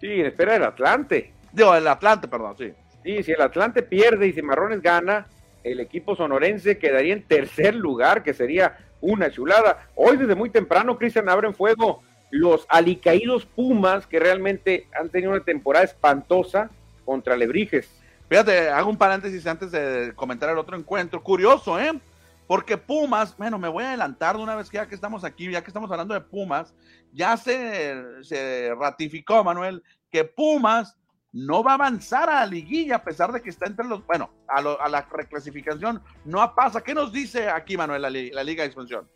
Sí, 0.02 0.20
en 0.20 0.26
espera 0.26 0.52
del 0.52 0.64
Atlante. 0.64 1.32
Digo, 1.50 1.74
el 1.74 1.88
Atlante, 1.88 2.28
perdón, 2.28 2.56
sí. 2.58 2.74
Sí, 3.02 3.22
si 3.22 3.32
el 3.32 3.40
Atlante 3.40 3.82
pierde 3.82 4.26
y 4.26 4.34
Cimarrones 4.34 4.82
gana, 4.82 5.26
el 5.64 5.80
equipo 5.80 6.16
sonorense 6.16 6.78
quedaría 6.78 7.14
en 7.14 7.22
tercer 7.22 7.74
lugar, 7.74 8.22
que 8.22 8.34
sería 8.34 8.78
una 9.00 9.30
chulada. 9.30 9.88
Hoy 9.94 10.16
desde 10.16 10.34
muy 10.34 10.50
temprano, 10.50 10.98
Cristian, 10.98 11.28
abren 11.28 11.54
fuego 11.54 12.02
los 12.30 12.66
alicaídos 12.68 13.46
Pumas, 13.46 14.06
que 14.06 14.18
realmente 14.18 14.86
han 14.98 15.08
tenido 15.08 15.32
una 15.32 15.44
temporada 15.44 15.84
espantosa 15.84 16.70
contra 17.04 17.36
Lebrijes. 17.36 17.90
Fíjate, 18.28 18.68
hago 18.68 18.90
un 18.90 18.98
paréntesis 18.98 19.46
antes 19.46 19.70
de 19.70 20.12
comentar 20.14 20.50
el 20.50 20.58
otro 20.58 20.76
encuentro. 20.76 21.22
Curioso, 21.22 21.80
¿eh? 21.80 21.98
Porque 22.46 22.76
Pumas, 22.76 23.36
bueno, 23.36 23.58
me 23.58 23.68
voy 23.68 23.84
a 23.84 23.88
adelantar 23.88 24.36
de 24.36 24.42
una 24.42 24.56
vez 24.56 24.68
que 24.68 24.76
ya 24.76 24.86
que 24.86 24.94
estamos 24.94 25.24
aquí, 25.24 25.50
ya 25.50 25.62
que 25.62 25.68
estamos 25.68 25.90
hablando 25.90 26.14
de 26.14 26.20
Pumas, 26.20 26.74
ya 27.12 27.36
se, 27.36 28.22
se 28.22 28.74
ratificó, 28.74 29.42
Manuel, 29.44 29.82
que 30.10 30.24
Pumas 30.24 30.97
no 31.32 31.62
va 31.62 31.72
a 31.72 31.74
avanzar 31.74 32.30
a 32.30 32.40
la 32.40 32.46
liguilla 32.46 32.96
a 32.96 33.04
pesar 33.04 33.32
de 33.32 33.42
que 33.42 33.50
está 33.50 33.66
entre 33.66 33.86
los, 33.86 34.04
bueno, 34.06 34.30
a, 34.48 34.88
la 34.88 35.08
reclasificación 35.10 36.02
no 36.24 36.54
pasa. 36.54 36.82
¿Qué 36.82 36.94
nos 36.94 37.12
dice 37.12 37.48
aquí, 37.48 37.76
Manuel, 37.76 38.02
la, 38.02 38.10
la, 38.10 38.44
Liga 38.44 38.62
de 38.62 38.68
Expansión? 38.68 39.08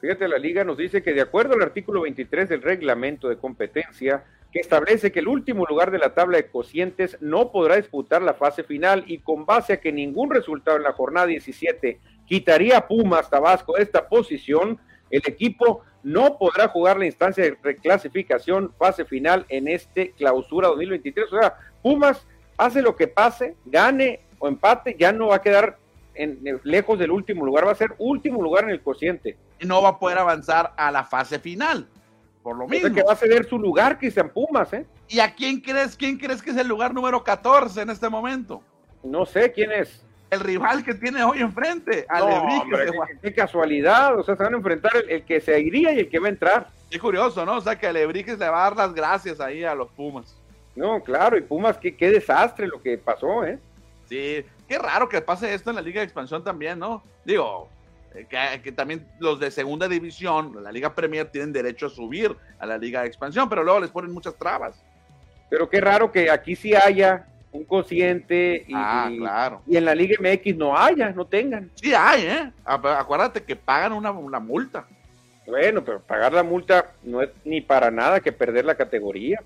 Fíjate, 0.00 0.26
la 0.26 0.38
Liga 0.38 0.64
nos 0.64 0.76
dice 0.76 1.02
que 1.02 1.12
de 1.12 1.20
acuerdo 1.20 1.54
al 1.54 1.62
artículo 1.62 2.02
23 2.02 2.48
del 2.48 2.62
reglamento 2.62 3.28
de 3.28 3.38
competencia, 3.38 4.24
que 4.52 4.60
establece 4.60 5.10
que 5.10 5.20
el 5.20 5.28
último 5.28 5.64
lugar 5.64 5.90
de 5.90 5.98
la 5.98 6.12
tabla 6.14 6.36
de 6.36 6.50
cocientes 6.50 7.16
no 7.20 7.50
podrá 7.50 7.76
disputar 7.76 8.20
la 8.20 8.34
fase 8.34 8.62
final 8.62 9.04
y 9.06 9.18
con 9.18 9.46
base 9.46 9.72
a 9.72 9.80
que 9.80 9.92
ningún 9.92 10.30
resultado 10.30 10.76
en 10.76 10.82
la 10.82 10.92
jornada 10.92 11.26
17 11.26 12.00
quitaría 12.26 12.76
a 12.76 12.86
Pumas 12.86 13.30
Tabasco 13.30 13.78
esta 13.78 14.08
posición, 14.08 14.78
el 15.12 15.22
equipo 15.26 15.82
no 16.02 16.38
podrá 16.38 16.66
jugar 16.66 16.98
la 16.98 17.06
instancia 17.06 17.44
de 17.44 17.56
reclasificación 17.62 18.72
fase 18.76 19.04
final 19.04 19.46
en 19.48 19.68
este 19.68 20.10
clausura 20.12 20.68
2023. 20.68 21.32
O 21.32 21.38
sea, 21.38 21.54
Pumas, 21.82 22.26
hace 22.56 22.82
lo 22.82 22.96
que 22.96 23.06
pase, 23.06 23.54
gane 23.66 24.20
o 24.38 24.48
empate, 24.48 24.96
ya 24.98 25.12
no 25.12 25.28
va 25.28 25.36
a 25.36 25.42
quedar 25.42 25.78
en, 26.14 26.60
lejos 26.64 26.98
del 26.98 27.10
último 27.10 27.44
lugar, 27.44 27.66
va 27.66 27.72
a 27.72 27.76
ser 27.76 27.94
último 27.98 28.42
lugar 28.42 28.64
en 28.64 28.70
el 28.70 28.82
cociente. 28.82 29.36
No 29.60 29.82
va 29.82 29.90
a 29.90 29.98
poder 29.98 30.18
avanzar 30.18 30.72
a 30.76 30.90
la 30.90 31.04
fase 31.04 31.38
final, 31.38 31.86
por 32.42 32.56
lo 32.56 32.66
mismo. 32.66 32.92
que 32.94 33.02
va 33.02 33.12
a 33.12 33.16
ceder 33.16 33.44
su 33.44 33.58
lugar, 33.58 33.98
Cristian 33.98 34.30
Pumas, 34.30 34.72
¿eh? 34.72 34.86
¿Y 35.08 35.20
a 35.20 35.34
quién 35.34 35.60
crees, 35.60 35.94
quién 35.94 36.16
crees 36.16 36.42
que 36.42 36.50
es 36.50 36.56
el 36.56 36.66
lugar 36.66 36.94
número 36.94 37.22
14 37.22 37.82
en 37.82 37.90
este 37.90 38.08
momento? 38.08 38.62
No 39.04 39.26
sé 39.26 39.52
quién 39.52 39.70
es 39.72 40.04
el 40.32 40.40
rival 40.40 40.82
que 40.82 40.94
tiene 40.94 41.22
hoy 41.22 41.40
enfrente, 41.40 42.06
qué, 43.20 43.34
casualidad, 43.34 44.18
o 44.18 44.22
sea, 44.22 44.34
se 44.34 44.42
van 44.42 44.54
a 44.54 44.56
enfrentar 44.56 44.92
el, 45.06 45.24
que 45.24 45.42
se 45.42 45.60
iría 45.60 45.92
y 45.92 45.98
el 46.00 46.08
que 46.08 46.18
va 46.18 46.28
a 46.28 46.30
entrar. 46.30 46.68
Qué 46.90 46.98
curioso, 46.98 47.44
¿no? 47.44 47.58
O 47.58 47.60
sea, 47.60 47.78
que 47.78 47.86
Alebrijes 47.86 48.38
le 48.38 48.48
va 48.48 48.66
a 48.66 48.70
dar 48.70 48.76
las 48.78 48.94
gracias 48.94 49.40
ahí 49.40 49.62
a 49.62 49.74
los 49.74 49.90
Pumas. 49.90 50.34
No, 50.74 51.02
claro, 51.02 51.36
y 51.36 51.42
Pumas, 51.42 51.76
qué, 51.76 51.94
qué 51.94 52.10
desastre 52.10 52.66
lo 52.66 52.80
que 52.80 52.96
pasó, 52.96 53.44
¿eh? 53.44 53.58
Sí, 54.08 54.42
qué 54.66 54.78
raro 54.78 55.06
que 55.06 55.20
pase 55.20 55.52
esto 55.52 55.68
en 55.68 55.76
la 55.76 55.82
Liga 55.82 56.00
de 56.00 56.06
Expansión 56.06 56.42
también, 56.42 56.78
¿no? 56.78 57.02
Digo, 57.26 57.68
eh, 58.14 58.26
que, 58.26 58.62
que, 58.62 58.72
también 58.72 59.06
los 59.18 59.38
de 59.38 59.50
segunda 59.50 59.86
división, 59.86 60.64
la 60.64 60.72
Liga 60.72 60.94
Premier, 60.94 61.30
tienen 61.30 61.52
derecho 61.52 61.86
a 61.86 61.90
subir 61.90 62.34
a 62.58 62.64
la 62.64 62.78
Liga 62.78 63.02
de 63.02 63.08
Expansión, 63.08 63.50
pero 63.50 63.62
luego 63.64 63.80
les 63.80 63.90
ponen 63.90 64.12
muchas 64.12 64.34
trabas. 64.36 64.82
Pero 65.50 65.68
qué 65.68 65.78
raro 65.78 66.10
que 66.10 66.30
aquí 66.30 66.56
sí 66.56 66.74
haya 66.74 67.26
un 67.52 67.64
cociente 67.64 68.64
y, 68.66 68.72
ah, 68.74 69.10
claro. 69.16 69.62
y 69.66 69.76
en 69.76 69.84
la 69.84 69.94
Liga 69.94 70.16
MX 70.18 70.56
no 70.56 70.76
haya, 70.76 71.10
no 71.10 71.26
tengan. 71.26 71.70
Sí 71.74 71.92
hay, 71.94 72.22
¿eh? 72.22 72.52
Acuérdate 72.64 73.42
que 73.42 73.56
pagan 73.56 73.92
una, 73.92 74.40
multa. 74.40 74.86
Bueno, 75.46 75.84
pero 75.84 76.00
pagar 76.00 76.32
la 76.32 76.42
multa 76.42 76.92
no 77.02 77.20
es 77.20 77.30
ni 77.44 77.60
para 77.60 77.90
nada 77.90 78.20
que 78.20 78.32
perder 78.32 78.64
la 78.64 78.74
categoría. 78.74 79.42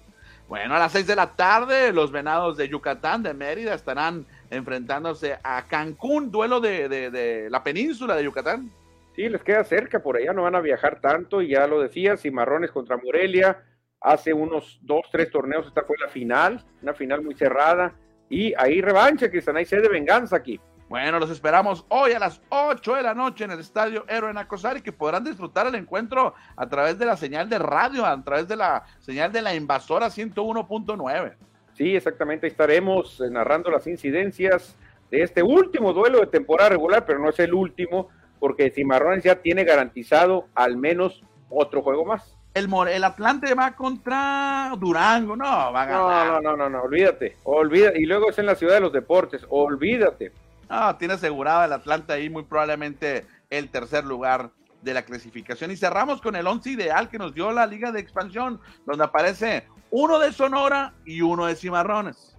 Bueno, 0.48 0.76
a 0.76 0.78
las 0.78 0.92
seis 0.92 1.06
de 1.08 1.16
la 1.16 1.32
tarde, 1.32 1.92
los 1.92 2.12
venados 2.12 2.56
de 2.56 2.68
Yucatán, 2.68 3.24
de 3.24 3.34
Mérida, 3.34 3.74
estarán 3.74 4.24
enfrentándose 4.50 5.36
a 5.42 5.66
Cancún, 5.66 6.30
duelo 6.30 6.60
de, 6.60 6.88
de, 6.88 7.50
la 7.50 7.64
península 7.64 8.14
de 8.14 8.22
Yucatán. 8.22 8.70
Sí, 9.16 9.28
les 9.28 9.42
queda 9.42 9.64
cerca, 9.64 9.98
por 9.98 10.16
allá 10.16 10.32
no 10.32 10.42
van 10.42 10.54
a 10.54 10.60
viajar 10.60 11.00
tanto, 11.00 11.42
y 11.42 11.48
ya 11.48 11.66
lo 11.66 11.80
decía, 11.80 12.16
Cimarrones 12.16 12.70
contra 12.70 12.96
Morelia, 12.98 13.64
hace 14.06 14.32
unos 14.32 14.78
dos, 14.82 15.02
tres 15.10 15.32
torneos, 15.32 15.66
esta 15.66 15.82
fue 15.82 15.96
la 15.98 16.08
final, 16.08 16.64
una 16.80 16.94
final 16.94 17.22
muy 17.22 17.34
cerrada, 17.34 17.92
y 18.30 18.54
ahí 18.56 18.80
revancha, 18.80 19.28
Cristian, 19.28 19.56
hay 19.56 19.64
sed 19.64 19.82
de 19.82 19.88
venganza 19.88 20.36
aquí. 20.36 20.60
Bueno, 20.88 21.18
los 21.18 21.28
esperamos 21.28 21.84
hoy 21.88 22.12
a 22.12 22.20
las 22.20 22.40
8 22.48 22.94
de 22.94 23.02
la 23.02 23.14
noche 23.14 23.42
en 23.42 23.50
el 23.50 23.58
Estadio 23.58 24.04
Héroe 24.08 24.32
Acosar 24.36 24.76
y 24.76 24.82
que 24.82 24.92
podrán 24.92 25.24
disfrutar 25.24 25.66
el 25.66 25.74
encuentro 25.74 26.34
a 26.54 26.68
través 26.68 26.96
de 27.00 27.06
la 27.06 27.16
señal 27.16 27.48
de 27.48 27.58
radio, 27.58 28.06
a 28.06 28.22
través 28.22 28.46
de 28.46 28.54
la 28.54 28.84
señal 29.00 29.32
de 29.32 29.42
la 29.42 29.56
invasora 29.56 30.06
101.9. 30.06 31.34
Sí, 31.72 31.96
exactamente, 31.96 32.46
estaremos 32.46 33.20
narrando 33.28 33.72
las 33.72 33.88
incidencias 33.88 34.76
de 35.10 35.22
este 35.22 35.42
último 35.42 35.92
duelo 35.92 36.20
de 36.20 36.28
temporada 36.28 36.70
regular, 36.70 37.04
pero 37.04 37.18
no 37.18 37.30
es 37.30 37.40
el 37.40 37.52
último, 37.52 38.08
porque 38.38 38.70
Cimarrones 38.70 39.24
ya 39.24 39.42
tiene 39.42 39.64
garantizado 39.64 40.46
al 40.54 40.76
menos 40.76 41.24
otro 41.50 41.82
juego 41.82 42.04
más 42.04 42.35
el, 42.56 42.70
el 42.88 43.04
Atlante 43.04 43.54
va 43.54 43.76
contra 43.76 44.72
Durango, 44.78 45.36
no, 45.36 45.44
va 45.44 45.82
a 45.82 45.86
ganar. 45.86 46.26
No, 46.26 46.40
no, 46.40 46.56
no, 46.56 46.70
no, 46.70 46.82
olvídate, 46.84 47.36
olvídate. 47.44 48.00
Y 48.00 48.06
luego 48.06 48.30
es 48.30 48.38
en 48.38 48.46
la 48.46 48.54
ciudad 48.54 48.74
de 48.74 48.80
los 48.80 48.94
deportes, 48.94 49.44
olvídate. 49.50 50.32
No, 50.70 50.96
tiene 50.96 51.14
asegurado 51.14 51.64
el 51.66 51.72
Atlante 51.74 52.14
ahí 52.14 52.30
muy 52.30 52.44
probablemente 52.44 53.26
el 53.50 53.68
tercer 53.68 54.04
lugar 54.04 54.50
de 54.80 54.94
la 54.94 55.02
clasificación. 55.02 55.70
Y 55.70 55.76
cerramos 55.76 56.22
con 56.22 56.34
el 56.34 56.46
once 56.46 56.70
ideal 56.70 57.10
que 57.10 57.18
nos 57.18 57.34
dio 57.34 57.52
la 57.52 57.66
Liga 57.66 57.92
de 57.92 58.00
Expansión, 58.00 58.58
donde 58.86 59.04
aparece 59.04 59.64
uno 59.90 60.18
de 60.18 60.32
Sonora 60.32 60.94
y 61.04 61.20
uno 61.20 61.44
de 61.46 61.56
Cimarrones. 61.56 62.38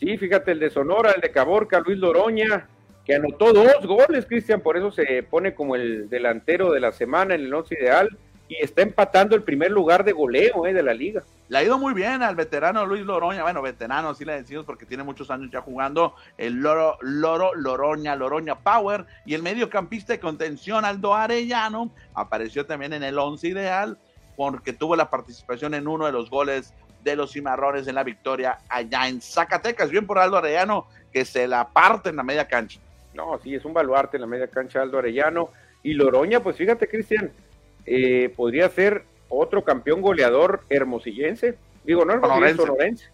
Sí, 0.00 0.18
fíjate, 0.18 0.50
el 0.50 0.58
de 0.58 0.70
Sonora, 0.70 1.12
el 1.12 1.20
de 1.20 1.30
Caborca, 1.30 1.78
Luis 1.78 1.98
Loroña, 1.98 2.66
que 3.04 3.14
anotó 3.14 3.52
dos 3.52 3.86
goles, 3.86 4.26
Cristian, 4.26 4.60
por 4.60 4.76
eso 4.76 4.90
se 4.90 5.22
pone 5.22 5.54
como 5.54 5.76
el 5.76 6.10
delantero 6.10 6.72
de 6.72 6.80
la 6.80 6.90
semana 6.90 7.36
en 7.36 7.42
el 7.42 7.54
once 7.54 7.76
ideal 7.80 8.08
y 8.58 8.64
está 8.64 8.82
empatando 8.82 9.34
el 9.34 9.42
primer 9.42 9.70
lugar 9.70 10.04
de 10.04 10.12
goleo 10.12 10.66
eh, 10.66 10.72
de 10.72 10.82
la 10.82 10.94
liga. 10.94 11.22
Le 11.48 11.58
ha 11.58 11.62
ido 11.62 11.78
muy 11.78 11.92
bien 11.92 12.22
al 12.22 12.36
veterano 12.36 12.86
Luis 12.86 13.04
Loroña, 13.04 13.42
bueno, 13.42 13.60
veterano, 13.62 14.14
sí 14.14 14.24
le 14.24 14.34
decimos 14.34 14.64
porque 14.64 14.86
tiene 14.86 15.02
muchos 15.02 15.30
años 15.30 15.50
ya 15.50 15.60
jugando 15.60 16.14
el 16.38 16.54
Loro, 16.54 16.96
Loro, 17.02 17.54
Loroña, 17.54 18.16
Loroña 18.16 18.56
Power 18.56 19.04
y 19.26 19.34
el 19.34 19.42
mediocampista 19.42 20.12
de 20.12 20.20
contención 20.20 20.84
Aldo 20.84 21.14
Arellano 21.14 21.90
apareció 22.14 22.64
también 22.64 22.92
en 22.92 23.02
el 23.02 23.18
once 23.18 23.48
ideal 23.48 23.98
porque 24.36 24.72
tuvo 24.72 24.96
la 24.96 25.10
participación 25.10 25.74
en 25.74 25.86
uno 25.86 26.06
de 26.06 26.12
los 26.12 26.30
goles 26.30 26.72
de 27.02 27.16
los 27.16 27.32
cimarrones 27.32 27.86
en 27.86 27.94
la 27.94 28.04
victoria 28.04 28.58
allá 28.68 29.08
en 29.08 29.20
Zacatecas. 29.20 29.90
Bien 29.90 30.06
por 30.06 30.18
Aldo 30.18 30.38
Arellano 30.38 30.86
que 31.12 31.24
se 31.24 31.46
la 31.46 31.68
parte 31.68 32.08
en 32.08 32.16
la 32.16 32.22
media 32.22 32.48
cancha. 32.48 32.80
No, 33.12 33.38
sí, 33.42 33.54
es 33.54 33.64
un 33.64 33.74
baluarte 33.74 34.16
en 34.16 34.22
la 34.22 34.26
media 34.26 34.48
cancha 34.48 34.82
Aldo 34.82 34.98
Arellano. 34.98 35.50
Y 35.82 35.92
Loroña, 35.92 36.40
pues 36.40 36.56
fíjate, 36.56 36.88
Cristian, 36.88 37.30
eh, 37.86 38.32
podría 38.36 38.68
ser 38.68 39.04
otro 39.28 39.64
campeón 39.64 40.00
goleador 40.00 40.62
hermosillense. 40.68 41.58
Digo, 41.84 42.04
no 42.04 42.14
hermosillense, 42.14 42.56
sonorense. 42.56 43.04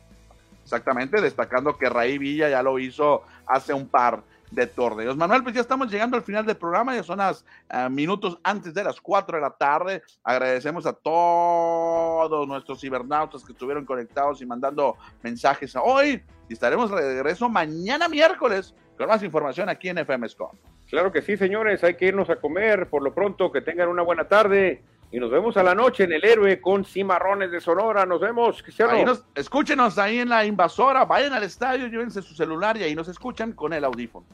Exactamente, 0.62 1.20
destacando 1.20 1.76
que 1.76 1.88
Raí 1.88 2.18
Villa 2.18 2.48
ya 2.48 2.62
lo 2.62 2.78
hizo 2.78 3.22
hace 3.46 3.72
un 3.72 3.88
par 3.88 4.22
de 4.50 4.66
torneos. 4.66 5.16
Manuel, 5.16 5.42
pues 5.42 5.54
ya 5.54 5.60
estamos 5.60 5.90
llegando 5.90 6.16
al 6.16 6.22
final 6.22 6.44
del 6.44 6.56
programa, 6.56 6.94
ya 6.94 7.02
son 7.02 7.18
las 7.18 7.44
eh, 7.70 7.88
minutos 7.88 8.38
antes 8.42 8.74
de 8.74 8.84
las 8.84 9.00
4 9.00 9.36
de 9.36 9.42
la 9.42 9.50
tarde. 9.50 10.02
Agradecemos 10.24 10.86
a 10.86 10.92
todos 10.92 12.46
nuestros 12.46 12.80
cibernautas 12.80 13.44
que 13.44 13.52
estuvieron 13.52 13.84
conectados 13.84 14.40
y 14.42 14.46
mandando 14.46 14.96
mensajes 15.22 15.74
hoy. 15.76 16.22
Y 16.48 16.52
estaremos 16.52 16.90
de 16.90 16.96
regreso 16.96 17.48
mañana 17.48 18.08
miércoles 18.08 18.74
con 18.98 19.08
más 19.08 19.22
información 19.22 19.68
aquí 19.68 19.88
en 19.88 19.98
FM 19.98 20.28
Score. 20.28 20.56
Claro 20.90 21.12
que 21.12 21.22
sí, 21.22 21.36
señores, 21.36 21.84
hay 21.84 21.94
que 21.94 22.06
irnos 22.06 22.28
a 22.30 22.36
comer. 22.36 22.88
Por 22.88 23.02
lo 23.02 23.14
pronto, 23.14 23.52
que 23.52 23.60
tengan 23.60 23.88
una 23.88 24.02
buena 24.02 24.24
tarde. 24.24 24.82
Y 25.12 25.18
nos 25.18 25.30
vemos 25.30 25.56
a 25.56 25.62
la 25.62 25.74
noche 25.74 26.04
en 26.04 26.12
El 26.12 26.24
Héroe 26.24 26.60
con 26.60 26.84
Cimarrones 26.84 27.50
de 27.50 27.60
Sonora. 27.60 28.06
Nos 28.06 28.20
vemos, 28.20 28.62
Cristiano. 28.62 28.92
Escúchenos 29.34 29.98
ahí 29.98 30.18
en 30.18 30.28
La 30.28 30.44
Invasora. 30.44 31.04
Vayan 31.04 31.32
al 31.32 31.44
estadio, 31.44 31.86
llévense 31.86 32.22
su 32.22 32.34
celular 32.34 32.76
y 32.76 32.84
ahí 32.84 32.94
nos 32.94 33.08
escuchan 33.08 33.52
con 33.52 33.72
el 33.72 33.84
audífono. 33.84 34.26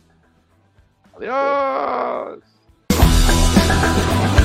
Adiós. 1.16 2.42